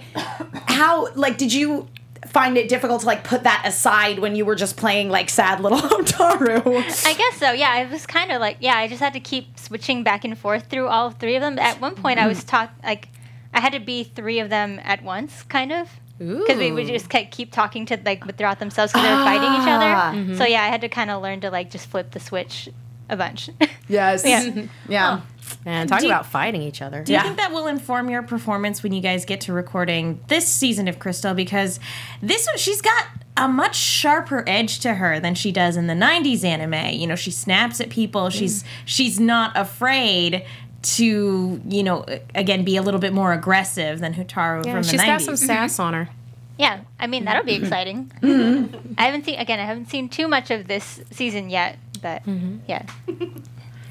how 0.69 1.11
like 1.13 1.37
did 1.37 1.53
you? 1.53 1.87
Find 2.27 2.57
it 2.57 2.67
difficult 2.67 3.01
to 3.01 3.07
like 3.07 3.23
put 3.23 3.43
that 3.43 3.63
aside 3.65 4.19
when 4.19 4.35
you 4.35 4.43
were 4.43 4.55
just 4.55 4.75
playing 4.75 5.09
like 5.09 5.29
sad 5.29 5.61
little 5.61 5.77
Hotaru. 5.79 7.05
I 7.05 7.13
guess 7.13 7.37
so. 7.37 7.51
Yeah, 7.53 7.69
I 7.69 7.85
was 7.85 8.05
kind 8.05 8.29
of 8.29 8.41
like, 8.41 8.57
yeah, 8.59 8.75
I 8.75 8.89
just 8.89 8.99
had 8.99 9.13
to 9.13 9.21
keep 9.21 9.57
switching 9.57 10.03
back 10.03 10.25
and 10.25 10.37
forth 10.37 10.65
through 10.65 10.87
all 10.87 11.11
three 11.11 11.35
of 11.35 11.41
them. 11.41 11.57
At 11.59 11.79
one 11.79 11.95
point, 11.95 12.19
I 12.19 12.27
was 12.27 12.39
mm-hmm. 12.39 12.47
taught 12.47 12.73
like 12.83 13.07
I 13.53 13.61
had 13.61 13.71
to 13.71 13.79
be 13.79 14.03
three 14.03 14.39
of 14.39 14.49
them 14.49 14.81
at 14.83 15.01
once, 15.01 15.43
kind 15.43 15.71
of. 15.71 15.89
Because 16.17 16.57
we 16.57 16.71
would 16.71 16.87
just 16.87 17.09
keep 17.09 17.53
talking 17.53 17.85
to 17.85 17.99
like 18.03 18.37
throughout 18.37 18.59
themselves 18.59 18.91
because 18.91 19.07
they 19.07 19.15
were 19.15 19.23
fighting 19.23 19.53
each 19.53 19.67
Ah. 19.67 20.09
other. 20.09 20.35
So 20.35 20.45
yeah, 20.45 20.63
I 20.63 20.67
had 20.67 20.81
to 20.81 20.89
kind 20.89 21.11
of 21.11 21.21
learn 21.21 21.39
to 21.41 21.51
like 21.51 21.69
just 21.69 21.87
flip 21.87 22.11
the 22.11 22.19
switch 22.19 22.69
a 23.09 23.15
bunch. 23.17 23.49
Yes. 23.87 24.23
Yeah. 24.25 24.63
Yeah. 24.89 25.21
And 25.63 25.87
talking 25.87 26.07
about 26.09 26.25
fighting 26.25 26.63
each 26.63 26.81
other. 26.81 27.03
Do 27.03 27.11
you 27.11 27.17
Yeah. 27.17 27.23
think 27.23 27.37
that 27.37 27.51
will 27.51 27.67
inform 27.67 28.09
your 28.09 28.23
performance 28.23 28.81
when 28.81 28.93
you 28.93 29.01
guys 29.01 29.25
get 29.25 29.41
to 29.41 29.53
recording 29.53 30.19
this 30.27 30.47
season 30.47 30.87
of 30.87 30.97
Crystal? 30.97 31.35
Because 31.35 31.79
this 32.21 32.47
one, 32.47 32.57
she's 32.57 32.81
got 32.81 33.05
a 33.37 33.47
much 33.47 33.75
sharper 33.75 34.43
edge 34.47 34.79
to 34.79 34.95
her 34.95 35.19
than 35.19 35.35
she 35.35 35.51
does 35.51 35.77
in 35.77 35.85
the 35.85 35.93
'90s 35.93 36.43
anime. 36.43 36.93
You 36.99 37.05
know, 37.05 37.15
she 37.15 37.29
snaps 37.29 37.79
at 37.79 37.89
people. 37.89 38.23
Mm. 38.23 38.31
She's 38.31 38.63
she's 38.85 39.19
not 39.19 39.51
afraid 39.55 40.43
to 40.81 41.61
you 41.67 41.83
know 41.83 42.05
again 42.33 42.63
be 42.63 42.77
a 42.77 42.81
little 42.81 42.99
bit 42.99 43.13
more 43.13 43.33
aggressive 43.33 43.99
than 43.99 44.13
Hotaru 44.15 44.65
Yeah, 44.65 44.73
from 44.73 44.81
the 44.83 44.87
she's 44.89 45.01
90s. 45.01 45.05
got 45.05 45.21
some 45.21 45.37
sass 45.37 45.79
on 45.79 45.93
her. 45.93 46.09
yeah, 46.57 46.79
I 46.99 47.05
mean 47.07 47.25
that'll 47.25 47.43
be 47.45 47.53
exciting. 47.55 48.11
Mm-hmm. 48.21 48.93
I 48.97 49.03
haven't 49.05 49.25
seen 49.25 49.37
again. 49.39 49.59
I 49.59 49.65
haven't 49.65 49.89
seen 49.89 50.09
too 50.09 50.27
much 50.27 50.49
of 50.51 50.67
this 50.67 51.01
season 51.11 51.49
yet, 51.49 51.77
but 52.05 52.21
yeah. 52.67 52.85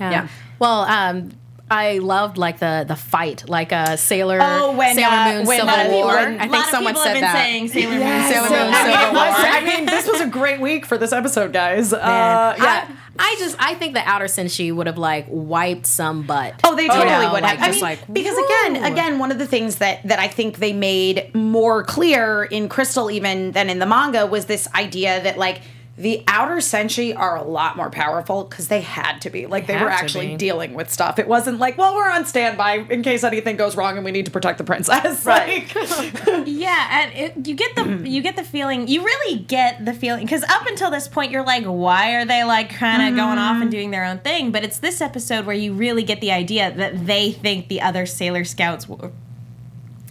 Yeah. 0.01 0.11
Yeah. 0.11 0.29
Well, 0.59 0.81
um, 0.81 1.31
I 1.71 1.99
loved 1.99 2.37
like 2.37 2.59
the 2.59 2.85
the 2.87 2.97
fight, 2.97 3.49
like 3.49 3.71
a 3.71 3.97
Sailor 3.97 4.39
Oh, 4.43 4.77
when, 4.77 4.97
Sailor 4.97 5.15
uh, 5.15 5.33
Moon 5.33 5.47
when 5.47 5.61
Civil 5.61 5.75
a 5.75 5.91
War. 5.93 6.19
people- 6.19 6.41
I 6.41 6.47
a 6.47 6.49
think 6.51 6.65
someone 6.67 6.97
said 6.97 7.21
that. 7.23 7.33
saying 7.33 7.69
Sailor 7.69 7.91
Moon. 7.93 8.01
Sailor 8.33 8.51
Moon 8.51 8.59
I 8.75 8.85
mean, 8.85 8.99
Civil 8.99 9.15
War. 9.15 9.25
I 9.31 9.61
mean, 9.65 9.87
this 9.87 10.09
was 10.09 10.21
a 10.21 10.27
great 10.27 10.61
week 10.61 10.85
for 10.85 10.99
this 10.99 11.13
episode, 11.13 11.53
guys. 11.53 11.93
Uh, 11.93 11.99
yeah. 12.59 12.89
I, 12.91 12.97
I 13.19 13.37
just 13.39 13.55
I 13.61 13.75
think 13.77 13.95
the 13.95 14.03
outer 14.05 14.25
senshi 14.27 14.75
would 14.75 14.89
have 14.89 14.99
like 14.99 15.27
wiped 15.29 15.87
some 15.87 16.25
butt. 16.25 16.55
Oh, 16.65 16.75
they 16.75 16.89
totally 16.89 17.07
know, 17.07 17.33
would 17.33 17.43
like, 17.43 17.59
have. 17.59 17.63
I 17.63 17.67
just 17.69 17.77
mean, 17.77 17.83
like, 17.83 18.13
because 18.13 18.35
woo. 18.37 18.45
again, 18.45 18.85
again, 18.93 19.19
one 19.21 19.31
of 19.31 19.39
the 19.39 19.47
things 19.47 19.77
that 19.77 20.03
that 20.09 20.19
I 20.19 20.27
think 20.27 20.59
they 20.59 20.73
made 20.73 21.33
more 21.37 21.85
clear 21.85 22.43
in 22.43 22.69
Crystal 22.69 23.13
even 23.13 23.53
than 23.53 23.71
in 23.71 23.79
the 23.79 23.87
manga 23.87 24.27
was 24.27 24.47
this 24.47 24.67
idea 24.75 25.23
that 25.23 25.39
like 25.39 25.61
the 25.97 26.25
outer 26.27 26.57
senshi 26.57 27.17
are 27.17 27.37
a 27.37 27.45
lot 27.45 27.77
more 27.77 27.89
powerful 27.89 28.45
because 28.45 28.67
they 28.67 28.81
had 28.81 29.21
to 29.21 29.31
be. 29.31 29.47
Like 29.47 29.67
they, 29.67 29.75
They 29.75 29.83
were 29.83 29.91
actually 29.91 30.29
be. 30.29 30.37
dealing 30.37 30.75
with 30.75 30.91
stuff. 30.91 31.19
It 31.21 31.29
wasn't 31.29 31.61
like, 31.61 31.79
well, 31.79 31.95
we're 31.95 32.11
on 32.11 32.27
standby 32.27 32.87
in 32.91 33.03
case 33.03 33.23
anything 33.23 33.57
goes 33.57 33.77
wrong 33.77 33.97
and 33.97 34.05
we 34.05 34.11
need 34.11 34.27
to 34.27 34.33
protect 34.33 34.59
the 34.59 34.65
princess. 34.65 35.25
Right. 35.35 35.75
Like, 35.75 36.27
Yeah, 36.47 36.89
and 36.91 37.13
it, 37.15 37.47
you 37.47 37.55
get 37.55 37.75
the 37.77 38.09
you 38.09 38.21
get 38.23 38.37
the 38.37 38.45
feeling 38.45 38.89
you 38.89 39.05
really 39.05 39.39
get 39.39 39.85
the 39.85 39.95
feeling 39.95 40.25
because 40.25 40.43
up 40.45 40.67
until 40.67 40.91
this 40.91 41.09
point 41.09 41.31
you're 41.31 41.45
like, 41.45 41.65
why 41.65 42.15
are 42.15 42.25
they 42.25 42.45
like 42.45 42.71
kind 42.71 43.09
of 43.09 43.17
going 43.17 43.39
off 43.39 43.55
and 43.55 43.65
mm-hmm. 43.65 43.71
doing 43.71 43.91
their 43.91 44.05
own 44.05 44.19
thing? 44.19 44.51
But 44.53 44.65
it's 44.65 44.79
this 44.79 45.01
episode 45.01 45.47
where 45.47 45.57
you 45.57 45.73
really 45.73 46.03
get 46.03 46.21
the 46.21 46.33
idea 46.33 46.73
that 46.77 47.07
they 47.07 47.33
think 47.33 47.69
the 47.69 47.81
other 47.81 48.07
Sailor 48.07 48.45
Scouts. 48.45 48.87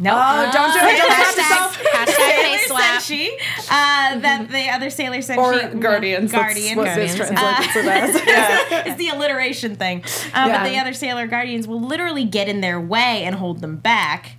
W- 0.04 0.16
no, 0.16 0.16
oh, 0.16 0.52
don't 0.52 0.74
do 0.74 0.80
it. 0.80 0.98
Don't 0.98 1.10
touch 1.10 1.28
Hashtag, 1.28 1.38
yourself. 1.38 1.78
hashtag 1.78 2.16
face 2.16 2.68
Sailor 2.68 2.80
slap. 2.80 3.02
Senshi, 3.02 3.30
uh, 3.70 4.20
that 4.20 4.48
the 4.50 4.70
other 4.70 4.90
Sailor 4.90 5.18
Senshi 5.20 5.38
Or 5.38 5.80
guardians. 5.80 6.32
that's 6.32 6.44
Guardian, 6.44 6.78
what 6.78 6.86
Guardians. 6.86 7.16
translates 7.16 7.74
to 7.74 7.82
that. 7.84 8.84
it's 8.88 8.98
the 8.98 9.10
alliteration 9.10 9.76
thing. 9.76 10.04
Uh, 10.34 10.46
Yeah. 10.48 10.64
But 10.64 10.70
the 10.70 10.78
other 10.80 10.94
Sailor 10.94 11.28
Guardians 11.28 11.68
will 11.68 11.82
literally 11.82 12.26
get 12.26 12.48
in 12.50 12.62
their 12.62 12.80
way 12.80 13.24
and 13.24 13.36
hold 13.36 13.62
them 13.62 13.78
back. 13.78 14.32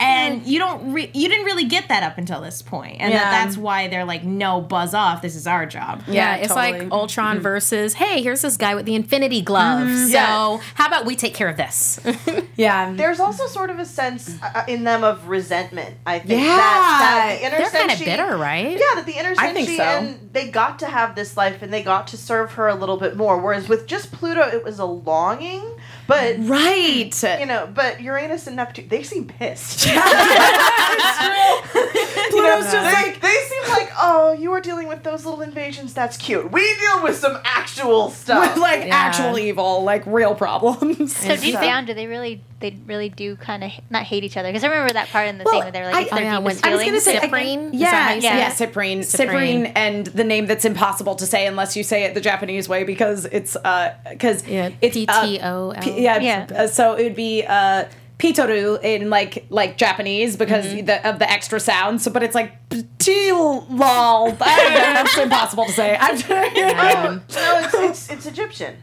And 0.00 0.46
you 0.46 0.58
don't 0.58 0.92
re- 0.92 1.10
you 1.12 1.28
didn't 1.28 1.44
really 1.44 1.64
get 1.64 1.88
that 1.88 2.02
up 2.02 2.18
until 2.18 2.40
this 2.40 2.62
point, 2.62 2.96
and 3.00 3.12
Yeah. 3.12 3.18
that 3.30 3.44
that's 3.44 3.56
why 3.56 3.88
they're 3.88 4.04
like, 4.04 4.24
no, 4.24 4.60
buzz 4.60 4.94
off. 4.94 5.22
This 5.22 5.34
is 5.36 5.46
our 5.46 5.66
job. 5.66 6.02
Yeah, 6.06 6.14
Yeah, 6.14 6.36
it's 6.36 6.54
totally. 6.54 6.80
like 6.82 6.92
Ultron 6.92 7.34
mm-hmm. 7.36 7.42
versus, 7.42 7.94
hey, 7.94 8.22
here's 8.22 8.42
this 8.42 8.56
guy 8.56 8.74
with 8.74 8.86
the 8.86 8.94
Infinity 8.94 9.42
Glove. 9.42 9.86
Mm-hmm. 9.86 10.06
So 10.06 10.12
Yeah. 10.12 10.60
how 10.74 10.86
about 10.86 11.04
we 11.06 11.16
take 11.16 11.34
care 11.34 11.48
of 11.48 11.56
this? 11.56 12.00
Yeah. 12.56 12.92
There's 12.92 13.20
also 13.20 13.46
sort 13.46 13.70
of 13.70 13.78
a 13.78 13.84
sense 13.84 14.36
uh, 14.42 14.50
uh, 14.52 14.64
in 14.66 14.82
them 14.82 15.04
of 15.04 15.28
resentment. 15.28 15.94
I 16.04 16.18
think 16.18 16.42
Yeah. 16.42 16.56
that, 16.56 16.98
that 17.00 17.38
the 17.38 17.46
inner 17.46 17.58
They're 17.58 17.70
kind 17.70 17.92
of 17.92 17.98
bitter, 18.00 18.36
right? 18.36 18.72
Yeah, 18.72 18.94
that 18.96 19.04
the 19.06 19.16
inner 19.16 19.32
I 19.38 19.52
think 19.52 19.68
so. 19.68 19.82
and 19.84 20.30
they 20.32 20.48
got 20.50 20.80
to 20.80 20.86
have 20.86 21.14
this 21.14 21.36
life 21.36 21.62
and 21.62 21.72
they 21.72 21.84
got 21.84 22.08
to 22.08 22.16
serve 22.16 22.54
her 22.54 22.66
a 22.66 22.74
little 22.74 22.96
bit 22.96 23.16
more. 23.16 23.40
Whereas 23.40 23.68
with 23.68 23.86
just 23.86 24.10
Pluto, 24.10 24.40
it 24.42 24.64
was 24.64 24.80
a 24.80 24.84
longing. 24.84 25.62
But 26.08 26.36
right. 26.38 27.22
you 27.38 27.46
know, 27.46 27.70
but 27.72 28.00
Uranus 28.00 28.46
and 28.46 28.56
Neptune, 28.56 28.88
they 28.88 29.02
seem 29.02 29.26
pissed. 29.26 29.86
Pluto's 32.30 32.72
just 32.72 32.72
they, 32.96 33.02
like 33.10 33.20
they 33.20 33.34
seem 33.48 33.62
like, 33.70 33.90
oh, 33.98 34.32
you 34.32 34.52
are 34.52 34.60
dealing 34.60 34.88
with 34.88 35.02
those 35.02 35.24
little 35.24 35.42
invasions. 35.42 35.94
That's 35.94 36.16
cute. 36.16 36.50
We 36.52 36.60
deal 36.76 37.02
with 37.02 37.16
some 37.16 37.38
actual 37.44 38.10
stuff. 38.10 38.54
with 38.54 38.62
like 38.62 38.86
Yeah. 38.86 38.94
actual 38.96 39.38
evil, 39.38 39.82
like 39.84 40.04
real 40.06 40.34
problems. 40.34 41.16
So 41.16 41.36
deep 41.36 41.54
so- 41.54 41.60
down, 41.60 41.86
do 41.86 41.94
they 41.94 42.06
really? 42.06 42.42
They 42.60 42.76
really 42.86 43.08
do 43.08 43.36
kind 43.36 43.62
of 43.62 43.70
not 43.88 44.02
hate 44.02 44.24
each 44.24 44.36
other 44.36 44.48
because 44.48 44.64
I 44.64 44.66
remember 44.66 44.92
that 44.94 45.08
part 45.10 45.28
in 45.28 45.38
the 45.38 45.44
Well, 45.44 45.54
thing 45.54 45.62
where 45.62 45.70
they're 45.70 45.84
like, 45.86 45.94
I- 45.94 46.00
it's 46.02 46.12
oh, 46.12 46.16
their 46.16 46.24
yeah, 46.24 46.38
when- 46.38 46.56
deepest 46.56 46.66
I 46.66 46.74
was 46.74 46.84
gonna 46.84 47.00
say, 47.00 47.16
Cyprine? 47.20 47.30
think- 47.70 47.74
Is 47.74 47.80
that 47.82 47.92
how 47.92 48.08
yeah, 48.08 48.14
yeah, 48.14 48.20
say 48.20 48.64
yeah, 48.64 48.66
it? 48.68 48.72
Cyprine, 48.74 48.98
Cyprine. 49.00 49.28
Cyprine, 49.66 49.72
and 49.76 50.06
the 50.06 50.24
name 50.24 50.46
that's 50.46 50.64
impossible 50.64 51.14
to 51.16 51.26
say 51.26 51.46
unless 51.46 51.76
you 51.76 51.84
say 51.84 52.02
it 52.02 52.14
the 52.14 52.20
Japanese 52.20 52.68
way 52.68 52.82
because 52.82 53.26
it's 53.26 53.54
uh 53.54 53.94
because 54.10 54.44
Yeah, 54.48 54.70
it's 54.80 54.96
uh, 54.96 55.26
yeah, 55.86 56.18
Yeah. 56.18 56.46
uh, 56.52 56.66
so 56.66 56.94
it 56.94 57.04
would 57.04 57.14
be 57.16 57.44
uh 57.46 57.84
Pitoru 58.18 58.82
in 58.82 59.10
like 59.10 59.46
like 59.50 59.76
Japanese 59.76 60.36
because 60.36 60.66
Mm-hmm. 60.66 60.86
the, 60.86 61.08
of 61.08 61.18
the 61.18 61.30
extra 61.30 61.60
sound. 61.60 62.02
So, 62.02 62.10
but 62.10 62.22
it's 62.22 62.34
like 62.34 62.52
lol. 63.70 64.36
I 64.40 64.56
don't 64.56 64.72
know, 64.74 64.94
That's 64.94 65.18
impossible 65.18 65.66
to 65.66 65.72
say. 65.72 65.96
I'm 65.98 66.16
no, 66.28 67.20
it's, 67.28 67.74
it's 67.74 68.10
it's 68.10 68.26
Egyptian. 68.26 68.76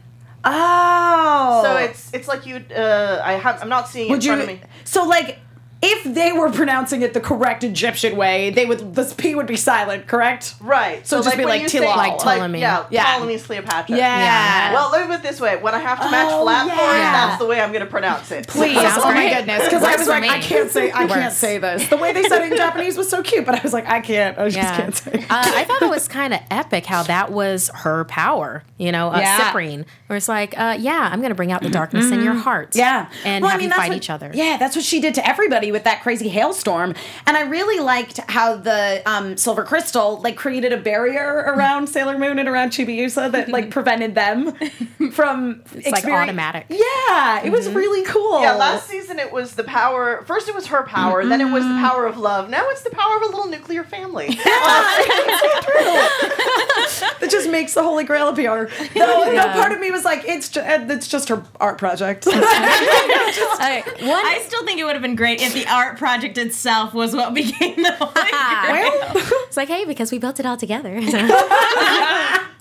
oh, 0.44 1.60
So 1.64 1.76
it's 1.76 2.12
it's 2.14 2.28
like 2.28 2.46
you. 2.46 2.64
Uh, 2.74 3.20
I 3.24 3.32
have. 3.34 3.62
I'm 3.62 3.68
not 3.68 3.88
seeing 3.88 4.08
it 4.08 4.10
would 4.10 4.24
in 4.24 4.28
front 4.28 4.42
of 4.42 4.48
you? 4.48 4.54
me. 4.56 4.62
So 4.84 5.04
like. 5.04 5.38
If 5.82 6.04
they 6.14 6.32
were 6.32 6.50
pronouncing 6.50 7.02
it 7.02 7.12
the 7.12 7.20
correct 7.20 7.62
Egyptian 7.62 8.16
way, 8.16 8.48
they 8.50 8.64
would 8.64 8.94
this 8.94 9.12
p 9.12 9.34
would 9.34 9.46
be 9.46 9.56
silent, 9.56 10.06
correct? 10.06 10.54
Right. 10.60 11.06
So 11.06 11.22
just 11.22 11.36
be 11.36 11.44
like 11.44 11.62
you 11.62 11.68
say- 11.68 11.80
Tilal. 11.80 11.96
Like 11.96 12.18
Ptolemy. 12.18 12.60
yeah, 12.60 12.86
Yeah. 12.90 13.04
Ptolemy's 13.18 13.44
Cleopatra. 13.44 13.94
Yeah. 13.96 14.18
yeah. 14.18 14.72
Well, 14.72 14.90
let 14.90 15.02
me 15.02 15.14
put 15.14 15.24
it 15.24 15.28
this 15.28 15.38
way: 15.40 15.56
when 15.56 15.74
I 15.74 15.78
have 15.80 16.00
to 16.00 16.10
match 16.10 16.28
Oh, 16.30 16.42
flat 16.44 16.66
yeah. 16.66 16.76
for 16.76 16.82
it, 16.94 16.98
that's 16.98 17.38
the 17.38 17.46
way 17.46 17.60
I'm 17.60 17.72
going 17.72 17.84
to 17.84 17.90
pronounce 17.90 18.30
it. 18.30 18.46
Please, 18.48 18.74
Sounds 18.74 19.02
oh 19.04 19.12
my 19.12 19.28
goodness, 19.34 19.64
because 19.64 19.82
I 19.84 19.96
was 19.96 20.08
like, 20.08 20.22
me. 20.22 20.28
I 20.30 20.38
can't 20.40 20.70
say, 20.70 20.90
I 20.92 21.06
can't 21.06 21.32
say 21.32 21.58
this. 21.58 21.88
The 21.88 21.98
way 21.98 22.12
they 22.14 22.22
said 22.22 22.42
it 22.46 22.52
in 22.52 22.56
Japanese 22.64 22.96
was 22.96 23.08
so 23.10 23.22
cute, 23.22 23.44
but 23.44 23.54
I 23.54 23.60
was 23.62 23.72
like, 23.74 23.86
I 23.86 24.00
can't, 24.00 24.38
I 24.38 24.44
just 24.48 24.56
Yeah. 24.56 24.76
can't 24.76 24.96
say. 24.96 25.10
it. 25.12 25.22
uh, 25.30 25.42
I 25.54 25.64
thought 25.64 25.82
it 25.82 25.90
was 25.90 26.08
kind 26.08 26.32
of 26.32 26.40
epic 26.50 26.86
how 26.86 27.02
that 27.04 27.30
was 27.32 27.70
her 27.74 28.04
power, 28.06 28.64
you 28.78 28.92
know, 28.92 29.10
uh, 29.10 29.18
Yeah. 29.18 29.52
Cyprine, 29.52 29.84
where 30.06 30.16
it's 30.16 30.28
like, 30.28 30.58
uh, 30.58 30.76
yeah, 30.80 31.08
I'm 31.12 31.20
going 31.20 31.28
to 31.30 31.34
bring 31.36 31.52
out 31.52 31.60
the 31.62 31.68
darkness 31.70 32.10
in 32.10 32.22
your 32.22 32.34
heart. 32.34 32.70
Mm-hmm. 32.70 32.78
Yeah. 32.78 33.08
And 33.24 33.42
Well, 33.42 33.50
I 33.50 33.52
have 33.52 33.60
mean, 33.60 33.68
you 33.70 33.76
fight 33.76 33.88
what- 33.90 33.96
each 33.98 34.08
other. 34.10 34.30
Yeah, 34.32 34.56
that's 34.56 34.74
what 34.74 34.84
she 34.84 35.00
did 35.00 35.14
to 35.16 35.28
everybody 35.28 35.65
with 35.72 35.84
that 35.84 36.02
crazy 36.02 36.28
hailstorm. 36.28 36.94
And 37.26 37.36
I 37.36 37.42
really 37.42 37.80
liked 37.80 38.18
how 38.28 38.56
the 38.56 39.02
um, 39.06 39.36
silver 39.36 39.64
crystal 39.64 40.20
like 40.20 40.36
created 40.36 40.72
a 40.72 40.76
barrier 40.76 41.44
around 41.46 41.86
Sailor 41.96 42.18
Moon 42.18 42.38
and 42.38 42.48
around 42.48 42.70
Chibiusa 42.70 43.30
that 43.32 43.48
like 43.48 43.70
prevented 43.70 44.14
them 44.14 44.52
from 45.12 45.62
It's 45.74 45.90
like 45.90 46.04
automatic. 46.04 46.66
Yeah, 46.68 47.42
it 47.44 47.50
was 47.50 47.68
really 47.70 48.04
cool. 48.04 48.40
Yeah, 48.40 48.52
last 48.52 48.88
season 48.88 49.18
it 49.18 49.32
was 49.32 49.54
the 49.54 49.64
power. 49.64 50.22
First 50.26 50.48
it 50.48 50.54
was 50.54 50.66
her 50.68 50.82
power, 50.84 51.24
then 51.24 51.40
it 51.40 51.50
was 51.50 51.64
the 51.64 51.78
power 51.80 52.06
of 52.06 52.18
love. 52.18 52.48
Now 52.50 52.68
it's 52.70 52.82
the 52.82 52.90
power 52.90 53.16
of 53.16 53.22
a 53.22 53.26
little 53.26 53.46
nuclear 53.46 53.84
family. 53.84 54.28
that 57.20 57.28
just 57.30 57.50
makes 57.50 57.74
the 57.74 57.82
Holy 57.82 58.04
Grail 58.04 58.28
appear. 58.28 58.70
No, 58.94 59.32
no 59.32 59.48
part 59.52 59.72
of 59.72 59.80
me 59.80 59.90
was 59.90 60.04
like, 60.04 60.24
it's 60.26 60.48
just, 60.48 60.90
it's 60.90 61.08
just 61.08 61.28
her 61.28 61.42
art 61.60 61.78
project. 61.78 62.26
Uh, 62.26 63.82
one, 64.00 64.24
I 64.24 64.42
still 64.46 64.64
think 64.64 64.78
it 64.80 64.84
would 64.84 64.94
have 64.94 65.02
been 65.02 65.16
great 65.16 65.40
if 65.40 65.55
the 65.56 65.66
art 65.70 65.98
project 65.98 66.38
itself 66.38 66.94
was 66.94 67.14
what 67.14 67.34
became 67.42 67.82
the 67.82 67.92
Holy 67.92 68.12
well, 68.32 69.12
it's 69.46 69.56
like, 69.56 69.68
hey, 69.68 69.84
because 69.84 70.12
we 70.12 70.18
built 70.18 70.38
it 70.40 70.46
all 70.46 70.56
together. 70.56 71.00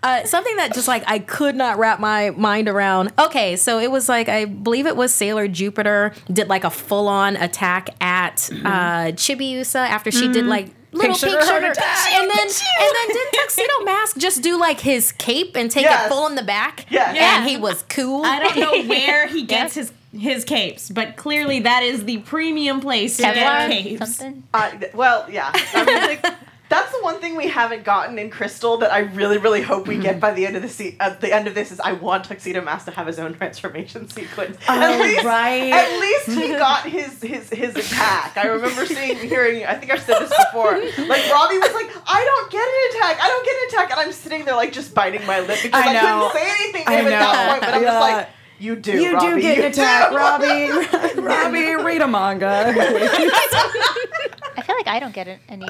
uh, 0.03 0.23
something 0.25 0.55
that 0.57 0.71
just 0.73 0.87
like 0.87 1.03
I 1.07 1.19
could 1.19 1.55
not 1.55 1.77
wrap 1.77 1.99
my 1.99 2.29
mind 2.31 2.67
around. 2.67 3.11
Okay, 3.19 3.55
so 3.55 3.79
it 3.79 3.91
was 3.91 4.07
like 4.09 4.29
I 4.29 4.45
believe 4.45 4.85
it 4.85 4.95
was 4.95 5.13
Sailor 5.13 5.47
Jupiter 5.47 6.13
did 6.31 6.47
like 6.47 6.63
a 6.63 6.69
full 6.69 7.07
on 7.07 7.35
attack 7.35 7.89
at 8.01 8.49
uh, 8.51 9.11
Chibiusa 9.13 9.75
after 9.75 10.11
she 10.11 10.31
did 10.31 10.45
like. 10.45 10.69
Little 10.91 11.13
Pink 11.13 11.23
pink 11.23 11.41
sugar 11.41 11.55
and 11.65 11.75
then 11.75 12.47
and 12.47 12.95
then 12.95 13.07
didn't 13.07 13.33
Tuxedo 13.33 13.83
Mask 13.83 14.15
just 14.17 14.41
do 14.41 14.57
like 14.57 14.79
his 14.79 15.11
cape 15.11 15.57
and 15.57 15.69
take 15.69 15.83
Yes. 15.83 16.05
it 16.05 16.09
full 16.09 16.25
in 16.27 16.35
the 16.35 16.43
back? 16.43 16.85
Yes. 16.89 17.17
and 17.19 17.49
he 17.49 17.57
was 17.57 17.83
cool. 17.89 18.23
I 18.23 18.39
don't 18.39 18.57
know 18.57 18.87
where 18.87 19.27
he 19.27 19.43
gets 19.43 19.75
his 19.75 19.91
his 20.17 20.43
capes, 20.45 20.89
but 20.89 21.15
clearly 21.15 21.59
that 21.61 21.83
is 21.83 22.05
the 22.05 22.17
premium 22.19 22.79
place 22.81 23.17
to 23.17 23.23
get 23.23 23.69
capes. 23.69 24.15
something. 24.17 24.43
Uh, 24.53 24.71
well, 24.93 25.25
yeah. 25.29 25.51
I 25.53 25.85
mean, 25.85 25.97
like, 26.01 26.21
that's 26.69 26.91
the 26.91 27.03
one 27.03 27.19
thing 27.19 27.35
we 27.35 27.47
haven't 27.47 27.83
gotten 27.83 28.17
in 28.17 28.29
Crystal 28.31 28.77
that 28.77 28.91
I 28.91 28.99
really, 28.99 29.37
really 29.37 29.61
hope 29.61 29.87
we 29.87 29.97
get 29.97 30.19
by 30.19 30.31
the 30.33 30.47
end 30.47 30.55
of 30.55 30.63
the 30.63 30.69
se- 30.69 30.97
at 30.99 31.21
the 31.21 31.31
end 31.31 31.47
of 31.47 31.53
this 31.53 31.71
is 31.71 31.79
I 31.79 31.91
want 31.93 32.23
Tuxedo 32.25 32.61
Mask 32.61 32.85
to 32.85 32.91
have 32.91 33.05
his 33.05 33.19
own 33.19 33.35
transformation 33.35 34.09
sequence. 34.09 34.57
at 34.67 34.91
Oh, 34.91 35.01
least, 35.03 35.23
right. 35.23 35.71
At 35.71 35.99
least 35.99 36.27
he 36.39 36.47
got 36.49 36.85
his 36.87 37.21
his 37.21 37.49
his 37.51 37.75
attack. 37.75 38.35
I 38.37 38.47
remember 38.47 38.85
seeing, 38.87 39.17
hearing. 39.17 39.63
I 39.65 39.75
think 39.75 39.91
I've 39.91 40.01
said 40.01 40.19
this 40.19 40.33
before. 40.45 40.71
Like 40.71 41.31
Robbie 41.31 41.59
was 41.59 41.73
like, 41.73 41.91
I 42.07 42.23
don't 42.25 42.51
get 42.51 42.67
an 42.67 42.97
attack. 42.97 43.23
I 43.23 43.27
don't 43.27 43.45
get 43.45 43.55
an 43.55 43.67
attack, 43.69 43.91
and 43.91 43.99
I'm 43.99 44.11
sitting 44.11 44.45
there 44.45 44.55
like 44.55 44.71
just 44.73 44.95
biting 44.95 45.25
my 45.27 45.41
lip 45.41 45.59
because 45.61 45.79
I 45.79 45.95
I 45.95 45.99
couldn't 45.99 46.31
say 46.33 46.51
anything 46.63 46.83
to 46.85 46.89
I 46.89 46.95
him 46.95 47.05
at 47.07 47.09
that 47.11 47.49
point. 47.51 47.61
But 47.61 47.73
I'm 47.75 47.83
Yeah. 47.83 47.89
just 47.89 47.99
like. 48.01 48.29
You 48.59 48.75
do, 48.75 48.93
you 48.93 49.13
Robbie. 49.13 49.27
do 49.35 49.41
get 49.41 49.57
you 49.57 49.63
an 49.63 49.71
attack, 49.71 50.09
do." 50.09 50.15
Robbie. 50.17 51.21
Robbie, 51.21 51.83
read 51.83 52.01
a 52.01 52.07
manga. 52.07 52.73
I 54.57 54.61
feel 54.65 54.75
like 54.77 54.87
I 54.87 54.99
don't 54.99 55.13
get 55.13 55.27
it, 55.27 55.39
any 55.49 55.67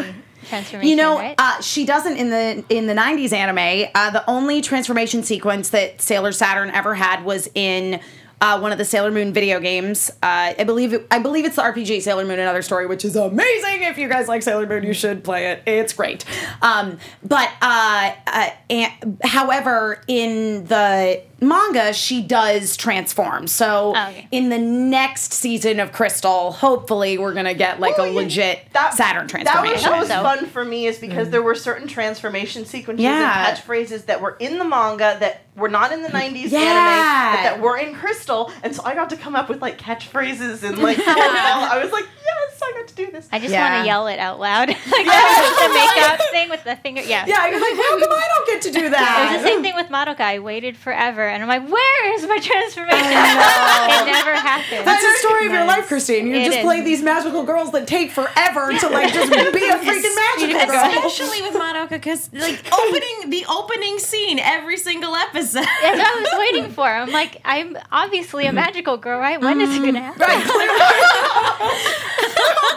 transformation. 0.47 0.87
You 0.89 0.95
know, 0.95 1.17
right? 1.17 1.35
uh, 1.37 1.59
she 1.61 1.85
doesn't 1.85 2.17
in 2.17 2.29
the 2.29 2.63
in 2.69 2.87
the 2.87 2.93
'90s 2.93 3.33
anime. 3.33 3.89
Uh, 3.95 4.11
the 4.11 4.29
only 4.29 4.61
transformation 4.61 5.23
sequence 5.23 5.69
that 5.69 6.01
Sailor 6.01 6.31
Saturn 6.31 6.69
ever 6.69 6.93
had 6.93 7.25
was 7.25 7.49
in 7.55 7.99
uh, 8.41 8.59
one 8.59 8.71
of 8.71 8.77
the 8.77 8.85
Sailor 8.85 9.11
Moon 9.11 9.33
video 9.33 9.59
games. 9.59 10.09
Uh, 10.21 10.53
I 10.57 10.63
believe 10.65 10.93
it, 10.93 11.07
I 11.09 11.19
believe 11.19 11.45
it's 11.45 11.55
the 11.55 11.61
RPG 11.61 12.01
Sailor 12.01 12.25
Moon 12.25 12.39
Another 12.39 12.61
Story, 12.61 12.85
which 12.85 13.05
is 13.05 13.15
amazing. 13.15 13.83
If 13.83 13.97
you 13.97 14.07
guys 14.09 14.27
like 14.27 14.43
Sailor 14.43 14.65
Moon, 14.67 14.83
you 14.83 14.93
should 14.93 15.23
play 15.23 15.51
it. 15.51 15.63
It's 15.65 15.93
great. 15.93 16.25
Um, 16.61 16.97
but 17.23 17.49
uh, 17.61 18.13
uh, 18.27 18.49
and, 18.69 19.17
however, 19.23 20.01
in 20.07 20.65
the 20.65 21.21
manga, 21.41 21.93
she 21.93 22.21
does 22.21 22.75
transform. 22.77 23.47
So 23.47 23.93
Oh, 23.95 24.07
okay. 24.09 24.27
in 24.31 24.49
the 24.49 24.57
next 24.57 25.33
season 25.33 25.79
of 25.79 25.91
Crystal, 25.91 26.51
hopefully, 26.51 27.17
we're 27.17 27.33
gonna 27.33 27.53
get 27.53 27.79
like 27.79 27.97
Well, 27.97 28.07
a 28.07 28.09
yeah, 28.09 28.15
legit 28.15 28.59
that- 28.73 28.93
Saturn 28.93 29.27
transformation. 29.27 29.89
That 29.91 29.99
was, 29.99 30.07
So. 30.07 30.23
fun 30.23 30.45
for 30.47 30.63
me 30.65 30.87
is 30.87 30.97
because 30.97 31.29
there 31.29 31.41
were 31.41 31.55
certain 31.55 31.87
transformation 31.87 32.65
sequences 32.65 33.03
Yeah. 33.03 33.47
and 33.49 33.57
catchphrases 33.57 34.05
that 34.07 34.21
were 34.21 34.35
in 34.39 34.57
the 34.59 34.65
manga 34.65 35.17
that 35.19 35.41
were 35.55 35.69
not 35.69 35.91
in 35.91 36.03
the 36.03 36.09
90s 36.09 36.51
Yeah. 36.51 36.59
anime, 36.59 37.35
but 37.37 37.43
that 37.43 37.61
were 37.61 37.77
in 37.77 37.95
Crystal. 37.95 38.51
And 38.63 38.75
so 38.75 38.83
I 38.83 38.93
got 38.95 39.09
to 39.11 39.17
come 39.17 39.35
up 39.35 39.47
with 39.49 39.61
like 39.61 39.77
catchphrases 39.79 40.63
and 40.63 40.77
like, 40.79 40.99
I 41.05 41.79
was 41.81 41.91
like, 41.91 42.05
yes, 42.05 42.61
I 42.61 42.73
got 42.77 42.87
to 42.89 42.95
do 42.95 43.11
this. 43.11 43.27
I 43.31 43.39
just 43.39 43.51
Yeah. 43.51 43.69
want 43.71 43.83
to 43.83 43.87
yell 43.87 44.07
it 44.07 44.19
out 44.19 44.39
loud, 44.39 44.67
like 44.69 44.77
the 44.77 45.71
makeup 45.73 46.21
thing 46.31 46.49
with 46.49 46.63
the 46.63 46.75
finger. 46.77 47.01
Yeah. 47.01 47.25
Yeah, 47.27 47.47
you're 47.47 47.59
like, 47.59 47.73
how 47.75 47.99
come 47.99 48.09
I 48.11 48.27
don't 48.35 48.47
get 48.47 48.61
to 48.63 48.71
do 48.71 48.85
It 48.85 48.91
was 48.91 49.41
the 49.41 49.47
same 49.47 49.61
thing 49.61 49.75
with 49.75 49.87
Madoka. 49.87 50.21
I 50.21 50.39
waited 50.39 50.75
forever, 50.77 51.27
and 51.27 51.41
I'm 51.43 51.49
like, 51.49 51.69
"Where 51.69 52.13
is 52.15 52.27
my 52.27 52.37
transformation?" 52.39 52.99
it 52.99 54.05
never 54.05 54.33
happened. 54.35 54.85
That's 54.87 55.01
the 55.03 55.13
story 55.27 55.47
of 55.47 55.51
your 55.53 55.65
life, 55.65 55.87
Christine. 55.87 56.27
You 56.27 56.35
It 56.35 56.45
just 56.45 56.57
is. 56.59 56.63
play 56.63 56.81
these 56.81 57.01
magical 57.01 57.43
girls 57.43 57.71
that 57.71 57.87
take 57.87 58.11
forever 58.11 58.73
to 58.77 58.89
like 58.89 59.13
just 59.13 59.31
be 59.31 59.37
a 59.37 59.77
freaking 59.77 60.15
magical 60.15 60.67
girl. 60.67 61.05
Especially 61.05 61.41
with 61.41 61.53
Madoka, 61.53 61.89
because 61.91 62.29
like 62.33 62.61
opening 62.73 63.29
the 63.29 63.45
opening 63.49 63.99
scene 63.99 64.39
every 64.39 64.77
single 64.77 65.15
episode. 65.15 65.44
That's 65.53 65.97
what 65.97 65.99
I 65.99 66.19
was 66.19 66.29
waiting 66.39 66.71
for. 66.71 66.87
I'm 66.87 67.11
like, 67.11 67.41
I'm 67.45 67.77
obviously 67.91 68.45
a 68.45 68.51
mm. 68.51 68.55
magical 68.55 68.97
girl, 68.97 69.19
right? 69.19 69.39
When 69.39 69.61
is 69.61 69.75
it 69.75 69.79
gonna 69.79 69.99
mm. 69.99 70.13
happen? 70.13 72.15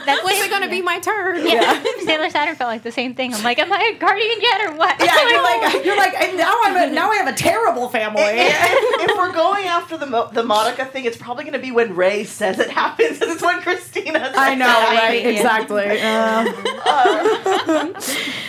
That's 0.07 0.25
When's 0.25 0.41
it 0.45 0.51
gonna 0.51 0.69
be 0.71 0.81
my 0.83 0.99
turn? 1.01 1.47
Yeah. 1.47 1.83
Sailor 2.05 2.31
Saturn 2.31 2.57
felt 2.57 2.69
like 2.69 2.83
the 2.83 2.93
same 2.93 3.15
thing. 3.15 3.35
I'm 3.35 3.43
like, 3.43 3.59
am 3.59 3.73
I 3.73 3.93
a 3.95 3.99
guardian 3.99 4.37
yet 4.41 4.71
or 4.71 4.75
what? 4.77 4.97
Yeah, 5.05 5.29
you're 5.29 5.43
like 5.75 5.85
you're 5.85 5.97
like 5.97 6.15
and 6.21 6.37
now 6.39 6.55
I'm 6.65 6.91
a, 6.91 6.93
now 6.95 7.11
I 7.11 7.17
have 7.17 7.29
a 7.29 7.37
terrible 7.37 7.89
family. 7.89 8.23
if, 8.23 9.11
if 9.11 9.17
we're 9.19 9.33
going 9.33 9.67
after 9.67 9.97
the 9.99 10.07
Mo- 10.07 10.31
the 10.33 10.43
Monica 10.45 10.87
thing, 10.87 11.05
it's 11.05 11.17
probably 11.19 11.45
going 11.45 11.53
to 11.55 11.59
be 11.59 11.71
when 11.71 11.95
Ray 11.95 12.25
says 12.25 12.59
it 12.59 12.71
happens. 12.71 13.19
It's 13.21 13.43
when 13.43 13.61
Christina. 13.61 14.19
Says 14.19 14.33
it? 14.33 14.39
I 14.39 14.55
know, 14.55 14.67
it. 14.67 14.95
right? 14.97 15.23
Yeah. 15.23 15.29
Exactly. 15.29 16.01
Uh, 16.01 17.93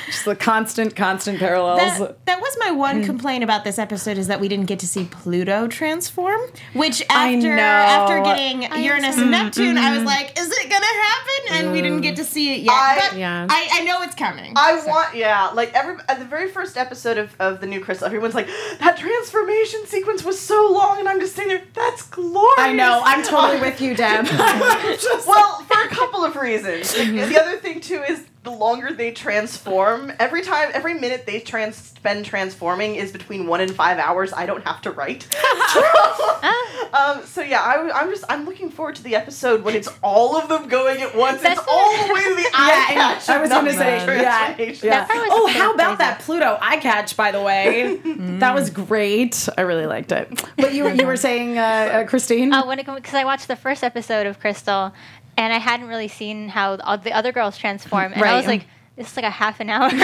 Just 0.08 0.26
the 0.26 0.36
constant, 0.36 0.96
constant 0.96 1.40
parallels. 1.40 2.00
That, 2.00 2.26
that 2.26 2.42
was 2.42 2.58
my 2.60 2.72
one 2.72 3.04
complaint 3.04 3.44
about 3.44 3.64
this 3.64 3.78
episode 3.78 4.18
is 4.18 4.28
that 4.28 4.40
we 4.40 4.48
didn't 4.48 4.66
get 4.66 4.80
to 4.80 4.88
see 4.88 5.06
Pluto 5.06 5.68
transform. 5.68 6.40
Which 6.74 7.04
after 7.10 7.56
know. 7.56 7.62
after 7.62 8.22
getting 8.24 8.64
Uranus 8.84 9.18
and 9.18 9.32
Neptune, 9.32 9.78
I 9.78 9.90
Mm-hmm. 9.90 9.96
was 9.98 10.06
like, 10.06 10.40
is 10.40 10.50
it 10.52 10.70
gonna 10.70 10.86
happen? 10.86 11.09
And 11.52 11.72
we 11.72 11.82
didn't 11.82 12.02
get 12.02 12.15
to 12.17 12.24
see 12.24 12.54
it 12.54 12.62
yet. 12.62 12.72
I- 12.72 13.08
but 13.10 13.17
Yeah. 13.17 13.48
I, 13.50 13.67
I 13.74 13.84
know 13.84 14.02
it's 14.04 14.13
coming. 14.15 14.54
I 14.56 14.84
want, 14.86 15.15
yeah, 15.15 15.48
like 15.50 15.74
every 15.74 15.95
at 16.08 16.19
the 16.19 16.26
very 16.26 16.50
first 16.50 16.78
episode 16.78 17.17
of, 17.17 17.36
of 17.39 17.60
the 17.60 17.65
new 17.67 17.80
Crystal, 17.80 18.06
everyone's 18.06 18.36
like, 18.36 18.48
that 18.80 18.98
transformation 18.98 19.86
sequence 19.86 20.24
was 20.24 20.39
so 20.39 20.72
long, 20.72 21.00
and 21.00 21.10
I'm 21.10 21.19
just 21.19 21.36
sitting 21.36 21.50
there, 21.50 21.63
that's 21.74 22.04
glorious. 22.04 22.54
I 22.60 22.74
know. 22.74 23.02
I'm 23.04 23.24
totally 23.24 23.60
with 23.60 23.82
you, 23.82 23.95
Deb. 23.95 24.26
well, 25.28 25.60
for 25.63 25.82
a 25.84 25.88
couple 25.89 26.24
of 26.24 26.36
reasons. 26.36 26.93
Mm-hmm. 26.93 27.30
the 27.30 27.39
other 27.41 27.58
thing 27.58 27.82
too 27.82 28.04
is 28.08 28.24
the 28.43 28.52
longer 28.52 28.93
they 28.93 29.12
transform, 29.12 30.13
every 30.19 30.41
time, 30.41 30.69
every 30.73 30.93
minute 30.93 31.25
they 31.25 31.39
trans 31.41 31.75
spend 31.75 32.23
transforming 32.23 32.95
is 32.95 33.12
between 33.12 33.47
one 33.47 33.60
and 33.60 33.73
five 33.73 33.97
hours. 33.97 34.32
I 34.32 34.45
don't 34.45 34.63
have 34.63 34.82
to 34.84 34.91
write. 34.91 35.28
um, 36.93 37.25
so 37.25 37.41
yeah, 37.41 37.62
I, 37.62 38.02
am 38.02 38.10
just 38.10 38.23
I'm 38.30 38.45
looking 38.45 38.69
forward 38.69 38.96
to 38.96 39.04
the 39.04 39.15
episode 39.15 39.63
when 39.63 39.75
it's 39.75 39.90
all 40.02 40.37
of 40.37 40.48
them 40.48 40.69
going 40.69 41.02
at 41.02 41.15
once. 41.15 41.42
That's 41.42 41.60
it's 41.60 41.69
all 41.69 42.08
the 42.08 42.13
way 42.13 42.23
to 42.23 42.35
the 42.35 42.50
eye 42.54 42.85
and 42.90 42.98
catch. 42.98 43.29
I 43.29 43.42
was 43.42 43.50
gonna 43.50 43.73
say, 43.73 43.98
yeah, 43.98 44.06
transformation. 44.06 44.87
yeah. 44.87 45.08
Oh, 45.12 45.48
how 45.48 45.73
about 45.73 45.98
that 45.98 46.19
Pluto 46.19 46.58
eye 46.62 46.77
catch? 46.77 47.17
By 47.17 47.31
the 47.31 47.42
way, 47.42 47.98
that 48.40 48.56
was 48.56 48.69
great. 48.69 49.50
I 49.58 49.62
really 49.62 49.85
liked 49.85 50.13
it. 50.13 50.46
But 50.56 50.73
you, 50.73 50.87
you 50.90 51.06
were 51.06 51.17
saying, 51.17 51.58
uh, 51.58 51.62
uh, 51.62 52.04
Christine? 52.06 52.54
Uh, 52.54 52.65
when 52.65 52.79
it 52.79 52.85
because 52.85 53.13
I 53.13 53.25
watched 53.25 53.48
the 53.50 53.58
first 53.58 53.83
episode 53.83 54.25
of 54.25 54.40
Crystal, 54.40 54.94
and 55.40 55.54
I 55.54 55.58
hadn't 55.58 55.87
really 55.87 56.10
seen 56.10 56.50
how 56.50 56.77
all 56.83 56.98
the 56.98 57.13
other 57.13 57.31
girls 57.31 57.58
transform, 57.58 58.12
and 58.13 58.21
Right. 58.21 58.33
I 58.33 58.35
was 58.35 58.46
like, 58.46 58.65
this 58.98 59.12
is 59.12 59.15
like 59.15 59.25
a 59.25 59.29
half 59.29 59.62
an 59.62 59.69
hour. 59.69 59.85
of 59.87 59.92
just 59.92 60.02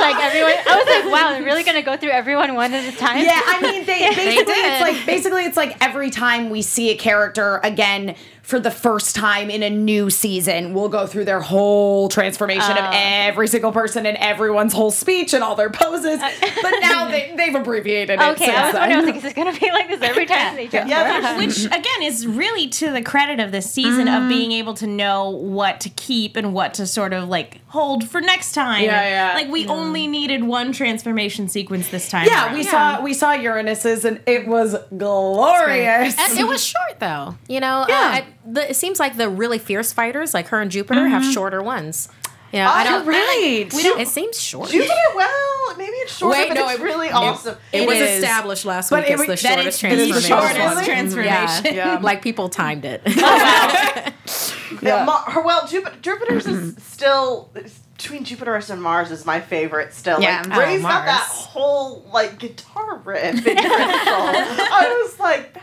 like 0.00 0.16
everyone. 0.24 0.52
I 0.66 0.76
was 0.76 0.86
like, 1.04 1.12
wow, 1.12 1.32
they're 1.32 1.42
really 1.44 1.62
gonna 1.62 1.82
go 1.82 1.96
through 1.98 2.10
everyone 2.10 2.54
one 2.54 2.72
at 2.72 2.92
a 2.92 2.96
time. 2.96 3.18
Yeah, 3.22 3.38
I 3.44 3.60
mean, 3.60 3.84
they, 3.84 4.08
basically 4.14 4.54
did. 4.54 4.72
it's 4.72 4.80
like 4.80 5.06
basically 5.06 5.44
it's 5.44 5.56
like 5.58 5.76
every 5.82 6.08
time 6.10 6.48
we 6.48 6.62
see 6.62 6.90
a 6.90 6.96
character 6.96 7.60
again 7.62 8.16
for 8.48 8.58
the 8.58 8.70
first 8.70 9.14
time 9.14 9.50
in 9.50 9.62
a 9.62 9.68
new 9.68 10.08
season, 10.08 10.72
we'll 10.72 10.88
go 10.88 11.06
through 11.06 11.26
their 11.26 11.42
whole 11.42 12.08
transformation 12.08 12.78
of 12.78 12.78
um. 12.78 12.92
every 12.94 13.46
single 13.46 13.72
person 13.72 14.06
and 14.06 14.16
everyone's 14.16 14.72
whole 14.72 14.90
speech 14.90 15.34
and 15.34 15.44
all 15.44 15.54
their 15.54 15.68
poses. 15.68 16.18
But 16.62 16.80
now 16.80 17.08
they, 17.08 17.34
they've 17.36 17.54
abbreviated 17.54 18.18
it. 18.18 18.22
Okay, 18.22 18.46
since 18.46 18.56
I 18.56 18.64
was 18.64 18.72
then. 18.72 18.80
wondering, 18.80 18.94
I 18.94 18.96
was 18.96 19.06
like, 19.06 19.16
is 19.16 19.22
this 19.22 19.32
gonna 19.34 19.58
be 19.58 19.70
like 19.70 19.88
this 19.88 20.00
every 20.00 20.24
time 20.24 20.56
they 20.56 20.66
transform? 20.66 20.88
Yeah, 20.88 21.38
Which 21.46 21.66
again 21.66 22.02
is 22.02 22.26
really 22.26 22.68
to 22.68 22.90
the 22.90 23.02
credit 23.02 23.38
of 23.38 23.52
this 23.52 23.70
season 23.70 24.08
of 24.08 24.22
mm. 24.22 24.28
being 24.30 24.52
able 24.52 24.72
to 24.74 24.86
know 24.86 25.28
what 25.28 25.80
to 25.80 25.90
keep 25.90 26.36
and 26.36 26.54
what 26.54 26.72
to 26.74 26.86
sort 26.86 27.12
of 27.12 27.28
like 27.28 27.60
hold 27.68 28.08
for 28.08 28.20
next 28.20 28.52
time. 28.52 28.82
Yeah, 28.84 29.08
yeah. 29.30 29.34
Like 29.34 29.48
we 29.48 29.66
only 29.66 30.06
needed 30.06 30.42
one 30.44 30.72
transformation 30.72 31.48
sequence 31.48 31.88
this 31.88 32.08
time. 32.10 32.26
Yeah, 32.26 32.46
around. 32.46 32.54
we 32.54 32.62
saw 32.64 33.00
we 33.02 33.14
saw 33.14 33.32
Uranus's 33.32 34.04
and 34.04 34.20
it 34.26 34.46
was 34.46 34.74
glorious. 34.96 36.16
And 36.18 36.38
it 36.38 36.46
was 36.46 36.64
short 36.64 36.98
though. 37.00 37.36
You 37.48 37.60
know, 37.60 37.84
Yeah. 37.88 37.94
uh, 37.94 37.98
I, 37.98 38.26
the, 38.46 38.70
it 38.70 38.74
seems 38.76 38.98
like 38.98 39.16
the 39.16 39.28
really 39.28 39.58
fierce 39.58 39.92
fighters, 39.92 40.34
like 40.34 40.48
her 40.48 40.60
and 40.60 40.70
Jupiter, 40.70 41.06
have 41.08 41.24
shorter 41.24 41.62
ones. 41.62 42.08
Yeah, 42.50 42.70
I 42.72 42.80
Oh, 42.80 42.90
don't. 42.90 43.06
right. 43.06 43.68
We 43.74 43.82
don't. 43.82 44.00
It 44.00 44.08
seems 44.08 44.40
short. 44.40 44.70
Jupiter, 44.70 44.94
well, 45.14 45.76
maybe 45.76 45.92
it's 45.96 46.16
shorter, 46.16 46.38
Wait, 46.38 46.48
but 46.48 46.54
no, 46.54 46.68
it's 46.70 46.80
it- 46.80 46.82
really 46.82 47.08
it- 47.08 47.14
awesome. 47.14 47.56
It, 47.74 47.86
was 47.86 47.98
is. 47.98 48.22
established 48.22 48.64
last 48.64 48.90
week 48.90 49.04
it 49.04 49.10
as 49.10 49.18
was- 49.18 49.26
the 49.28 49.36
shortest 49.36 49.66
it's 49.66 49.80
the 49.82 49.88
transformation. 49.88 50.28
shortest 50.30 50.84
transformation. 50.86 51.64
Yeah, 51.76 51.92
yeah. 51.94 51.98
like 52.00 52.22
people 52.22 52.48
timed 52.48 52.86
it. 52.86 53.02
Yeah. 54.82 55.04
Ma- 55.04 55.22
her, 55.30 55.42
well, 55.42 55.66
Jupiter, 55.66 55.96
Jupiter's 56.00 56.46
is 56.46 56.82
still 56.82 57.50
between 57.96 58.24
Jupiter's 58.24 58.70
and 58.70 58.82
Mars 58.82 59.10
is 59.10 59.24
my 59.26 59.40
favorite 59.40 59.92
still. 59.92 60.20
Yeah. 60.20 60.42
Like, 60.48 60.52
Oh, 60.56 60.60
Ray's 60.60 60.82
got 60.82 61.04
that 61.06 61.26
whole 61.28 62.02
like 62.12 62.38
guitar 62.38 62.98
riff 62.98 63.46
in 63.46 63.56
I 63.60 65.02
was 65.04 65.18
like, 65.18 65.54
badass. 65.54 65.62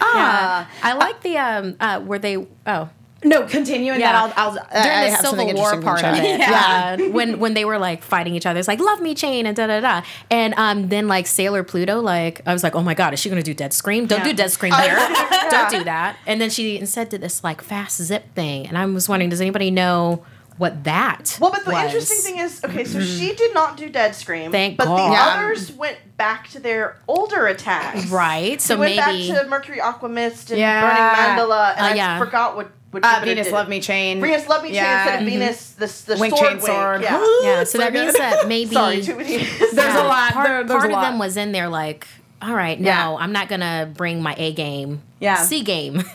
Ah. 0.00 0.70
I 0.82 0.92
like 0.94 1.20
the 1.22 1.38
um 1.38 1.76
uh 1.80 2.00
where 2.00 2.18
they 2.18 2.36
oh 2.66 2.88
No, 3.24 3.42
continue 3.46 3.92
and 3.92 4.00
Yeah. 4.00 4.12
then 4.26 4.32
I'll 4.36 4.50
I'll 4.52 4.58
I 4.72 4.82
during 4.82 5.00
the 5.04 5.10
have 5.10 5.20
Civil 5.26 5.54
War 5.54 5.80
part 5.80 6.02
of 6.04 6.14
it. 6.16 6.40
Yeah. 6.40 6.96
when 7.08 7.38
when 7.38 7.54
they 7.54 7.64
were 7.64 7.78
like 7.78 8.02
fighting 8.02 8.34
each 8.34 8.46
other, 8.46 8.58
it's 8.58 8.68
like 8.68 8.80
love 8.80 9.00
me 9.00 9.14
chain 9.14 9.46
and 9.46 9.56
da 9.56 9.66
da 9.66 9.80
da. 9.80 10.02
And 10.30 10.54
um 10.56 10.88
then 10.88 11.08
like 11.08 11.26
Sailor 11.26 11.62
Pluto, 11.62 12.00
like 12.00 12.40
I 12.46 12.52
was 12.52 12.62
like, 12.62 12.74
oh 12.74 12.82
my 12.82 12.94
god, 12.94 13.12
is 13.14 13.20
she 13.20 13.28
gonna 13.28 13.42
do 13.42 13.54
Dead 13.54 13.72
Scream? 13.72 14.06
Don't 14.06 14.24
do 14.24 14.32
Dead 14.32 14.50
Scream 14.50 14.72
here. 14.74 14.96
Don't 15.50 15.70
do 15.70 15.84
that. 15.84 16.16
And 16.26 16.40
then 16.40 16.50
she 16.50 16.78
instead 16.78 17.08
did 17.10 17.20
this 17.20 17.44
like 17.44 17.60
fast 17.60 18.02
zip 18.02 18.34
thing, 18.34 18.66
and 18.66 18.76
I 18.78 18.86
was 18.86 19.08
wondering, 19.08 19.30
does 19.30 19.40
anybody 19.40 19.70
know 19.70 20.24
what 20.58 20.84
that? 20.84 21.38
Well, 21.40 21.50
but 21.50 21.64
the 21.64 21.70
was? 21.72 21.84
interesting 21.86 22.18
thing 22.18 22.38
is, 22.38 22.62
okay, 22.62 22.84
so 22.84 23.00
she 23.00 23.34
did 23.34 23.54
not 23.54 23.76
do 23.76 23.88
Dead 23.88 24.14
Scream. 24.14 24.52
Thank 24.52 24.76
but 24.76 24.84
God. 24.84 25.08
the 25.08 25.12
Yeah. 25.14 25.34
others 25.38 25.72
went 25.72 25.96
back 26.18 26.48
to 26.50 26.60
their 26.60 26.98
older 27.08 27.46
attacks. 27.46 28.06
right? 28.08 28.60
So 28.60 28.74
They 28.74 28.80
went 28.80 28.96
maybe 28.96 29.28
back 29.28 29.42
to 29.44 29.48
Mercury 29.48 29.78
Aquamist 29.78 30.50
and 30.50 30.58
Yeah. 30.58 30.80
Burning 30.82 31.48
Mandala, 31.48 31.70
and 31.76 31.80
Uh, 31.80 31.84
I 31.90 31.94
yeah. 31.94 32.18
forgot 32.18 32.54
what. 32.56 32.70
What 32.92 33.04
Uh, 33.04 33.20
Venus. 33.24 33.50
Love 33.50 33.68
Me 33.68 33.80
Chain. 33.80 34.20
Venus 34.20 34.48
Love 34.48 34.62
Me 34.62 34.68
Chain 34.70 34.78
instead 34.84 35.22
of 35.22 35.28
Venus, 35.28 35.70
the, 35.72 36.14
the 36.14 36.20
Wing 36.20 36.30
sword 36.30 36.42
Chain 36.50 36.60
Sword. 36.60 37.00
Wing. 37.00 37.02
Yeah. 37.10 37.38
yeah. 37.42 37.64
So 37.64 37.78
that 37.78 37.92
means 37.92 38.12
that 38.18 38.46
maybe 38.46 38.74
Sorry, 38.74 39.02
too 39.02 39.16
many. 39.16 39.38
There's 39.38 39.72
Yeah. 39.74 40.02
a 40.02 40.06
lot. 40.06 40.32
Part, 40.32 40.46
there- 40.46 40.64
part 40.78 40.90
a 40.90 40.94
of 40.96 41.02
them 41.02 41.18
was 41.18 41.36
in 41.36 41.50
there 41.52 41.68
like, 41.68 42.06
all 42.40 42.54
right, 42.54 42.78
Yeah. 42.78 43.04
no, 43.04 43.18
I'm 43.18 43.32
not 43.32 43.48
gonna 43.48 43.90
bring 43.92 44.22
my 44.22 44.34
A 44.38 44.52
game. 44.52 45.02
Yeah. 45.20 45.42
C 45.42 45.62
game. 45.62 46.02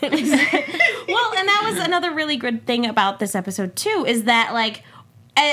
Well, 1.08 1.32
and 1.38 1.48
that 1.48 1.70
was 1.72 1.78
another 1.82 2.12
really 2.12 2.36
good 2.36 2.66
thing 2.66 2.84
about 2.84 3.18
this 3.18 3.34
episode 3.34 3.74
too, 3.76 4.04
is 4.06 4.24
that 4.24 4.52
like 4.52 4.78
a- 4.78 4.82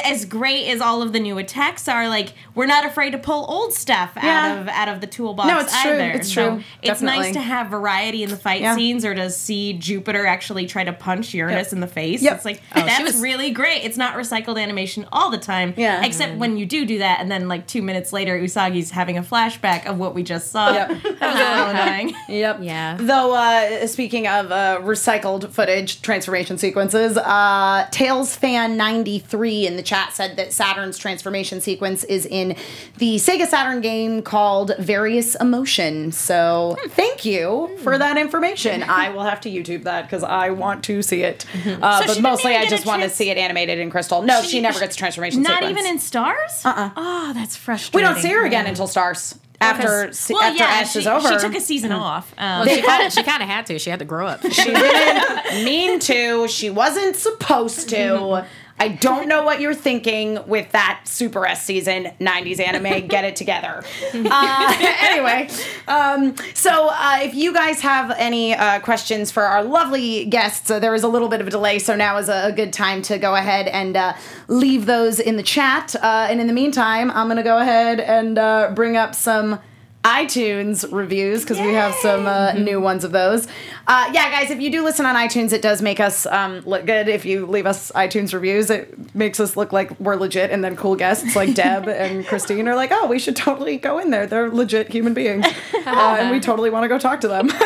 as 0.05 0.25
great 0.25 0.67
as 0.69 0.81
all 0.81 1.01
of 1.01 1.13
the 1.13 1.19
new 1.19 1.38
attacks 1.38 1.88
are, 1.88 2.07
like 2.09 2.33
we're 2.53 2.65
not 2.65 2.86
afraid 2.86 3.11
to 3.11 3.17
pull 3.17 3.45
old 3.49 3.73
stuff 3.73 4.11
Yeah. 4.15 4.23
out 4.53 4.57
of 4.59 4.67
out 4.69 4.88
of 4.89 5.01
the 5.01 5.07
toolbox. 5.07 5.47
No, 5.47 5.59
it's 5.59 5.81
true. 5.81 5.91
either. 5.91 6.11
It's 6.11 6.33
So 6.33 6.49
true. 6.49 6.63
It's 6.81 6.88
Definitely. 7.01 7.19
nice 7.19 7.33
to 7.33 7.41
have 7.41 7.67
variety 7.67 8.23
in 8.23 8.29
the 8.29 8.38
fight 8.38 8.61
Yeah. 8.61 8.75
scenes, 8.75 9.05
or 9.05 9.13
to 9.15 9.29
see 9.29 9.73
Jupiter 9.73 10.25
actually 10.25 10.65
try 10.65 10.83
to 10.83 10.93
punch 10.93 11.33
Uranus 11.33 11.73
in 11.73 11.79
the 11.79 11.88
face. 11.88 12.21
Yep. 12.21 12.36
It's 12.36 12.45
like 12.45 12.61
Oh, 12.75 12.81
that's 12.86 13.03
was- 13.03 13.21
really 13.21 13.51
great. 13.51 13.83
It's 13.83 13.97
not 13.97 14.15
recycled 14.15 14.61
animation 14.61 15.05
all 15.11 15.29
the 15.29 15.38
time. 15.38 15.73
Yeah. 15.77 16.03
Except 16.05 16.36
when 16.36 16.57
you 16.57 16.65
do 16.65 16.86
do 16.86 16.99
that, 16.99 17.19
and 17.19 17.29
then 17.31 17.47
like 17.47 17.67
two 17.67 17.81
minutes 17.81 18.11
later, 18.13 18.38
Usagi's 18.38 18.91
having 18.91 19.17
a 19.17 19.23
flashback 19.23 19.86
of 19.86 19.97
what 19.99 20.15
we 20.15 20.23
just 20.23 20.51
saw. 20.51 20.71
Yep. 20.71 20.89
That 21.19 21.33
was 21.65 21.75
a 21.75 21.81
annoying. 21.83 22.13
Yep. 22.29 22.59
Yeah. 22.61 22.97
Though, 22.99 23.33
uh, 23.36 23.88
speaking 23.88 24.27
of 24.27 24.51
uh, 24.51 24.79
recycled 24.81 25.51
footage 25.51 26.01
transformation 26.01 26.57
sequences, 26.57 27.17
uh, 27.17 27.88
Tails 27.91 28.36
fan 28.36 28.77
ninety 28.77 29.19
three 29.19 29.67
in 29.67 29.74
the 29.78 29.84
chat 29.84 30.13
said 30.13 30.36
that 30.38 30.53
Saturn's 30.53 30.97
transformation 30.97 31.61
sequence 31.61 32.03
is 32.03 32.26
in 32.26 32.55
the 32.97 33.15
Sega 33.17 33.45
Saturn 33.47 33.82
game 33.82 34.21
called 34.21 34.73
Various 34.80 35.36
Emotion. 35.36 36.11
So, 36.11 36.78
thank 36.89 37.26
you 37.26 37.78
for 37.84 37.97
that 37.97 38.17
information. 38.17 38.84
I 38.84 39.09
will 39.09 39.23
have 39.23 39.41
to 39.41 39.49
YouTube 39.49 39.84
that 39.84 40.03
because 40.03 40.23
I 40.23 40.49
want 40.49 40.84
to 40.86 41.01
see 41.01 41.23
it. 41.23 41.45
Uh, 41.82 42.01
So 42.05 42.13
but 42.15 42.21
mostly, 42.21 42.55
I 42.55 42.65
just 42.67 42.86
a 42.86 42.88
want 42.88 43.01
to 43.01 43.07
chance- 43.07 43.15
see 43.17 43.30
it 43.30 43.38
animated 43.38 43.80
in 43.80 43.89
Crystal. 43.89 44.21
No, 44.21 44.41
she, 44.41 44.47
She- 44.49 44.61
never 44.61 44.80
gets 44.80 44.95
a 44.95 44.99
transformation 44.99 45.43
sequence. 45.43 45.49
Not 45.61 45.67
sequence. 45.67 45.80
even 45.80 45.91
in 45.93 45.99
stars. 45.99 46.61
Uh-uh. 46.65 46.89
Oh, 46.95 47.34
that's 47.34 47.55
frustrating. 47.55 48.07
we 48.07 48.13
don't 48.13 48.21
see 48.21 48.30
her 48.30 48.45
again 48.45 48.65
until 48.65 48.88
Stars. 48.88 49.38
After, 49.61 50.11
se- 50.11 50.34
well, 50.34 50.43
after 50.43 50.57
yeah, 50.63 50.69
Ash 50.69 50.91
she, 50.91 50.99
is 50.99 51.07
over. 51.07 51.28
she 51.30 51.38
took 51.39 51.55
a 51.55 51.61
season 51.61 51.91
off. 51.93 52.34
Um, 52.38 52.67
she 52.67 52.82
kind 52.82 53.07
of 53.07 53.13
she 53.13 53.23
kind 53.23 53.41
of 53.41 53.47
had 53.49 53.65
to. 53.67 53.80
She 53.80 53.89
had 53.89 53.99
to 53.99 54.05
grow 54.05 54.28
up. 54.28 54.41
She 54.41 54.63
didn't 54.65 55.63
mean 55.65 55.99
to. 56.01 56.47
She 56.49 56.69
wasn't 56.69 57.15
supposed 57.15 57.88
to. 57.89 58.45
I 58.78 58.89
don't 58.89 59.30
know 59.30 59.43
what 59.43 59.61
you're 59.61 59.73
thinking 59.73 60.39
with 60.47 60.71
that 60.71 61.01
Super 61.05 61.45
S 61.45 61.63
season 61.63 62.11
90s 62.19 62.59
anime. 62.59 63.07
Get 63.07 63.23
it 63.23 63.36
together. 63.36 63.84
Uh, 64.28 64.73
anyway, 65.01 65.47
um, 65.88 66.36
so 66.53 66.89
uh, 66.89 67.19
if 67.21 67.34
you 67.36 67.53
guys 67.53 67.82
have 67.82 68.11
any 68.17 68.53
uh, 68.53 68.80
questions 68.80 69.32
for 69.32 69.43
our 69.43 69.63
lovely 69.63 70.26
guests, 70.26 70.69
uh, 70.69 70.80
there 70.80 70.95
is 70.95 71.03
a 71.03 71.07
little 71.07 71.28
bit 71.28 71.41
of 71.41 71.47
a 71.47 71.49
delay, 71.49 71.80
so 71.80 71.95
now 71.95 72.17
is 72.17 72.28
a, 72.28 72.47
a 72.47 72.51
good 72.51 72.73
time 72.73 73.01
to 73.01 73.17
go 73.17 73.36
ahead 73.36 73.67
and 73.67 73.95
uh, 73.95 74.13
leave 74.47 74.86
those 74.86 75.19
in 75.19 75.38
the 75.38 75.43
chat. 75.43 75.95
Uh, 75.95 76.28
and 76.30 76.41
in 76.41 76.47
the 76.47 76.53
meantime, 76.53 77.11
I'm 77.11 77.28
going 77.28 77.38
to 77.38 77.43
go 77.43 77.57
ahead 77.59 77.99
and 77.99 78.38
uh, 78.38 78.71
bring 78.73 78.97
up 78.97 79.15
some 79.15 79.59
iTunes 80.06 80.86
reviews 80.93 81.41
because 81.41 81.60
we 81.60 81.74
have 81.74 81.95
some 81.95 82.28
uh, 82.28 82.53
new 82.53 82.80
ones 82.80 83.03
of 83.03 83.12
those. 83.12 83.47
Uh, 83.88 84.08
yeah, 84.14 84.30
guys, 84.30 84.51
if 84.51 84.62
you 84.62 84.72
do 84.72 84.84
listen 84.84 85.03
on 85.03 85.16
iTunes, 85.16 85.51
it 85.51 85.64
does 85.64 85.82
make 85.82 85.99
us 85.99 86.28
um, 86.28 86.60
look 86.60 86.86
good. 86.86 87.08
If 87.08 87.26
you 87.26 87.47
leave 87.47 87.66
us 87.66 87.91
iTunes 87.93 88.32
reviews, 88.32 88.70
it 88.70 89.16
makes 89.16 89.39
us 89.39 89.58
look 89.58 89.74
like 89.74 89.99
we're 89.99 90.16
legit, 90.16 90.51
and 90.51 90.64
then 90.64 90.76
cool 90.76 90.95
guests 90.95 91.36
like 91.36 91.56
Deb 91.56 91.88
and 91.88 92.24
Christine 92.26 92.68
are 92.68 92.76
like, 92.76 92.91
"Oh, 92.93 93.08
we 93.08 93.18
should 93.18 93.36
totally 93.36 93.78
go 93.78 93.97
in 93.97 94.12
there. 94.12 94.28
They're 94.28 94.51
legit 94.51 94.89
human 94.89 95.16
beings, 95.16 95.43
uh, 95.74 96.18
and 96.20 96.30
we 96.30 96.39
totally 96.39 96.70
want 96.70 96.84
to 96.84 96.88
go 96.88 96.99
talk 96.99 97.20
to 97.22 97.28
them." 97.28 97.49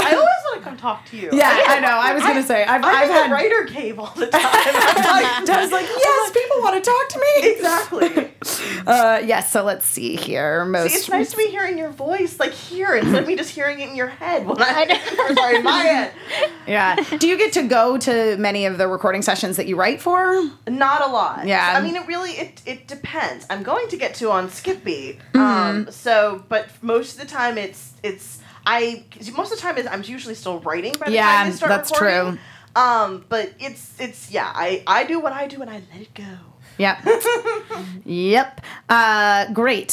I 0.00 0.12
always 0.12 0.20
want 0.20 0.58
to 0.58 0.60
come 0.60 0.76
talk 0.76 1.06
to 1.06 1.16
you. 1.16 1.30
yeah, 1.32 1.62
I 1.66 1.80
know. 1.80 1.88
I 1.88 2.12
was 2.12 2.22
gonna 2.22 2.42
say 2.42 2.62
I've, 2.64 2.84
I'm 2.84 2.94
I've 2.94 3.08
in 3.08 3.16
had 3.16 3.32
writer 3.32 3.64
cave 3.64 3.98
all 3.98 4.12
the 4.14 4.26
time. 4.26 4.42
I'm 4.44 5.22
like, 5.22 5.46
Deb's 5.46 5.72
like, 5.72 5.86
"Yes, 5.88 6.30
people 6.30 6.58
want 6.60 6.84
to 6.84 6.90
talk 6.90 7.08
to 7.08 7.18
me." 7.18 7.50
exactly. 7.52 8.84
Uh, 8.86 9.22
yes. 9.24 9.50
So 9.50 9.64
let's 9.64 9.86
see 9.86 10.16
here. 10.16 10.64
Most. 10.66 10.90
See, 10.92 10.98
it's 10.98 11.08
nice 11.08 11.34
to 11.38 11.44
be 11.46 11.50
hearing 11.50 11.78
your 11.78 11.90
voice 11.90 12.38
like 12.38 12.52
here 12.52 12.94
instead 12.94 13.22
of 13.22 13.26
me 13.28 13.36
just 13.36 13.50
hearing 13.50 13.80
it 13.80 13.88
in 13.88 13.96
your 13.96 14.08
head 14.08 14.46
when 14.46 14.60
I 14.60 14.84
or 15.30 15.34
sorry 15.34 15.56
in 15.56 15.64
my 15.64 15.78
head. 15.82 16.12
Yeah. 16.66 16.96
Do 17.18 17.26
you 17.28 17.38
get 17.38 17.52
to 17.54 17.62
go 17.62 17.96
to 17.98 18.36
many 18.36 18.66
of 18.66 18.78
the 18.78 18.88
recording 18.88 19.22
sessions 19.22 19.56
that 19.56 19.66
you 19.66 19.76
write 19.76 20.00
for? 20.00 20.50
Not 20.66 21.02
a 21.02 21.06
lot. 21.06 21.46
Yeah. 21.46 21.74
I 21.76 21.80
mean, 21.80 21.96
it 21.96 22.06
really 22.06 22.32
it 22.32 22.62
it 22.66 22.86
depends. 22.88 23.46
I'm 23.48 23.62
going 23.62 23.88
to 23.88 23.96
get 23.96 24.14
to 24.16 24.30
on 24.30 24.50
Skip 24.50 24.84
Beat. 24.84 25.18
Mm-hmm. 25.32 25.38
Um. 25.40 25.90
So, 25.90 26.44
but 26.48 26.68
most 26.82 27.14
of 27.14 27.20
the 27.20 27.26
time 27.26 27.58
it's 27.58 27.92
it's 28.02 28.38
I 28.66 29.04
most 29.36 29.52
of 29.52 29.58
the 29.58 29.62
time 29.62 29.78
is 29.78 29.86
I'm 29.86 30.02
usually 30.04 30.34
still 30.34 30.60
writing 30.60 30.94
by 30.98 31.06
the 31.06 31.12
Yeah, 31.12 31.26
time 31.26 31.46
I 31.46 31.50
start 31.50 31.70
that's 31.70 31.90
recording. 31.90 32.32
true. 32.74 32.82
Um. 32.82 33.24
But 33.28 33.52
it's 33.58 33.98
it's 34.00 34.30
yeah. 34.30 34.50
I 34.54 34.82
I 34.86 35.04
do 35.04 35.20
what 35.20 35.32
I 35.32 35.46
do 35.46 35.60
and 35.62 35.70
I 35.70 35.82
let 35.92 36.02
it 36.02 36.14
go. 36.14 36.24
Yep. 36.78 36.98
yep. 38.04 38.60
Uh, 38.88 39.52
great. 39.52 39.90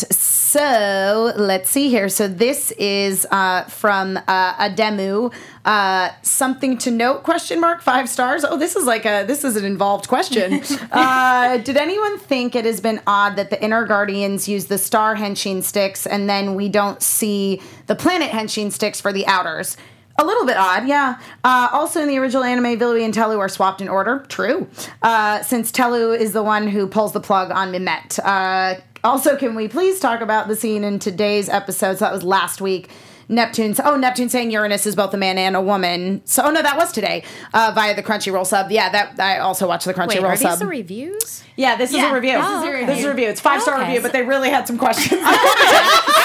So 0.55 1.33
let's 1.35 1.69
see 1.69 1.89
here. 1.89 2.07
So 2.07 2.29
this 2.29 2.71
is 2.77 3.27
uh, 3.29 3.63
from 3.63 4.17
uh, 4.25 4.69
demo. 4.69 5.31
Uh, 5.65 6.11
something 6.21 6.77
to 6.77 6.91
note? 6.91 7.23
Question 7.23 7.59
mark. 7.59 7.81
Five 7.81 8.07
stars. 8.07 8.45
Oh, 8.45 8.55
this 8.55 8.77
is 8.77 8.85
like 8.85 9.05
a 9.05 9.25
this 9.27 9.43
is 9.43 9.57
an 9.57 9.65
involved 9.65 10.07
question. 10.07 10.61
uh, 10.93 11.57
did 11.57 11.75
anyone 11.75 12.17
think 12.19 12.55
it 12.55 12.63
has 12.63 12.79
been 12.79 13.01
odd 13.05 13.35
that 13.35 13.49
the 13.49 13.61
Inner 13.61 13.83
Guardians 13.85 14.47
use 14.47 14.67
the 14.67 14.77
Star 14.77 15.17
henshin 15.17 15.61
sticks 15.61 16.07
and 16.07 16.29
then 16.29 16.55
we 16.55 16.69
don't 16.69 17.01
see 17.01 17.61
the 17.87 17.95
Planet 17.95 18.31
henshin 18.31 18.71
sticks 18.71 19.01
for 19.01 19.11
the 19.11 19.27
Outers? 19.27 19.75
A 20.17 20.23
little 20.25 20.45
bit 20.45 20.55
odd, 20.55 20.87
yeah. 20.87 21.19
Uh, 21.43 21.67
also, 21.73 22.01
in 22.01 22.07
the 22.07 22.17
original 22.17 22.43
anime, 22.43 22.79
Vilui 22.79 23.03
and 23.03 23.13
Telu 23.13 23.37
are 23.37 23.49
swapped 23.49 23.81
in 23.81 23.89
order. 23.89 24.25
True. 24.29 24.67
Uh, 25.01 25.41
since 25.43 25.71
Telu 25.73 26.17
is 26.17 26.31
the 26.31 26.41
one 26.43 26.67
who 26.67 26.87
pulls 26.87 27.11
the 27.11 27.19
plug 27.19 27.51
on 27.51 27.71
Mimet. 27.73 28.17
Uh, 28.23 28.79
also, 29.03 29.35
can 29.35 29.55
we 29.55 29.67
please 29.67 29.99
talk 29.99 30.21
about 30.21 30.47
the 30.47 30.55
scene 30.55 30.83
in 30.85 30.99
today's 30.99 31.49
episode? 31.49 31.97
So 31.97 32.05
that 32.05 32.13
was 32.13 32.23
last 32.23 32.61
week. 32.61 32.89
Neptune. 33.27 33.75
Oh, 33.83 33.97
Neptune 33.97 34.29
saying 34.29 34.51
Uranus 34.51 34.85
is 34.85 34.95
both 34.95 35.11
a 35.13 35.17
man 35.17 35.37
and 35.39 35.55
a 35.55 35.61
woman. 35.61 36.21
So, 36.25 36.43
oh 36.45 36.51
no, 36.51 36.61
that 36.61 36.77
was 36.77 36.91
today 36.91 37.23
uh, 37.55 37.71
via 37.73 37.95
the 37.95 38.03
Crunchyroll 38.03 38.45
sub. 38.45 38.71
Yeah, 38.71 38.89
that 38.89 39.19
I 39.19 39.39
also 39.39 39.67
watched 39.67 39.85
the 39.85 39.93
Wait, 39.93 39.97
Crunchyroll 40.19 40.23
are 40.29 40.35
sub. 40.37 40.51
these 40.51 40.59
the 40.59 40.67
reviews? 40.67 41.43
yeah, 41.57 41.75
this 41.75 41.89
is 41.91 41.97
a 41.97 42.13
review. 42.13 42.33
this 42.33 42.45
is 42.45 42.63
a 42.63 42.85
This 42.85 42.99
is 42.99 43.05
a 43.05 43.09
review. 43.09 43.27
It's 43.29 43.41
five 43.41 43.61
star 43.63 43.75
Okay. 43.75 43.85
review, 43.87 44.01
but 44.03 44.13
they 44.13 44.21
really 44.21 44.49
had 44.49 44.67
some 44.67 44.77
questions. 44.77 45.21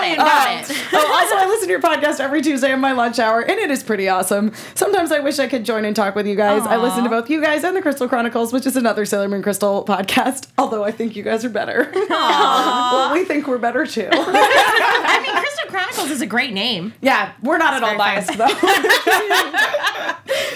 All 0.00 0.08
right, 0.08 0.16
got 0.16 0.48
it, 0.48 0.68
got 0.68 0.70
it. 0.70 0.86
oh, 0.94 1.12
also, 1.22 1.36
I 1.36 1.46
listen 1.46 1.68
to 1.68 1.72
your 1.72 1.80
podcast 1.82 2.20
every 2.20 2.40
Tuesday 2.40 2.72
in 2.72 2.80
my 2.80 2.92
lunch 2.92 3.18
hour, 3.18 3.40
and 3.40 3.58
it 3.58 3.70
is 3.70 3.82
pretty 3.82 4.08
awesome. 4.08 4.52
Sometimes 4.74 5.12
I 5.12 5.20
wish 5.20 5.38
I 5.38 5.46
could 5.46 5.64
join 5.64 5.84
and 5.84 5.94
talk 5.94 6.14
with 6.14 6.26
you 6.26 6.36
guys. 6.36 6.62
I 6.62 6.76
listen 6.76 7.04
to 7.04 7.10
both 7.10 7.28
you 7.28 7.40
guys 7.42 7.64
and 7.64 7.76
the 7.76 7.82
Crystal 7.82 8.08
Chronicles, 8.08 8.52
which 8.52 8.66
is 8.66 8.76
another 8.76 9.04
Sailor 9.04 9.28
Moon 9.28 9.42
Crystal 9.42 9.84
podcast. 9.84 10.48
Although 10.58 10.84
I 10.84 10.90
think 10.90 11.16
you 11.16 11.22
guys 11.22 11.44
are 11.44 11.50
better. 11.50 11.90
well, 12.10 13.12
we 13.12 13.24
think 13.24 13.46
we're 13.46 13.58
better 13.58 13.86
too. 13.86 14.08
I 14.12 15.20
mean, 15.22 15.36
Crystal 15.36 15.68
Chronicles 15.70 16.10
is 16.10 16.20
a 16.22 16.26
great 16.26 16.52
name. 16.54 16.94
yeah, 17.02 17.32
we're 17.42 17.58
not 17.58 17.74
at 17.74 17.82
all 17.82 17.96
biased 17.98 18.34
fun. 18.34 18.38
though. 18.38 19.50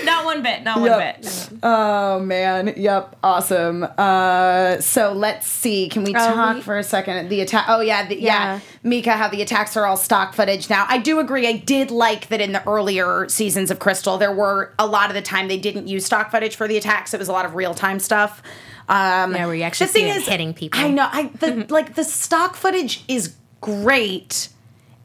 Not 0.05 0.24
one 0.24 0.42
bit. 0.42 0.62
Not 0.62 0.80
one 0.80 0.90
Yep. 0.90 1.22
bit. 1.22 1.49
Oh 1.62 2.18
man, 2.20 2.74
yep, 2.76 3.16
awesome. 3.22 3.86
Uh, 3.97 4.78
so 4.80 5.12
let's 5.12 5.47
see. 5.47 5.88
Can 5.88 6.05
we 6.05 6.12
talk 6.12 6.57
we- 6.57 6.62
for 6.62 6.76
a 6.78 6.82
second? 6.82 7.28
The 7.30 7.40
attack. 7.40 7.66
Oh 7.68 7.80
yeah, 7.80 8.07
the, 8.07 8.20
yeah, 8.20 8.55
Yeah. 8.55 8.61
Mika. 8.85 9.12
How 9.12 9.28
the 9.28 9.43
attacks 9.43 9.76
are 9.76 9.87
all 9.87 9.97
stock 9.97 10.35
footage 10.35 10.70
now. 10.70 10.87
I 10.89 10.99
do 10.99 11.18
agree. 11.18 11.49
I 11.49 11.57
did 11.57 11.91
like 11.91 12.28
that 12.28 12.41
in 12.41 12.53
the 12.53 12.66
earlier 12.68 13.28
seasons 13.28 13.70
of 13.70 13.78
Crystal, 13.78 14.18
there 14.18 14.32
were 14.32 14.72
a 14.78 14.87
lot 14.87 15.09
of 15.09 15.14
the 15.14 15.22
time 15.22 15.49
they 15.49 15.59
didn't 15.59 15.89
use 15.89 16.05
stock 16.05 16.30
footage 16.30 16.55
for 16.55 16.68
the 16.68 16.76
attacks. 16.76 17.14
It 17.14 17.18
was 17.18 17.28
a 17.28 17.32
lot 17.32 17.47
of 17.47 17.55
real 17.55 17.74
time 17.74 17.99
stuff. 17.99 18.43
Um, 18.89 19.35
Yeah, 19.35 19.47
where 19.47 19.55
you 19.55 19.62
actually 19.62 19.87
the 19.87 19.93
thing 19.95 20.09
is, 20.09 20.28
hitting 20.28 20.55
people. 20.55 20.78
I 20.78 20.91
know. 20.91 21.09
I 21.11 21.30
the 21.41 21.66
like 21.70 21.95
the 21.95 22.05
stock 22.05 22.55
footage 22.55 23.03
is 23.09 23.35
great. 23.61 24.51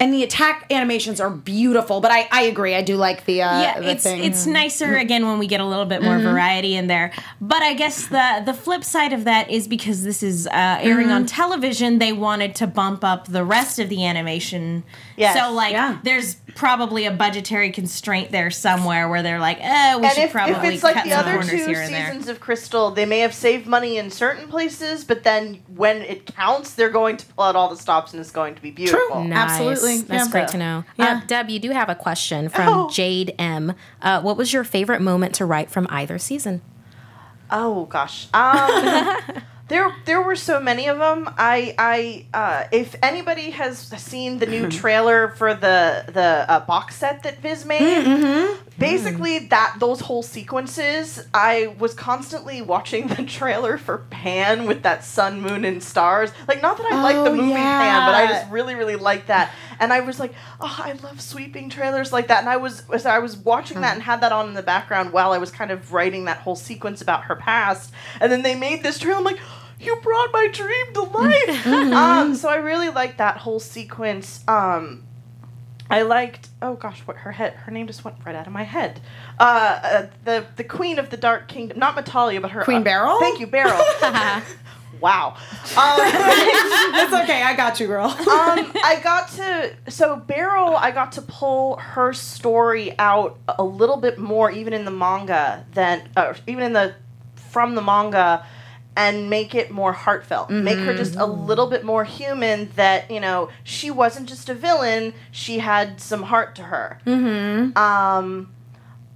And 0.02 0.14
the 0.14 0.24
attack 0.24 0.66
animations 0.72 1.20
are 1.20 1.30
beautiful, 1.30 2.00
but 2.00 2.10
I, 2.10 2.28
I 2.32 2.44
agree. 2.44 2.74
I 2.74 2.82
do 2.82 2.96
like 2.96 3.26
the 3.26 3.42
uh, 3.42 3.62
yeah, 3.62 3.80
the 3.82 3.90
it's 3.92 4.04
thing. 4.04 4.24
it's 4.24 4.46
nicer 4.46 4.96
again 4.96 5.26
when 5.28 5.40
we 5.40 5.46
get 5.48 5.60
a 5.60 5.66
little 5.66 5.86
bit 5.86 6.02
more 6.02 6.18
variety 6.20 6.76
in 6.76 6.88
there. 6.88 7.12
But 7.42 7.62
I 7.64 7.74
guess 7.74 8.08
the 8.08 8.42
the 8.46 8.54
flip 8.54 8.86
side 8.86 9.12
of 9.12 9.26
that 9.26 9.50
is 9.50 9.68
because 9.68 10.04
this 10.04 10.24
is 10.24 10.48
uh, 10.48 10.78
airing 10.80 11.10
on 11.12 11.26
television, 11.26 12.00
they 12.00 12.14
wanted 12.14 12.56
to 12.56 12.68
bump 12.68 13.04
up 13.04 13.28
the 13.28 13.44
rest 13.44 13.78
of 13.78 13.90
the 13.90 14.06
animation. 14.06 14.84
Yes. 15.18 15.38
So 15.38 15.52
like, 15.52 15.74
Yeah. 15.74 16.00
there's 16.04 16.36
probably 16.56 17.06
a 17.06 17.12
budgetary 17.12 17.72
constraint 17.72 18.32
there 18.32 18.50
somewhere 18.52 19.10
where 19.10 19.22
they're 19.22 19.40
like, 19.40 19.58
eh, 19.60 19.96
we 19.98 20.06
And 20.06 20.14
should 20.14 20.24
if, 20.26 20.32
probably 20.32 20.70
if 20.70 20.74
it's 20.76 20.84
like 20.84 21.04
the 21.04 21.14
other 21.14 21.44
two 21.44 21.58
here 21.58 21.82
and 21.82 21.94
there. 21.94 22.08
seasons 22.08 22.28
of 22.30 22.40
Crystal, 22.40 22.92
they 22.92 23.06
may 23.06 23.20
have 23.20 23.34
saved 23.34 23.68
money 23.68 23.98
in 23.98 24.10
certain 24.12 24.48
places, 24.48 25.04
but 25.04 25.24
then 25.24 25.60
when 25.76 25.98
it 26.04 26.26
counts, 26.36 26.74
they're 26.74 26.90
going 26.90 27.18
to 27.18 27.26
pull 27.26 27.44
out 27.44 27.56
all 27.58 27.70
the 27.70 27.76
stops 27.78 28.14
and 28.14 28.22
it's 28.22 28.32
going 28.32 28.56
to 28.56 28.62
be 28.62 28.72
beautiful. 28.72 29.24
Nice. 29.26 29.52
Absolutely. 29.52 29.89
That's 29.98 30.26
Yeah. 30.28 30.32
great 30.32 30.48
to 30.50 30.58
know. 30.58 30.84
Yeah. 30.98 31.18
Uh, 31.18 31.22
Deb, 31.28 31.50
you 31.50 31.60
do 31.60 31.72
have 31.72 31.90
a 31.90 31.96
question 31.96 32.50
from 32.50 32.68
Oh. 32.70 32.90
Jade 32.90 33.36
M. 33.40 33.74
Uh, 34.02 34.22
what 34.22 34.38
was 34.38 34.54
your 34.54 34.64
favorite 34.64 35.02
moment 35.02 35.36
to 35.36 35.46
write 35.46 35.70
from 35.70 35.88
either 35.90 36.18
season? 36.18 36.62
Oh 37.52 37.86
gosh. 37.86 38.28
Um, 38.34 39.18
there 39.70 39.92
there 40.06 40.22
were 40.22 40.36
so 40.36 40.60
many 40.60 40.88
of 40.88 41.00
them. 41.00 41.28
I 41.38 41.74
I 41.78 42.26
uh, 42.34 42.64
if 42.72 42.96
anybody 43.02 43.50
has 43.52 43.78
seen 43.80 44.38
the 44.40 44.46
new 44.46 44.70
trailer 44.70 45.30
for 45.30 45.54
the 45.56 46.06
the 46.14 46.46
uh, 46.48 46.60
box 46.66 46.96
set 46.96 47.24
that 47.24 47.40
Viz 47.42 47.66
made, 47.66 48.56
basically 48.78 49.40
that 49.48 49.76
those 49.80 50.02
whole 50.02 50.22
sequences, 50.24 51.26
I 51.34 51.76
was 51.80 51.94
constantly 51.94 52.62
watching 52.62 53.08
the 53.08 53.24
trailer 53.24 53.78
for 53.78 54.00
Pan 54.12 54.66
with 54.66 54.84
that 54.84 55.04
sun, 55.04 55.42
moon, 55.42 55.66
and 55.66 55.82
stars. 55.84 56.32
Like 56.48 56.62
not 56.62 56.78
that 56.78 56.92
I 56.92 57.02
like 57.02 57.16
the 57.16 57.32
Oh, 57.32 57.36
movie 57.36 57.54
Pan, 57.54 58.06
but 58.08 58.16
I 58.16 58.28
just 58.28 58.52
really 58.52 58.76
really 58.76 58.96
like 58.96 59.28
that. 59.28 59.52
And 59.80 59.94
I 59.94 60.02
was 60.02 60.20
like, 60.20 60.34
oh, 60.60 60.76
I 60.84 60.94
love 60.94 61.22
sweeping 61.22 61.70
trailers 61.70 62.12
like 62.12 62.28
that. 62.28 62.40
And 62.40 62.50
I 62.50 62.58
was 62.58 62.84
as 62.94 63.06
I 63.06 63.20
was 63.20 63.38
watching 63.38 63.82
that 63.82 63.94
and 63.94 64.04
had 64.04 64.22
that 64.22 64.32
on 64.32 64.48
in 64.50 64.54
the 64.54 64.64
background 64.64 65.14
while 65.14 65.32
I 65.32 65.38
was 65.38 65.52
kind 65.52 65.72
of 65.72 65.94
writing 65.94 66.26
that 66.26 66.40
whole 66.40 66.56
sequence 66.56 67.02
about 67.02 67.26
her 67.26 67.36
past. 67.36 67.92
And 68.20 68.32
then 68.32 68.42
they 68.42 68.56
made 68.56 68.84
this 68.84 69.00
trailer. 69.00 69.18
I'm 69.18 69.24
like, 69.24 69.40
you 69.80 69.96
brought 70.02 70.32
my 70.34 70.48
dream 70.48 70.94
to 70.94 71.02
life. 71.14 71.68
um, 71.68 72.36
so 72.36 72.50
I 72.50 72.56
really 72.56 72.90
liked 72.90 73.18
that 73.18 73.38
whole 73.38 73.60
sequence. 73.60 74.44
Um, 74.48 75.04
I 75.90 76.04
liked. 76.04 76.50
Oh 76.62 76.76
gosh, 76.76 77.00
what 77.06 77.18
her 77.18 77.32
head? 77.32 77.54
Her 77.54 77.72
name 77.72 77.88
just 77.88 78.06
went 78.06 78.18
right 78.26 78.36
out 78.36 78.46
of 78.46 78.54
my 78.54 78.64
head. 78.64 79.02
Uh, 79.40 79.80
uh 79.82 80.08
the 80.24 80.46
the 80.56 80.64
queen 80.64 81.00
of 81.00 81.10
the 81.10 81.18
dark 81.18 81.48
kingdom, 81.48 81.80
not 81.80 81.96
Metalia, 81.96 82.42
but 82.42 82.52
her 82.52 82.64
Queen 82.64 82.82
uh, 82.82 82.84
Beryl? 82.84 83.20
Thank 83.20 83.40
you, 83.40 83.48
Beryl. 83.48 83.82
wow. 85.00 85.36
Um, 85.76 86.00
it's 86.96 87.14
okay. 87.14 87.42
I 87.44 87.54
got 87.56 87.80
you, 87.80 87.88
girl. 87.88 88.06
um, 88.10 88.72
I 88.84 89.00
got 89.04 89.30
to 89.32 89.76
so 89.90 90.16
Beryl. 90.16 90.76
I 90.76 90.92
got 90.92 91.14
to 91.14 91.22
pull 91.22 91.78
her 91.78 92.14
story 92.14 92.98
out 93.00 93.38
a 93.48 93.64
little 93.64 93.98
bit 93.98 94.18
more, 94.18 94.52
even 94.52 94.74
in 94.74 94.86
the 94.86 94.92
manga 94.92 95.66
than 95.74 96.10
uh, 96.16 96.34
even 96.48 96.64
in 96.64 96.74
the 96.74 96.96
from 97.36 97.76
the 97.76 97.82
manga, 97.82 98.46
and 98.96 99.30
make 99.30 99.56
it 99.56 99.72
more 99.72 99.94
heartfelt. 99.94 100.50
Make 100.50 100.80
her 100.80 100.96
just 100.96 101.16
a 101.16 101.26
little 101.26 101.68
bit 101.68 101.84
more 101.84 102.04
human. 102.04 102.70
That 102.76 103.10
you 103.10 103.20
know, 103.20 103.50
she 103.64 103.92
wasn't 103.92 104.30
just 104.30 104.50
a 104.50 104.54
villain. 104.54 105.14
She 105.32 105.60
had 105.60 106.00
some 106.02 106.24
heart 106.24 106.56
to 106.56 106.64
her. 106.64 107.00
Mm-hmm. 107.06 107.78
Um, 107.78 108.54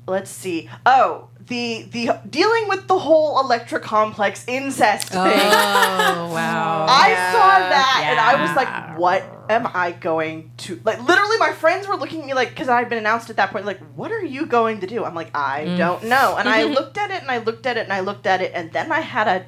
let's 0.08 0.32
see. 0.32 0.70
Oh. 0.86 1.30
The, 1.48 1.84
the 1.92 2.20
dealing 2.30 2.68
with 2.70 2.88
the 2.88 2.98
whole 2.98 3.40
Electra 3.40 3.80
complex 3.80 4.46
incest 4.48 5.10
thing. 5.10 5.20
Oh, 5.22 6.32
wow. 6.34 6.86
I 6.90 7.10
saw 7.32 7.70
that 7.70 8.06
and 8.12 8.20
I 8.20 8.42
was 8.42 8.56
like, 8.56 8.98
what 9.00 9.24
am 9.50 9.68
I 9.74 9.92
going 9.92 10.52
to 10.58 10.80
like 10.86 11.02
literally 11.02 11.38
my 11.38 11.52
friends 11.52 11.86
were 11.88 11.96
looking 11.98 12.22
at 12.22 12.26
me 12.28 12.34
like 12.34 12.50
because 12.50 12.70
I'd 12.70 12.88
been 12.88 12.98
announced 12.98 13.30
at 13.30 13.36
that 13.36 13.52
point, 13.52 13.66
like, 13.66 13.80
what 13.96 14.12
are 14.12 14.24
you 14.24 14.46
going 14.46 14.80
to 14.82 14.88
do? 14.88 15.04
I'm 15.04 15.16
like, 15.16 15.32
I 15.36 15.66
Mm. 15.66 15.78
don't 15.78 16.04
know. 16.04 16.38
And 16.38 16.48
I 16.48 16.64
looked 16.78 16.98
at 16.98 17.12
it 17.12 17.22
and 17.22 17.30
I 17.30 17.40
looked 17.40 17.66
at 17.66 17.76
it 17.78 17.82
and 17.84 17.92
I 17.94 18.00
looked 18.00 18.26
at 18.26 18.42
it 18.42 18.52
and 18.56 18.72
then 18.72 18.92
I 18.92 19.02
had 19.02 19.28
a 19.28 19.46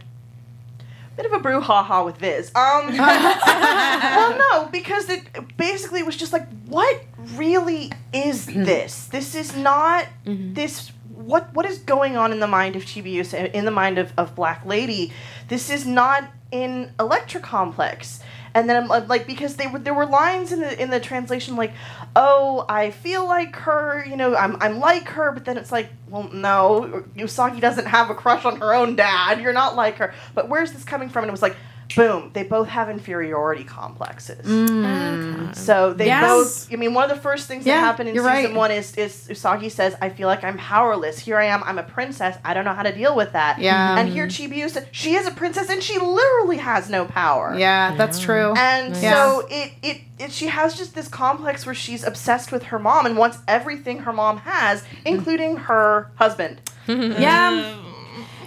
bit 1.16 1.26
of 1.26 1.32
a 1.34 1.40
brouhaha 1.40 2.04
with 2.04 2.18
Viz. 2.18 2.52
Um 2.56 2.98
Well 2.98 4.38
no, 4.52 4.66
because 4.70 5.10
it 5.10 5.24
basically 5.58 6.04
was 6.04 6.18
just 6.18 6.34
like, 6.34 6.48
what 6.66 7.02
really 7.36 7.92
is 8.14 8.46
this? 8.48 9.06
This 9.08 9.34
is 9.36 9.56
not 9.56 10.08
this 10.26 10.92
what 11.16 11.54
what 11.54 11.66
is 11.66 11.80
going 11.80 12.18
on 12.18 12.32
in 12.32 12.40
the 12.40 12.48
mind 12.48 12.76
of 12.76 12.84
Chibiusa, 12.84 13.52
in 13.52 13.66
the 13.66 13.72
mind 13.72 13.98
of, 13.98 14.14
of 14.18 14.36
Black 14.36 14.66
Lady? 14.66 15.14
This 15.48 15.70
is 15.70 15.86
not 15.86 16.30
in 16.52 16.92
Electra 17.00 17.42
Complex. 17.42 18.22
And 18.54 18.70
then 18.70 18.84
I'm 18.84 18.92
uh, 18.92 19.06
like 19.08 19.28
because 19.28 19.58
they 19.58 19.68
were 19.68 19.80
there 19.80 19.94
were 19.94 20.06
lines 20.06 20.54
in 20.54 20.62
the 20.62 20.82
in 20.82 20.90
the 20.90 21.00
translation 21.00 21.58
like, 21.58 21.74
oh, 22.16 22.66
I 22.70 22.92
feel 22.92 23.26
like 23.26 23.54
her, 23.58 24.06
you 24.08 24.16
know, 24.16 24.34
I'm 24.36 24.56
I'm 24.62 24.80
like 24.80 25.10
her, 25.10 25.34
but 25.34 25.44
then 25.44 25.58
it's 25.58 25.74
like, 25.74 25.90
well, 26.10 26.30
no, 26.32 27.04
Usagi 27.18 27.60
doesn't 27.60 27.88
have 27.88 28.10
a 28.10 28.16
crush 28.16 28.46
on 28.46 28.60
her 28.62 28.74
own 28.74 28.96
dad. 28.96 29.42
You're 29.42 29.52
not 29.52 29.76
like 29.76 29.98
her. 29.98 30.14
But 30.34 30.48
where's 30.48 30.72
this 30.72 30.86
coming 30.86 31.10
from? 31.10 31.24
And 31.24 31.30
it 31.30 31.32
was 31.32 31.42
like, 31.42 31.58
boom, 31.96 32.32
they 32.34 32.44
both 32.44 32.68
have 32.70 32.90
inferiority 32.90 33.64
complexes. 33.64 34.46
Mm. 34.46 35.56
So 35.56 35.94
they 35.94 36.08
Yes. 36.08 36.22
both. 36.66 36.74
I 36.74 36.76
mean, 36.78 36.94
one 36.94 37.10
of 37.10 37.16
the 37.16 37.22
first 37.22 37.48
things 37.48 37.66
Yeah, 37.66 37.76
that 37.76 37.82
happen 37.82 38.08
in 38.08 38.14
season 38.16 38.26
right. 38.26 38.54
one 38.54 38.72
is 38.72 38.96
is 38.96 39.28
Usagi 39.30 39.72
says, 39.72 39.96
"I 40.02 40.10
feel 40.10 40.28
like 40.28 40.44
I'm 40.44 40.58
powerless. 40.58 41.20
Here 41.20 41.38
I 41.38 41.46
am. 41.46 41.64
I'm 41.64 41.78
a 41.78 41.84
princess. 41.84 42.38
I 42.44 42.54
don't 42.54 42.66
know 42.66 42.74
how 42.74 42.84
to 42.84 42.92
deal 42.94 43.16
with 43.16 43.34
that." 43.34 43.60
Yeah. 43.60 43.98
And 43.98 44.10
here 44.10 44.28
Chibiu 44.28 44.70
said, 44.70 44.88
"She 44.92 45.16
is 45.16 45.28
a 45.28 45.32
princess, 45.32 45.70
and 45.70 45.82
she 45.84 45.98
literally 46.00 46.58
has 46.58 46.90
no 46.90 47.06
power." 47.06 47.56
Yeah, 47.58 47.94
that's 47.98 48.20
true. 48.20 48.54
And 48.58 48.96
Yeah. 48.96 49.14
so 49.14 49.48
it, 49.50 49.72
it 49.82 50.02
it 50.20 50.32
she 50.32 50.48
has 50.48 50.78
just 50.78 50.96
this 50.96 51.08
complex 51.08 51.66
where 51.66 51.76
she's 51.76 52.04
obsessed 52.04 52.52
with 52.52 52.64
her 52.64 52.80
mom 52.80 53.06
and 53.06 53.18
wants 53.18 53.38
everything 53.48 54.00
her 54.00 54.14
mom 54.14 54.38
has, 54.40 54.84
including 55.06 55.58
her 55.58 56.12
husband. 56.16 56.62
Yeah. 56.88 57.76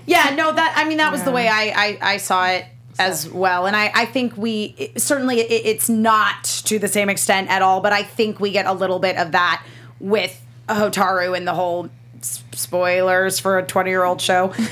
Yeah, 0.06 0.34
no, 0.34 0.52
that 0.52 0.72
I 0.76 0.88
mean 0.88 0.98
that 0.98 1.12
was 1.12 1.22
the 1.24 1.30
way 1.30 1.48
I 1.48 1.64
I, 1.84 1.98
I 2.14 2.16
saw 2.16 2.46
it 2.48 2.64
as 2.98 3.28
well, 3.30 3.66
and 3.66 3.76
I 3.76 3.90
I 3.94 4.04
think 4.06 4.36
we 4.36 4.74
it- 4.78 5.00
certainly 5.00 5.40
it, 5.40 5.66
it's 5.66 5.88
not 5.88 6.44
to 6.64 6.78
the 6.78 6.88
same 6.88 7.08
extent 7.08 7.48
at 7.50 7.62
all, 7.62 7.80
but 7.80 7.92
I 7.92 8.02
think 8.02 8.40
we 8.40 8.50
get 8.50 8.66
a 8.66 8.72
little 8.72 8.98
bit 8.98 9.16
of 9.16 9.32
that 9.32 9.64
with 10.00 10.40
Hotaru 10.68 11.36
and 11.36 11.46
the 11.46 11.54
whole 11.54 11.88
s- 12.20 12.42
spoilers 12.52 13.38
for 13.38 13.58
a 13.58 13.62
20 13.64 13.90
year 13.90 14.04
old 14.04 14.20
show. 14.20 14.52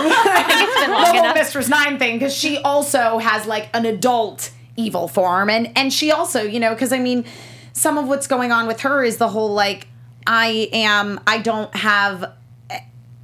The 0.00 0.96
whole 0.96 1.18
enough. 1.20 1.34
Mistress 1.34 1.68
Nine 1.68 1.98
thing 1.98 2.18
because 2.18 2.34
she 2.34 2.58
also 2.58 3.18
has 3.18 3.46
like 3.46 3.68
an 3.74 3.84
adult 3.86 4.50
evil 4.76 5.08
form, 5.08 5.50
and 5.50 5.70
and 5.76 5.92
she 5.92 6.10
also, 6.10 6.42
you 6.42 6.58
know, 6.58 6.70
because 6.74 6.92
I 6.92 6.98
mean, 6.98 7.24
some 7.72 7.98
of 7.98 8.08
what's 8.08 8.26
going 8.26 8.50
on 8.52 8.66
with 8.66 8.80
her 8.80 9.04
is 9.04 9.18
the 9.18 9.28
whole 9.28 9.52
like 9.52 9.86
I 10.26 10.68
am, 10.72 11.20
I 11.26 11.38
don't 11.38 11.74
have 11.76 12.32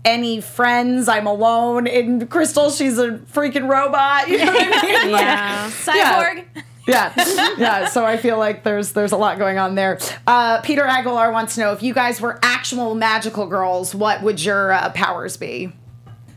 any 0.07 0.41
friends. 0.41 1.09
I'm 1.09 1.27
alone. 1.27 1.87
In 1.87 2.27
Crystal, 2.29 2.71
she's 2.71 2.99
a 2.99 3.19
freaking 3.35 3.69
robot. 3.69 4.29
You 4.29 4.39
know 4.39 4.53
what 4.53 4.63
I 4.63 5.05
mean? 5.05 5.11
Yeah. 5.17 5.71
Cyborg. 5.71 6.45
yeah 6.89 7.13
yeah 7.59 7.87
so 7.89 8.05
i 8.07 8.17
feel 8.17 8.39
like 8.39 8.63
there's 8.63 8.93
there's 8.93 9.11
a 9.11 9.17
lot 9.17 9.39
going 9.39 9.59
on 9.59 9.75
there 9.75 9.99
uh, 10.29 10.61
peter 10.61 10.85
aguilar 10.85 11.33
wants 11.33 11.57
to 11.57 11.61
know 11.61 11.73
if 11.73 11.83
you 11.83 11.93
guys 11.93 12.21
were 12.21 12.39
actual 12.45 12.95
magical 12.95 13.45
girls 13.49 13.93
what 13.93 14.23
would 14.23 14.41
your 14.45 14.71
uh, 14.71 14.89
powers 14.91 15.37
be 15.37 15.73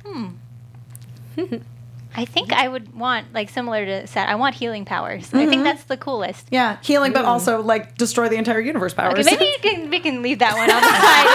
I 2.16 2.26
think 2.26 2.52
I 2.52 2.68
would 2.68 2.96
want 2.96 3.34
like 3.34 3.50
similar 3.50 3.86
to 3.86 4.08
Seth. 4.08 4.28
I 4.28 4.36
want 4.36 4.56
healing 4.56 4.84
powers. 4.84 5.26
I 5.34 5.46
think 5.46 5.52
mm-hmm. 5.52 5.64
that's 5.64 5.84
the 5.84 5.98
coolest. 5.98 6.48
yeah 6.52 6.78
healing 6.82 7.14
but 7.14 7.24
mm. 7.26 7.28
also 7.28 7.62
like 7.62 7.98
destroy 7.98 8.28
the 8.30 8.36
entire 8.36 8.60
universe 8.60 8.94
powers 8.94 9.14
Okay, 9.14 9.24
maybe 9.24 9.46
you 9.46 9.58
can, 9.62 9.90
we 9.90 10.00
can 10.00 10.22
leave 10.22 10.40
that 10.40 10.54
one 10.56 10.70
on 10.70 10.82
the 10.82 10.88
side. 10.88 11.28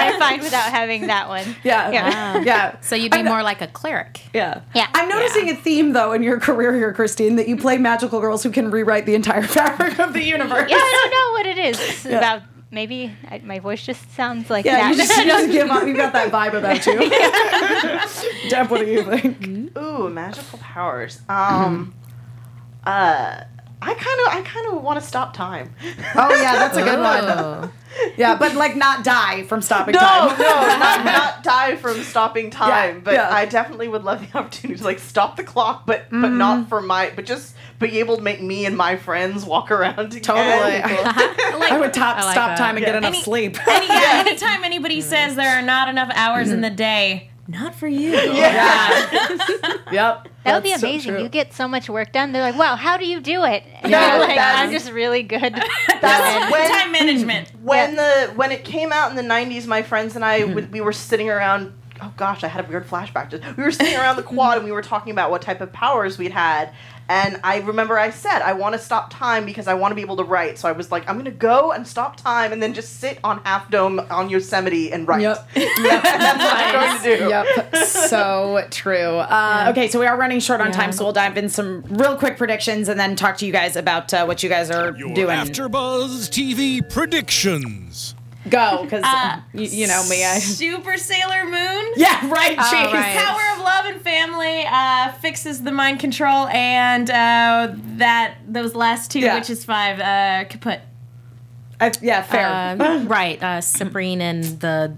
I'm 0.12 0.18
fine 0.18 0.40
without 0.40 0.70
having 0.70 1.06
that 1.08 1.28
one. 1.28 1.56
yeah 1.64 1.90
Yeah. 1.90 2.40
yeah 2.44 2.80
So 2.80 2.94
you'd 2.96 3.12
be 3.12 3.18
I'm 3.18 3.24
more 3.26 3.42
like 3.42 3.60
a 3.60 3.66
cleric. 3.66 4.20
yeah 4.32 4.62
Yeah. 4.74 4.86
i'm 4.94 5.08
noticing 5.08 5.50
a 5.50 5.56
theme 5.56 5.92
though 5.92 6.12
in 6.12 6.22
your 6.22 6.38
career 6.40 6.74
here 6.74 6.92
christine 6.92 7.36
that 7.36 7.48
you 7.48 7.56
play 7.56 7.76
magical 7.78 8.20
girls 8.20 8.42
who 8.42 8.50
can 8.50 8.70
rewrite 8.70 9.06
the 9.06 9.14
entire 9.14 9.42
fabric 9.42 9.98
of 9.98 10.12
the 10.12 10.22
universe 10.22 10.70
Yeah, 10.70 10.76
I 10.76 11.08
don't 11.10 11.10
know 11.10 11.32
what 11.32 11.46
it 11.46 11.58
is. 11.58 11.80
It's 11.80 12.04
about 12.06 12.42
maybe 12.70 13.12
I, 13.28 13.38
my 13.44 13.58
voice 13.58 13.84
just 13.84 14.10
sounds 14.14 14.48
like 14.50 14.64
yeah, 14.64 14.76
that. 14.76 14.90
you 14.90 14.96
just, 14.96 15.16
you 15.18 15.24
just 15.24 15.50
give 15.50 15.70
up. 15.76 15.86
You've 15.86 15.96
got 15.96 16.12
that 16.12 16.30
vibe 16.30 16.54
about 16.54 16.86
you. 16.86 18.50
Deb, 18.50 18.70
what 18.70 18.80
do 18.80 18.86
you 18.86 19.02
think? 19.04 19.76
Ooh, 19.76 20.08
magical 20.10 20.58
powers. 20.58 21.20
Um, 21.28 21.94
uh, 22.84 23.44
I 23.82 23.94
kind 23.94 24.20
of, 24.20 24.34
I 24.34 24.42
kind 24.44 24.66
of 24.76 24.82
want 24.82 25.00
to 25.00 25.06
stop 25.06 25.32
time. 25.34 25.74
Oh 26.14 26.34
yeah, 26.34 26.56
that's 26.56 26.76
a 26.76 26.82
good 26.82 26.98
one. 27.00 27.72
Yeah, 28.16 28.36
but 28.36 28.54
like 28.54 28.76
not 28.76 29.02
die 29.02 29.42
from 29.42 29.60
stopping 29.62 29.94
No, 29.94 29.98
time. 29.98 30.38
no, 30.38 30.44
no, 30.44 30.78
not, 30.78 31.04
not 31.04 31.42
die 31.42 31.74
from 31.74 32.00
stopping 32.04 32.48
time. 32.48 32.96
Yeah, 32.96 33.00
but 33.02 33.14
yeah. 33.14 33.28
I 33.34 33.46
definitely 33.46 33.88
would 33.88 34.04
love 34.04 34.20
the 34.20 34.38
opportunity 34.38 34.78
to 34.78 34.84
like 34.84 35.00
stop 35.00 35.36
the 35.36 35.42
clock, 35.42 35.86
but 35.86 36.08
but 36.08 36.16
Mm-hmm. 36.28 36.38
not 36.38 36.68
for 36.68 36.80
my, 36.80 37.10
but 37.16 37.26
just 37.26 37.56
be 37.80 37.98
able 37.98 38.16
to 38.16 38.22
make 38.22 38.40
me 38.42 38.66
and 38.66 38.76
my 38.76 38.94
friends 38.96 39.44
walk 39.44 39.70
around 39.70 40.10
together. 40.10 40.20
Totally. 40.20 40.80
I 41.72 41.78
would 41.80 41.92
top 41.92 42.18
I 42.18 42.24
like 42.24 42.34
stop 42.34 42.50
that. 42.50 42.58
time 42.58 42.76
and 42.76 42.84
get 42.84 42.94
enough 42.94 43.14
Any- 43.14 43.22
sleep. 43.22 43.66
Any, 43.66 43.86
yeah, 43.88 44.22
anytime 44.26 44.62
anybody 44.62 45.00
says 45.00 45.34
there 45.34 45.58
are 45.58 45.62
not 45.62 45.88
enough 45.88 46.12
hours 46.14 46.50
in 46.50 46.60
the 46.60 46.70
day, 46.70 47.30
not 47.48 47.74
for 47.74 47.88
you. 47.88 48.10
Yeah. 48.12 49.10
yep. 49.90 50.28
That 50.44 50.54
would 50.54 50.62
be 50.62 50.70
That's 50.70 50.82
so 50.82 50.88
amazing. 50.88 51.18
you 51.18 51.28
get 51.28 51.52
so 51.52 51.66
much 51.66 51.90
work 51.90 52.12
done. 52.12 52.32
They're 52.32 52.42
like, 52.42 52.56
"Wow, 52.56 52.76
how 52.76 52.96
do 52.96 53.04
you 53.06 53.20
do 53.20 53.44
it?" 53.44 53.64
And 53.82 53.90
Yeah, 53.90 54.18
you're 54.18 54.26
like, 54.26 54.38
"I'm 54.38 54.70
just 54.70 54.92
really 54.92 55.22
good." 55.22 55.54
That's 56.00 56.52
when 56.52 56.70
Time 56.70 56.92
management. 56.92 57.48
when 57.62 57.96
the 57.96 58.32
when 58.36 58.52
it 58.52 58.64
came 58.64 58.92
out 58.92 59.10
in 59.10 59.16
the 59.16 59.22
90s 59.22 59.66
my 59.66 59.82
friends 59.82 60.16
and 60.16 60.24
i 60.24 60.40
mm-hmm. 60.42 60.54
we, 60.54 60.62
we 60.66 60.80
were 60.80 60.92
sitting 60.92 61.28
around 61.28 61.72
oh 62.02 62.12
gosh 62.16 62.44
i 62.44 62.48
had 62.48 62.64
a 62.64 62.68
weird 62.68 62.86
flashback 62.86 63.30
to 63.30 63.40
we 63.56 63.62
were 63.62 63.70
sitting 63.70 63.96
around 63.96 64.16
the 64.16 64.22
quad 64.22 64.56
and 64.56 64.64
we 64.64 64.72
were 64.72 64.82
talking 64.82 65.10
about 65.12 65.30
what 65.30 65.42
type 65.42 65.60
of 65.60 65.72
powers 65.72 66.18
we'd 66.18 66.32
had 66.32 66.72
and 67.08 67.40
i 67.44 67.58
remember 67.58 67.98
i 67.98 68.10
said 68.10 68.40
i 68.42 68.52
want 68.52 68.72
to 68.72 68.78
stop 68.78 69.10
time 69.10 69.44
because 69.44 69.66
i 69.66 69.74
want 69.74 69.90
to 69.90 69.94
be 69.96 70.00
able 70.02 70.16
to 70.16 70.24
write 70.24 70.58
so 70.58 70.68
i 70.68 70.72
was 70.72 70.90
like 70.92 71.08
i'm 71.08 71.16
going 71.16 71.24
to 71.24 71.30
go 71.30 71.72
and 71.72 71.86
stop 71.86 72.16
time 72.16 72.52
and 72.52 72.62
then 72.62 72.72
just 72.74 73.00
sit 73.00 73.18
on 73.24 73.38
half 73.44 73.70
dome 73.70 73.98
on 74.10 74.28
yosemite 74.30 74.92
and 74.92 75.06
write 75.08 75.20
Yep. 75.22 75.48
that's 75.54 75.78
what 76.38 76.56
i'm 76.56 76.72
going 76.72 77.02
to 77.02 77.18
do 77.18 77.28
Yep. 77.28 77.76
So 77.86 78.66
true. 78.70 78.96
Uh, 78.96 79.66
Okay, 79.70 79.88
so 79.88 80.00
we 80.00 80.06
are 80.06 80.16
running 80.16 80.40
short 80.40 80.60
on 80.60 80.72
time, 80.72 80.90
so 80.92 81.04
we'll 81.04 81.12
dive 81.12 81.36
in 81.36 81.48
some 81.48 81.82
real 81.82 82.16
quick 82.16 82.36
predictions 82.36 82.88
and 82.88 82.98
then 82.98 83.14
talk 83.14 83.36
to 83.38 83.46
you 83.46 83.52
guys 83.52 83.76
about 83.76 84.12
uh, 84.14 84.24
what 84.24 84.42
you 84.42 84.48
guys 84.48 84.70
are 84.70 84.96
Your 84.96 85.12
doing. 85.14 85.36
AfterBuzz 85.38 86.28
TV 86.30 86.80
predictions. 86.90 88.14
Go, 88.48 88.84
because 88.84 89.02
Uh, 89.04 89.40
you, 89.52 89.64
you 89.66 89.86
know 89.86 90.02
me. 90.08 90.24
I 90.24 90.38
Super 90.38 90.96
Sailor 90.96 91.44
Moon. 91.44 91.84
yeah, 91.96 92.28
right. 92.30 92.56
Oh, 92.58 92.92
right. 92.92 93.16
Power 93.16 93.40
of 93.58 93.62
love 93.62 93.84
and 93.86 94.00
family 94.00 94.64
uh, 94.66 95.12
fixes 95.20 95.62
the 95.62 95.72
mind 95.72 96.00
control, 96.00 96.46
and 96.48 97.10
uh, 97.10 97.74
that 97.98 98.36
those 98.48 98.74
last 98.74 99.10
two, 99.10 99.20
Yeah. 99.20 99.34
which 99.34 99.50
is 99.50 99.64
five, 99.64 100.00
uh, 100.00 100.48
kaput. 100.48 100.80
I, 101.80 101.92
yeah, 102.00 102.22
fair. 102.22 102.80
Um, 102.82 103.08
right. 103.08 103.42
Uh, 103.42 103.58
Cyprine 103.60 104.20
and 104.20 104.44
the 104.60 104.96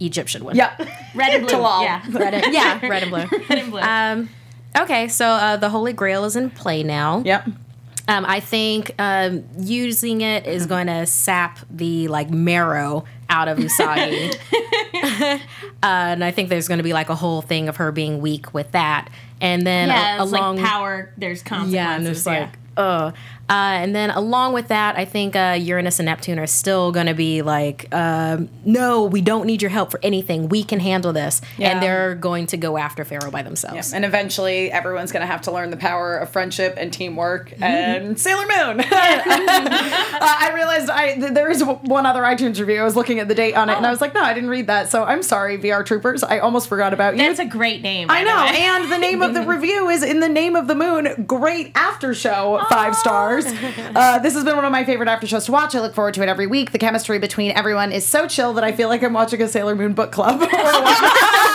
Egyptian 0.00 0.44
one. 0.44 0.54
yep. 0.56 0.78
Red 1.14 1.34
and 1.34 1.46
blue. 1.46 1.56
Ptilol. 1.56 1.82
Yeah, 1.82 2.02
Red 2.10 2.34
and, 2.34 2.54
yeah, 2.54 2.78
red 2.86 3.02
and 3.02 3.10
blue. 3.10 3.38
red 3.48 3.58
and 3.58 3.70
blue. 3.70 3.80
Um, 3.80 4.28
okay, 4.78 5.08
so 5.08 5.26
uh, 5.26 5.56
the 5.56 5.70
Holy 5.70 5.92
Grail 5.92 6.24
is 6.24 6.36
in 6.36 6.50
play 6.50 6.82
now. 6.84 7.22
Yep. 7.24 7.48
Um, 8.08 8.24
I 8.24 8.40
think 8.40 8.94
um, 8.98 9.44
using 9.58 10.20
it 10.20 10.46
is 10.46 10.66
going 10.66 10.86
to 10.86 11.06
sap 11.06 11.58
the 11.70 12.08
like 12.08 12.30
marrow 12.30 13.04
out 13.28 13.48
of 13.48 13.58
Usagi, 13.58 14.32
uh, 14.94 15.38
and 15.82 16.22
I 16.22 16.30
think 16.30 16.48
there's 16.48 16.68
going 16.68 16.78
to 16.78 16.84
be 16.84 16.92
like 16.92 17.08
a 17.08 17.16
whole 17.16 17.42
thing 17.42 17.68
of 17.68 17.76
her 17.76 17.90
being 17.90 18.20
weak 18.20 18.54
with 18.54 18.70
that, 18.72 19.10
and 19.40 19.66
then 19.66 19.88
yeah, 19.88 20.20
a- 20.20 20.24
along 20.24 20.56
like 20.56 20.66
power. 20.66 21.12
There's 21.16 21.42
consequences. 21.42 21.74
yeah, 21.74 21.96
and 21.96 22.06
it's 22.06 22.26
yeah. 22.26 22.40
like 22.40 22.58
uh. 22.76 23.12
Uh, 23.48 23.52
and 23.80 23.94
then 23.94 24.10
along 24.10 24.54
with 24.54 24.68
that, 24.68 24.96
I 24.98 25.04
think 25.04 25.36
uh, 25.36 25.56
Uranus 25.60 26.00
and 26.00 26.06
Neptune 26.06 26.38
are 26.38 26.46
still 26.48 26.90
going 26.90 27.06
to 27.06 27.14
be 27.14 27.42
like, 27.42 27.92
um, 27.94 28.48
no, 28.64 29.04
we 29.04 29.20
don't 29.20 29.46
need 29.46 29.62
your 29.62 29.70
help 29.70 29.90
for 29.92 30.00
anything. 30.02 30.48
We 30.48 30.64
can 30.64 30.80
handle 30.80 31.12
this, 31.12 31.40
Yeah. 31.56 31.70
and 31.70 31.82
they're 31.82 32.14
going 32.16 32.46
to 32.48 32.56
go 32.56 32.76
after 32.76 33.04
Pharaoh 33.04 33.30
by 33.30 33.42
themselves. 33.42 33.92
And 33.92 34.04
eventually, 34.04 34.72
everyone's 34.72 35.12
going 35.12 35.20
to 35.20 35.26
have 35.26 35.42
to 35.42 35.52
learn 35.52 35.70
the 35.70 35.76
power 35.76 36.16
of 36.16 36.28
friendship 36.30 36.74
and 36.76 36.92
teamwork 36.92 37.52
and 37.60 38.18
Sailor 38.18 38.46
Moon. 38.46 38.80
uh, 38.80 38.86
I 38.90 40.50
realized 40.54 40.90
I 40.90 41.14
th- 41.14 41.32
there 41.32 41.50
is 41.50 41.60
w- 41.60 41.78
one 41.84 42.06
other 42.06 42.22
iTunes 42.22 42.58
review. 42.58 42.80
I 42.80 42.84
was 42.84 42.96
looking 42.96 43.20
at 43.20 43.28
the 43.28 43.34
date 43.34 43.54
on 43.54 43.70
it, 43.70 43.76
and 43.76 43.86
I 43.86 43.90
was 43.90 44.00
like, 44.00 44.14
no, 44.14 44.22
I 44.22 44.34
didn't 44.34 44.50
read 44.50 44.66
that. 44.66 44.90
So 44.90 45.04
I'm 45.04 45.22
sorry, 45.22 45.58
VR 45.58 45.84
Troopers. 45.84 46.24
I 46.24 46.38
almost 46.38 46.68
forgot 46.68 46.92
about 46.92 47.14
you. 47.16 47.22
That's 47.22 47.38
a 47.38 47.44
great 47.44 47.82
name. 47.82 48.10
I 48.10 48.24
by 48.24 48.24
the 48.24 48.30
know, 48.30 48.44
and 48.58 48.92
the 48.92 48.98
name 48.98 49.22
of 49.22 49.34
the 49.34 49.42
review 49.46 49.88
is 49.88 50.02
"In 50.02 50.20
the 50.20 50.28
Name 50.28 50.56
of 50.56 50.66
the 50.66 50.74
Moon." 50.74 51.24
Great 51.26 51.72
after 51.76 52.12
show, 52.14 52.60
five 52.68 52.96
stars. 52.96 53.35
Uh, 53.96 54.18
this 54.18 54.34
has 54.34 54.44
been 54.44 54.56
one 54.56 54.64
of 54.64 54.72
my 54.72 54.84
favorite 54.84 55.08
after 55.08 55.26
shows 55.26 55.46
to 55.46 55.52
watch. 55.52 55.74
I 55.74 55.80
look 55.80 55.94
forward 55.94 56.14
to 56.14 56.22
it 56.22 56.28
every 56.28 56.46
week. 56.46 56.72
The 56.72 56.78
chemistry 56.78 57.18
between 57.18 57.52
everyone 57.52 57.92
is 57.92 58.04
so 58.04 58.26
chill 58.26 58.52
that 58.54 58.64
I 58.64 58.72
feel 58.72 58.88
like 58.88 59.02
I'm 59.02 59.12
watching 59.12 59.40
a 59.40 59.48
Sailor 59.48 59.74
Moon 59.74 59.94
book 59.94 60.12
club. 60.12 60.40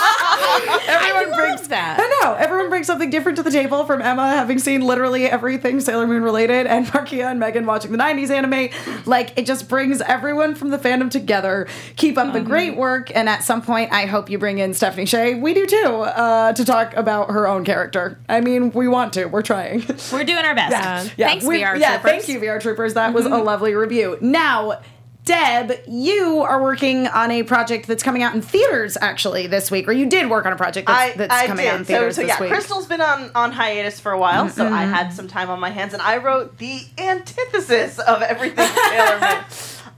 everyone 0.88 1.36
brings 1.36 1.68
that. 1.68 1.98
I 2.00 2.20
know 2.22 2.34
everyone 2.34 2.68
brings 2.68 2.86
something 2.86 3.10
different 3.10 3.36
to 3.36 3.42
the 3.42 3.50
table. 3.50 3.84
From 3.84 4.02
Emma 4.02 4.30
having 4.30 4.58
seen 4.58 4.80
literally 4.82 5.26
everything 5.26 5.80
Sailor 5.80 6.06
Moon 6.06 6.22
related, 6.22 6.66
and 6.66 6.86
Markeia 6.92 7.30
and 7.30 7.40
Megan 7.40 7.66
watching 7.66 7.92
the 7.92 7.98
'90s 7.98 8.30
anime. 8.30 8.68
Like 9.06 9.36
it 9.38 9.46
just 9.46 9.68
brings 9.68 10.00
everyone 10.02 10.54
from 10.54 10.70
the 10.70 10.78
fandom 10.78 11.10
together. 11.10 11.66
Keep 11.96 12.18
up 12.18 12.32
the 12.32 12.40
great 12.40 12.76
work, 12.76 13.10
and 13.14 13.28
at 13.28 13.42
some 13.44 13.62
point, 13.62 13.92
I 13.92 14.06
hope 14.06 14.30
you 14.30 14.38
bring 14.38 14.58
in 14.58 14.74
Stephanie 14.74 15.06
Sheh. 15.06 15.34
We 15.40 15.54
do 15.54 15.66
too 15.66 15.86
uh, 15.86 16.52
to 16.52 16.64
talk 16.64 16.94
about 16.96 17.30
her 17.30 17.46
own 17.48 17.64
character. 17.64 18.18
I 18.28 18.40
mean, 18.40 18.70
we 18.72 18.88
want 18.88 19.12
to. 19.14 19.26
We're 19.26 19.42
trying. 19.42 19.84
we're 20.12 20.24
doing 20.24 20.44
our 20.44 20.54
best. 20.54 20.74
Uh, 20.74 21.14
thanks, 21.16 21.44
we- 21.44 21.60
VR 21.60 21.78
yeah, 21.78 21.98
Troopers. 21.98 22.10
thank 22.10 22.28
you, 22.28 22.40
VR 22.40 22.60
Troopers. 22.60 22.94
That 22.94 23.12
was 23.14 23.26
a 23.26 23.38
lovely 23.38 23.74
review. 23.74 24.18
Now. 24.20 24.80
Deb, 25.24 25.72
you 25.86 26.40
are 26.40 26.60
working 26.60 27.06
on 27.06 27.30
a 27.30 27.44
project 27.44 27.86
that's 27.86 28.02
coming 28.02 28.24
out 28.24 28.34
in 28.34 28.42
theaters 28.42 28.96
actually 29.00 29.46
this 29.46 29.70
week, 29.70 29.86
or 29.86 29.92
you 29.92 30.06
did 30.06 30.28
work 30.28 30.46
on 30.46 30.52
a 30.52 30.56
project 30.56 30.88
that's, 30.88 31.14
I, 31.14 31.16
that's 31.16 31.32
I 31.32 31.46
coming 31.46 31.66
out 31.68 31.74
in 31.76 31.80
did. 31.82 31.86
So, 31.86 31.92
theaters 31.94 32.16
so 32.16 32.22
this 32.22 32.28
yeah, 32.28 32.40
week. 32.40 32.50
Crystal's 32.50 32.86
been 32.86 33.00
on, 33.00 33.30
on 33.36 33.52
hiatus 33.52 34.00
for 34.00 34.10
a 34.10 34.18
while, 34.18 34.48
so 34.48 34.66
I 34.66 34.82
had 34.82 35.12
some 35.12 35.28
time 35.28 35.48
on 35.48 35.60
my 35.60 35.70
hands, 35.70 35.92
and 35.92 36.02
I 36.02 36.16
wrote 36.16 36.58
the 36.58 36.80
antithesis 36.98 38.00
of 38.00 38.20
everything 38.22 38.68
Moon. 39.20 39.44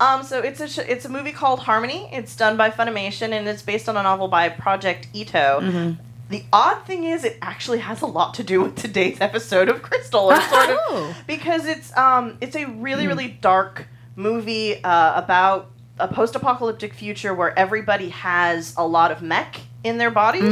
Um, 0.00 0.24
so 0.24 0.40
it's 0.40 0.60
a 0.60 0.68
sh- 0.68 0.78
it's 0.86 1.04
a 1.04 1.08
movie 1.08 1.32
called 1.32 1.60
Harmony. 1.60 2.10
It's 2.12 2.36
done 2.36 2.56
by 2.58 2.68
Funimation, 2.70 3.30
and 3.32 3.48
it's 3.48 3.62
based 3.62 3.88
on 3.88 3.96
a 3.96 4.02
novel 4.02 4.28
by 4.28 4.48
Project 4.50 5.08
Itoh. 5.14 5.96
the 6.28 6.42
odd 6.52 6.84
thing 6.84 7.04
is, 7.04 7.24
it 7.24 7.38
actually 7.40 7.78
has 7.78 8.02
a 8.02 8.06
lot 8.06 8.34
to 8.34 8.42
do 8.42 8.60
with 8.60 8.74
today's 8.76 9.20
episode 9.22 9.68
of 9.70 9.82
Crystal, 9.82 10.30
sort 10.30 10.68
of, 10.70 10.76
Oh. 10.90 11.16
because 11.26 11.64
it's 11.64 11.96
um 11.96 12.36
it's 12.42 12.56
a 12.56 12.66
really 12.66 13.06
really 13.06 13.28
dark 13.28 13.86
movie 14.16 14.82
uh, 14.82 15.18
about 15.18 15.70
a 15.98 16.08
post-apocalyptic 16.08 16.92
future 16.94 17.32
where 17.34 17.56
everybody 17.58 18.08
has 18.08 18.74
a 18.76 18.86
lot 18.86 19.12
of 19.12 19.22
mech 19.22 19.60
in 19.84 19.98
their 19.98 20.10
bodies. 20.10 20.42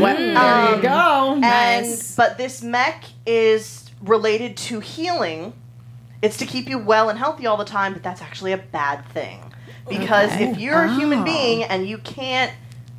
Well, 0.00 0.16
there 0.16 0.38
Um, 0.38 0.76
you 0.76 0.82
go. 0.82 1.32
And 1.34 1.40
Nice. 1.40 2.14
but 2.14 2.38
this 2.38 2.62
mech 2.62 3.04
is 3.26 3.90
related 4.02 4.56
to 4.58 4.80
healing. 4.80 5.52
It's 6.22 6.36
to 6.38 6.46
keep 6.46 6.68
you 6.68 6.78
well 6.78 7.08
and 7.08 7.18
healthy 7.18 7.46
all 7.46 7.56
the 7.56 7.64
time, 7.64 7.92
but 7.92 8.02
that's 8.02 8.22
actually 8.22 8.52
a 8.52 8.58
bad 8.58 9.06
thing. 9.08 9.40
Because 9.88 10.30
if 10.40 10.58
you're 10.58 10.84
a 10.84 10.94
human 10.94 11.20
Oh. 11.20 11.24
being 11.24 11.64
and 11.64 11.86
you 11.88 11.98
can't 11.98 12.52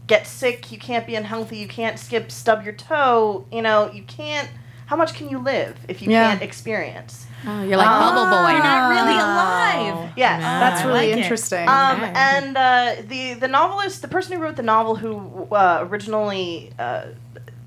get 0.08 0.28
sick, 0.28 0.72
you 0.72 0.78
can't 0.78 1.08
be 1.08 1.16
unhealthy, 1.16 1.58
you 1.58 1.68
can't 1.68 1.98
skip 1.98 2.30
stub 2.32 2.64
your 2.64 2.74
toe, 2.74 3.46
you 3.52 3.62
know, 3.62 3.90
you 3.92 4.04
can't 4.04 4.50
how 4.86 4.96
much 4.96 5.14
can 5.14 5.30
you 5.30 5.40
live 5.40 5.76
if 5.88 6.02
you 6.02 6.10
Yeah. 6.12 6.30
can't 6.30 6.42
experience? 6.42 7.26
Oh, 7.48 7.64
you're 7.64 7.78
like 7.78 7.88
Bubble 7.88 8.26
Boy. 8.26 8.52
You're 8.52 8.64
not 8.64 8.90
really 8.90 9.20
alive. 9.20 10.12
Yes. 10.16 10.42
That's 10.42 10.84
really 10.86 11.12
like 11.12 11.18
interesting. 11.22 11.68
Um, 11.70 12.02
Okay. 12.02 12.14
and 12.16 12.58
uh, 12.58 12.96
the 13.08 13.34
the 13.36 13.48
novelist, 13.48 14.02
the 14.02 14.08
person 14.08 14.34
who 14.34 14.40
wrote 14.44 14.56
the 14.56 14.64
novel, 14.64 14.96
who 14.96 15.48
uh, 15.52 15.86
originally 15.88 16.72
uh, 16.80 17.04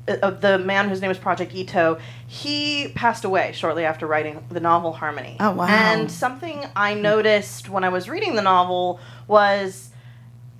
uh, 0.08 0.30
the 0.30 0.58
man 0.58 0.88
whose 0.88 1.00
name 1.00 1.10
is 1.10 1.18
Project 1.18 1.52
Itoh, 1.54 2.00
he 2.26 2.88
passed 2.94 3.24
away 3.24 3.52
shortly 3.52 3.84
after 3.84 4.06
writing 4.06 4.42
the 4.50 4.58
novel 4.60 4.92
Harmony. 4.94 5.36
Oh, 5.38 5.52
wow. 5.52 5.66
And 5.66 6.10
something 6.10 6.64
I 6.74 6.94
noticed 6.94 7.68
when 7.68 7.84
I 7.84 7.88
was 7.90 8.08
reading 8.08 8.34
the 8.34 8.42
novel 8.42 8.98
was 9.28 9.90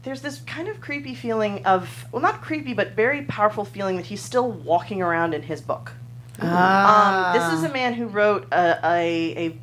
there's 0.05 0.21
this 0.23 0.41
kind 0.43 0.69
of 0.69 0.81
creepy 0.81 1.15
feeling 1.15 1.65
of 1.67 2.05
well, 2.13 2.23
not 2.23 2.41
creepy, 2.43 2.73
but 2.73 2.93
very 2.93 3.23
powerful 3.23 3.65
feeling 3.65 3.97
that 3.97 4.07
he's 4.07 4.21
still 4.23 4.51
walking 4.51 5.03
around 5.03 5.35
in 5.35 5.43
his 5.43 5.61
book. 5.61 5.93
Ah. 6.41 7.32
Um, 7.32 7.39
this 7.53 7.59
is 7.59 7.64
a 7.64 7.72
man 7.72 7.95
who 7.95 8.07
wrote 8.07 8.47
a, 8.53 8.78
a, 8.84 9.47
a 9.49 9.59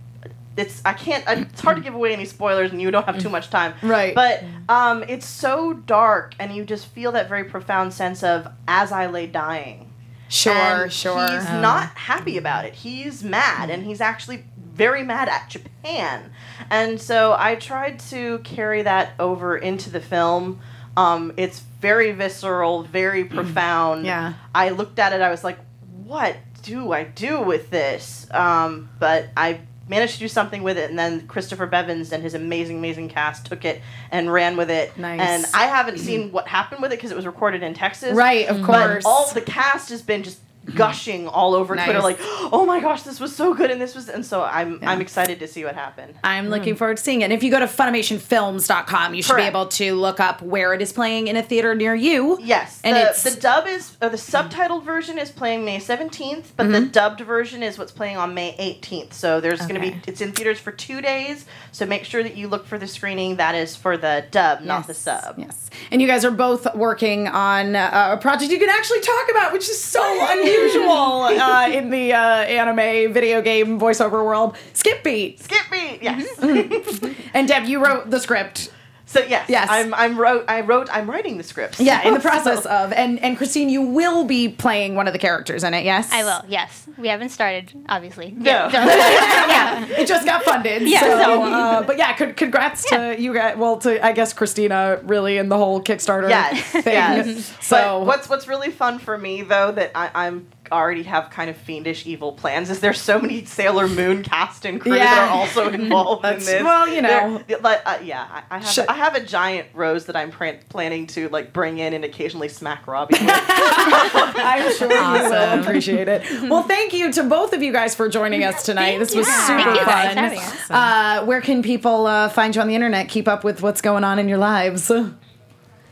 it's 0.58 0.82
I 0.86 0.94
can't 0.94 1.28
I, 1.28 1.34
it's 1.42 1.62
hard 1.62 1.78
to 1.78 1.84
give 1.84 1.96
away 1.96 2.14
any 2.14 2.26
spoilers 2.26 2.72
and 2.72 2.82
you 2.82 2.90
don't 2.92 3.06
have 3.06 3.20
too 3.20 3.30
much 3.30 3.50
time. 3.50 3.74
Right. 3.84 4.16
But 4.16 4.44
um, 4.70 5.04
it's 5.08 5.26
so 5.26 5.74
dark 5.74 6.34
and 6.40 6.56
you 6.56 6.66
just 6.66 6.88
feel 6.88 7.12
that 7.14 7.28
very 7.30 7.44
profound 7.44 7.94
sense 7.94 8.24
of 8.24 8.48
as 8.68 8.92
I 8.92 9.08
lay 9.08 9.28
dying. 9.28 9.92
sure, 10.30 10.54
And 10.54 10.92
sure. 10.92 11.30
He's 11.32 11.46
not 11.46 11.90
happy 11.96 12.38
about 12.38 12.66
it. 12.66 12.74
He's 12.74 13.24
mad 13.24 13.70
and 13.70 13.84
he's 13.86 14.02
actually 14.02 14.46
very 14.74 15.04
mad 15.04 15.30
at 15.30 15.50
Japan. 15.50 16.32
And 16.70 17.00
so 17.00 17.36
I 17.38 17.56
tried 17.56 18.00
to 18.12 18.40
carry 18.40 18.82
that 18.84 19.14
over 19.20 19.58
into 19.58 19.90
the 19.90 20.02
film. 20.02 20.60
Um, 20.98 21.34
it's 21.38 21.60
very 21.60 22.12
visceral, 22.12 22.84
very 22.84 23.26
profound. 23.26 24.06
Yeah. 24.06 24.34
I 24.54 24.70
looked 24.70 25.00
at 25.00 25.14
it, 25.14 25.22
I 25.22 25.30
was 25.30 25.44
like, 25.44 25.60
what 26.04 26.38
do 26.66 26.92
I 26.92 27.04
do 27.04 27.42
with 27.42 27.70
this? 27.70 28.28
Um, 28.32 28.90
but 29.00 29.30
I 29.38 29.62
managed 29.88 30.16
to 30.16 30.20
do 30.20 30.28
something 30.28 30.64
with 30.64 30.80
it, 30.80 30.90
and 30.90 30.98
then 30.98 31.28
Christopher 31.28 31.68
Bevins 31.68 32.12
and 32.12 32.24
his 32.24 32.34
amazing, 32.34 32.80
amazing 32.80 33.08
cast 33.08 33.46
took 33.46 33.64
it 33.66 33.82
and 34.10 34.34
ran 34.34 34.58
with 34.58 34.72
it. 34.72 34.98
Nice. 34.98 35.20
And 35.22 35.46
I 35.54 35.68
haven't 35.68 36.00
seen 36.00 36.32
what 36.32 36.48
happened 36.48 36.82
with 36.82 36.92
it 36.92 36.96
because 36.96 37.12
it 37.12 37.16
was 37.16 37.28
recorded 37.28 37.62
in 37.62 37.76
Texas. 37.76 38.16
Right, 38.16 38.48
of 38.48 38.64
course. 38.64 39.04
But 39.04 39.10
all 39.10 39.32
the 39.32 39.42
cast 39.42 39.90
has 39.92 40.02
been 40.02 40.24
just 40.24 40.40
gushing 40.74 41.28
all 41.28 41.54
over 41.54 41.76
Twitter, 41.76 42.00
like, 42.02 42.18
"Oh 42.22 42.66
my 42.66 42.80
gosh, 42.80 43.04
this 43.04 43.20
was 43.20 43.36
so 43.36 43.54
good!" 43.54 43.70
And 43.72 43.80
this 43.80 43.94
was, 43.96 44.10
and 44.10 44.26
so 44.26 44.44
I'm 44.44 44.80
Yeah. 44.82 44.90
I'm 44.92 45.02
excited 45.02 45.40
to 45.40 45.48
see 45.48 45.64
what 45.64 45.76
happened. 45.76 46.16
I'm 46.24 46.50
looking 46.50 46.76
forward 46.76 46.98
to 46.98 47.04
seeing 47.04 47.22
it. 47.22 47.26
And 47.26 47.34
if 47.34 47.44
you 47.44 47.52
go 47.52 47.60
to 47.60 47.68
FunimationFilms.com, 47.68 49.14
you 49.14 49.22
should 49.22 49.34
Correct. 49.34 49.46
be 49.46 49.48
able 49.58 49.68
to 49.68 49.96
look 49.96 50.20
up 50.20 50.42
where 50.42 50.74
it 50.74 50.82
is 50.82 50.92
playing 50.94 51.28
in 51.28 51.36
a 51.36 51.44
theater 51.44 51.76
near 51.76 51.94
you. 51.96 52.38
Yes, 52.42 52.82
And 52.84 52.96
the, 52.96 53.02
it's- 53.02 53.24
the 53.24 53.40
dub 53.40 53.68
is 53.68 53.96
or 54.02 54.10
the 54.10 54.18
subtitled 54.18 54.84
version 54.84 55.18
is 55.18 55.32
playing 55.32 55.66
May 55.66 55.80
seventeenth, 55.80 56.54
but 56.58 56.66
Mm-hmm. 56.66 56.74
the 56.74 56.82
dubbed 56.90 57.22
version 57.22 57.62
is 57.62 57.78
what's 57.78 57.92
playing 57.92 58.18
on 58.18 58.34
May 58.34 58.56
eighteenth. 58.58 59.14
So 59.14 59.40
there's 59.40 59.60
going 59.62 59.76
to 59.76 59.82
be 59.82 59.96
it's 60.08 60.22
in 60.22 60.32
theaters 60.32 60.60
for 60.60 60.72
two 60.72 61.00
days. 61.02 61.46
So 61.72 61.86
make 61.86 62.06
sure 62.06 62.24
that 62.24 62.36
you 62.36 62.48
look 62.48 62.66
for 62.66 62.78
the 62.80 62.88
screening 62.88 63.36
that 63.36 63.54
is 63.56 63.76
for 63.76 63.98
the 63.98 64.26
dub, 64.32 64.62
not 64.62 64.88
the 64.88 64.94
sub. 64.94 65.38
Yes. 65.38 65.70
And 65.92 66.02
you 66.02 66.08
guys 66.08 66.24
are 66.26 66.32
both 66.32 66.74
working 66.74 67.28
on 67.28 67.76
uh, 67.76 68.16
a 68.18 68.18
project 68.18 68.52
you 68.52 68.58
can 68.60 68.70
actually 68.70 69.02
talk 69.02 69.30
about, 69.30 69.54
which 69.54 69.70
is 69.70 69.82
so 69.82 70.02
unusual 70.32 70.55
uh, 70.58 71.70
in 71.72 71.90
the 71.90 72.14
uh, 72.14 72.20
anime 72.20 73.14
video 73.14 73.42
game 73.42 73.80
voiceover 73.80 74.24
world. 74.24 74.56
Skip 74.74 75.04
Beat. 75.04 75.42
Skip 75.42 75.64
beat, 75.72 76.00
yes. 76.02 76.40
And 77.34 77.48
Deb, 77.48 77.66
you 77.66 77.84
wrote 77.84 78.10
the 78.10 78.20
script. 78.20 78.72
So 79.20 79.26
yes, 79.28 79.50
Yes. 79.50 79.68
I'm 79.70 79.94
I'm 79.94 80.18
wrote 80.20 80.46
I 80.48 80.62
wrote 80.62 80.90
I'm 80.92 81.10
writing 81.10 81.38
the 81.38 81.44
scripts. 81.44 81.80
Yeah, 81.80 82.08
in 82.08 82.14
the 82.14 82.20
process 82.32 82.64
So- 82.64 82.70
of. 82.70 82.94
And, 82.94 83.20
and 83.24 83.38
Christine, 83.38 83.70
you 83.70 83.82
will 83.82 84.24
be 84.26 84.50
playing 84.50 84.96
one 84.96 85.08
of 85.08 85.14
the 85.14 85.20
characters 85.20 85.64
in 85.64 85.74
it, 85.74 85.84
yes? 85.86 86.12
I 86.12 86.24
will. 86.24 86.42
Yes, 86.48 86.88
we 86.98 87.08
haven't 87.08 87.30
started, 87.30 87.72
obviously. 87.90 88.32
No. 88.38 88.52
yeah. 88.52 89.86
It 89.96 90.08
just 90.08 90.26
got 90.26 90.44
funded. 90.44 90.82
Yeah, 90.84 91.00
So, 91.02 91.10
so- 91.18 91.44
uh, 91.44 91.82
but 91.84 91.98
yeah, 91.98 92.16
con- 92.18 92.34
congrats 92.34 92.84
to 92.90 93.16
you 93.18 93.34
guys. 93.34 93.58
Well, 93.58 93.78
to 93.80 94.04
I 94.06 94.12
guess 94.12 94.34
Christina, 94.34 95.00
really, 95.04 95.38
in 95.38 95.50
the 95.50 95.58
whole 95.58 95.82
Kickstarter 95.82 96.30
Yes, 96.30 96.62
thing. 96.72 96.84
yes. 96.86 97.54
So 97.62 98.00
but 98.00 98.06
what's 98.08 98.30
what's 98.30 98.48
really 98.48 98.72
fun 98.72 99.00
for 99.00 99.18
me 99.18 99.42
though 99.42 99.72
that 99.72 99.92
I, 99.96 100.10
I'm 100.14 100.48
already 100.72 101.04
have 101.04 101.30
kind 101.30 101.50
of 101.50 101.58
fiendish 101.58 102.06
evil 102.06 102.32
plans 102.34 102.70
is 102.70 102.80
there's 102.80 103.00
so 103.02 103.20
many 103.20 103.46
Sailor 103.46 103.88
Moon 103.88 104.24
cast 104.24 104.66
and 104.66 104.80
crew 104.82 104.96
Yeah. 104.96 105.06
that 105.06 105.30
are 105.30 105.36
also 105.36 105.70
involved 105.74 106.26
in 106.26 106.40
this. 106.40 106.64
well, 106.64 106.88
you 106.88 107.02
know. 107.02 107.42
They're- 107.48 107.58
like 107.60 107.82
uh, 107.86 108.00
yeah, 108.04 108.28
I, 108.50 108.56
I 108.56 108.60
have 108.60 108.68
Shut- 108.70 108.90
I 108.90 108.94
have 108.94 109.16
a 109.16 109.20
giant 109.24 109.68
rose 109.74 110.06
that 110.06 110.16
I'm 110.16 110.32
pran- 110.32 110.60
planning 110.70 111.08
to 111.08 111.30
like 111.30 111.54
bring 111.54 111.78
in 111.78 111.94
and 111.94 112.04
occasionally 112.06 112.50
smack 112.50 112.86
Robbie. 112.88 113.16
I'm 113.20 114.74
sure 114.76 114.92
you 114.92 115.30
will 115.30 115.60
appreciate 115.62 116.08
it. 116.08 116.24
Well, 116.50 116.64
thank 116.64 116.94
you 116.94 117.12
to 117.14 117.24
both 117.24 117.54
of 117.54 117.62
you 117.64 117.72
guys 117.72 117.96
for 117.96 118.08
joining 118.10 118.44
us 118.44 118.64
tonight. 118.66 119.00
This 119.00 119.16
was 119.16 119.28
Yeah. 119.28 119.48
super 119.48 119.64
Thank 119.64 119.80
you 119.80 119.86
guys 119.86 120.40
fun. 120.40 120.58
for. 120.68 120.74
Uh, 120.74 121.26
where 121.26 121.42
can 121.42 121.64
people 121.64 122.06
uh, 122.08 122.30
find 122.30 122.56
you 122.56 122.62
on 122.62 122.68
the 122.68 122.76
internet? 122.76 123.10
Keep 123.10 123.28
up 123.28 123.44
with 123.44 123.62
what's 123.62 123.82
going 123.82 124.04
on 124.04 124.20
in 124.20 124.28
your 124.30 124.38
lives. 124.38 124.92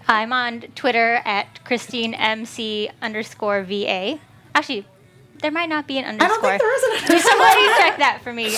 I'm 0.08 0.34
on 0.34 0.62
Twitter 0.76 1.22
at 1.26 1.64
Christine 1.66 2.14
MC 2.14 2.90
underscore 3.02 3.64
VA. 3.64 4.20
Actually, 4.56 4.86
there 5.42 5.52
might 5.52 5.68
not 5.68 5.88
be 5.88 5.98
an 5.98 6.06
I 6.06 6.10
underscore. 6.10 6.30
don't 6.30 6.42
think 6.42 6.62
there 6.62 6.76
is 6.78 6.84
an 6.84 6.92
underscore. 7.16 7.32
Somebody 7.32 7.68
check 7.80 7.98
that 7.98 8.22
for 8.24 8.32
me. 8.32 8.56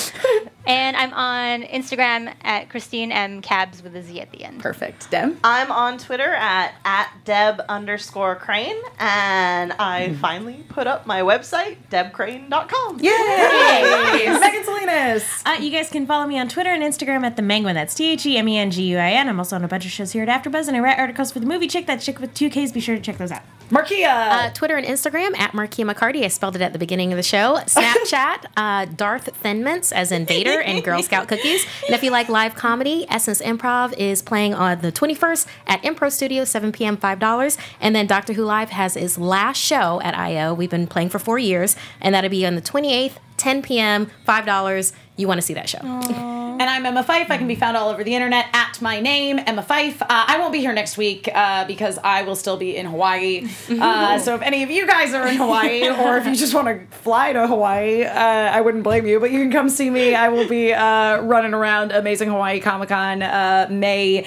And 0.68 0.96
I'm 0.98 1.14
on 1.14 1.64
Instagram 1.64 2.34
at 2.44 2.70
Christine 2.70 3.12
M 3.12 3.42
Cabs 3.42 3.82
with 3.82 3.96
a 3.96 4.02
Z 4.04 4.20
at 4.22 4.32
the 4.32 4.44
end. 4.44 4.62
Perfect. 4.62 5.10
Deb? 5.10 5.38
I'm 5.44 5.72
on 5.72 5.98
Twitter 5.98 6.34
at 6.34 6.74
at 6.84 7.10
Deb 7.24 7.62
underscore 7.70 8.36
Crane, 8.36 8.76
and 9.00 9.74
I 9.74 10.10
Hmm. 10.10 10.16
finally 10.16 10.64
put 10.70 10.86
up 10.86 11.06
my 11.08 11.22
website 11.22 11.78
debcrane.com. 11.92 13.00
Yay! 13.00 14.38
Megan 14.40 14.64
Salinas. 14.64 15.44
Uh, 15.46 15.58
you 15.60 15.72
guys 15.72 15.90
can 15.90 16.06
follow 16.06 16.28
me 16.28 16.38
on 16.40 16.48
Twitter 16.50 16.70
and 16.72 16.84
Instagram 16.84 17.24
at 17.24 17.36
the 17.36 17.42
Menguin. 17.42 17.74
That's 17.74 17.96
T 17.96 18.12
H 18.12 18.26
E 18.26 18.38
M 18.38 18.48
E 18.48 18.58
N 18.58 18.70
G 18.72 18.84
U 18.90 18.98
I 18.98 19.12
N. 19.12 19.28
I'm 19.30 19.40
also 19.40 19.56
on 19.56 19.64
a 19.64 19.68
bunch 19.68 19.86
of 19.86 19.92
shows 19.92 20.12
here 20.12 20.24
at 20.24 20.30
AfterBuzz, 20.44 20.68
and 20.68 20.78
I 20.78 20.80
write 20.82 21.00
articles 21.00 21.32
for 21.32 21.40
the 21.40 21.48
movie 21.48 21.68
Chick. 21.68 21.88
That's 21.88 22.06
Chick 22.06 22.20
with 22.20 22.34
two 22.34 22.50
Ks. 22.50 22.72
Be 22.72 22.80
sure 22.80 22.96
to 22.96 23.02
check 23.02 23.18
those 23.18 23.32
out. 23.32 23.42
Markeia. 23.70 24.30
Uh, 24.30 24.50
Twitter 24.52 24.76
and 24.76 24.86
Instagram 24.86 25.38
at 25.38 25.52
Markeia 25.52 25.92
McCarty. 25.92 26.24
I 26.24 26.28
spelled 26.28 26.56
it 26.56 26.62
at 26.62 26.74
the 26.74 26.80
beginning 26.80 27.12
of 27.12 27.18
the 27.18 27.24
show. 27.24 27.60
Snapchat, 27.66 28.46
uh, 28.58 28.86
Darth 28.86 29.36
Thin 29.38 29.64
Mints, 29.64 29.92
as 29.92 30.12
in 30.12 30.26
Vader, 30.26 30.62
and 30.62 30.84
Girl 30.84 31.02
Scout 31.02 31.28
cookies. 31.28 31.66
And 31.86 31.96
if 31.96 32.04
you 32.04 32.12
like 32.12 32.30
live 32.30 32.56
comedy, 32.56 33.06
Essence 33.10 33.42
Improv 33.42 33.94
is 33.98 34.22
playing 34.22 34.54
on 34.54 34.82
the 34.82 34.92
21st 34.92 35.48
at 35.68 35.82
Impro 35.84 36.12
Studio, 36.12 36.44
7 36.44 36.72
p.m., 36.72 36.98
$5. 36.98 37.58
And 37.80 37.96
then 37.96 38.08
Doctor 38.08 38.34
Who 38.34 38.46
Live 38.46 38.70
has 38.70 38.96
its 38.96 39.18
last 39.18 39.58
show 39.58 40.02
at 40.02 40.18
I.O. 40.18 40.54
We've 40.54 40.70
been 40.70 40.88
playing 40.88 41.10
for 41.10 41.20
four 41.20 41.40
years, 41.40 41.76
and 42.02 42.14
that'll 42.14 42.30
be 42.30 42.46
on 42.46 42.56
the 42.56 42.62
28th, 42.62 43.14
10 43.38 43.62
p.m., 43.62 44.12
$5. 44.28 44.94
You 45.18 45.28
want 45.28 45.40
to 45.40 45.42
see 45.42 45.54
that 45.54 45.70
show. 45.70 46.35
And 46.58 46.70
I'm 46.70 46.86
Emma 46.86 47.04
Fyffe. 47.04 47.30
I 47.30 47.38
can 47.38 47.48
be 47.48 47.56
found 47.56 47.76
all 47.76 47.90
over 47.90 48.02
the 48.02 48.16
internet 48.16 48.46
at 48.54 48.82
my 48.82 49.02
name, 49.02 49.40
Emma 49.46 49.62
Fyffe. 49.62 50.02
Uh, 50.02 50.06
I 50.10 50.40
won't 50.40 50.54
be 50.54 50.60
here 50.60 50.72
next 50.72 50.98
week 50.98 51.28
uh, 51.34 51.66
because 51.66 52.00
I 52.02 52.22
will 52.22 52.38
still 52.38 52.56
be 52.56 52.78
in 52.78 52.86
Hawaii. 52.86 53.48
Uh, 53.86 54.18
so 54.18 54.36
if 54.36 54.42
any 54.42 54.64
of 54.64 54.72
you 54.72 54.88
guys 54.88 55.14
are 55.14 55.28
in 55.28 55.36
Hawaii, 55.36 55.88
or 56.06 56.18
if 56.18 56.26
you 56.26 56.36
just 56.36 56.54
want 56.54 56.68
to 56.68 56.98
fly 56.98 57.34
to 57.34 57.46
Hawaii, 57.46 58.04
uh, 58.04 58.10
I 58.14 58.62
wouldn't 58.62 58.84
blame 58.84 59.06
you. 59.06 59.20
But 59.20 59.32
you 59.32 59.40
can 59.40 59.52
come 59.52 59.70
see 59.70 59.90
me. 59.90 60.16
I 60.16 60.30
will 60.30 60.48
be 60.48 60.74
uh, 60.74 61.22
running 61.22 61.54
around 61.54 61.92
Amazing 61.92 62.30
Hawaii 62.30 62.60
Comic 62.60 62.90
Con 62.90 63.22
uh, 63.22 63.68
May. 63.70 64.26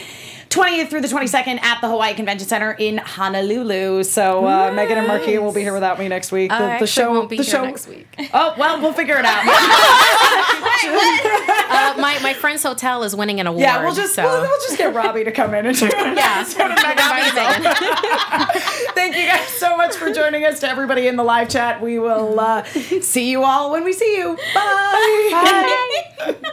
20th 0.50 0.88
through 0.88 1.02
the 1.02 1.08
22nd 1.08 1.62
at 1.62 1.80
the 1.80 1.88
Hawaii 1.88 2.14
Convention 2.14 2.48
Center 2.48 2.72
in 2.72 2.98
Honolulu. 2.98 4.02
So 4.02 4.46
uh, 4.46 4.72
Megan 4.72 4.98
and 4.98 5.06
Markeia 5.06 5.42
will 5.42 5.52
be 5.52 5.60
here 5.60 5.74
without 5.74 5.98
me 5.98 6.08
next 6.08 6.32
week. 6.32 6.50
The, 6.50 6.56
I 6.56 6.78
the 6.78 6.86
show 6.86 7.12
won't 7.12 7.28
be 7.28 7.36
the 7.36 7.42
here 7.42 7.52
show 7.52 7.64
next 7.64 7.88
week. 7.88 8.06
Oh 8.34 8.54
well, 8.58 8.80
we'll 8.80 8.92
figure 8.92 9.16
it 9.18 9.24
out. 9.24 9.44
Uh, 11.70 11.94
my, 11.98 12.18
my 12.22 12.32
friend's 12.32 12.62
hotel 12.62 13.02
is 13.02 13.14
winning 13.14 13.40
an 13.40 13.46
award. 13.46 13.60
Yeah, 13.60 13.84
we'll 13.84 13.94
just 13.94 14.14
so. 14.14 14.24
we'll, 14.24 14.40
we'll 14.40 14.60
just 14.62 14.78
get 14.78 14.94
Robbie 14.94 15.24
to 15.24 15.30
come 15.30 15.54
in 15.54 15.66
and 15.66 15.78
do 15.78 15.86
it. 15.86 15.92
yeah, 15.92 16.42
Thank 18.94 19.16
you 19.16 19.26
guys 19.26 19.46
so 19.48 19.76
much 19.76 19.94
for 19.94 20.12
joining 20.12 20.44
us. 20.44 20.60
To 20.60 20.68
everybody 20.68 21.08
in 21.08 21.16
the 21.16 21.24
live 21.24 21.48
chat, 21.48 21.82
we 21.82 21.98
will 21.98 22.40
uh, 22.40 22.64
see 22.64 23.30
you 23.30 23.44
all 23.44 23.70
when 23.70 23.84
we 23.84 23.92
see 23.92 24.16
you. 24.16 24.36
Bye. 24.54 26.52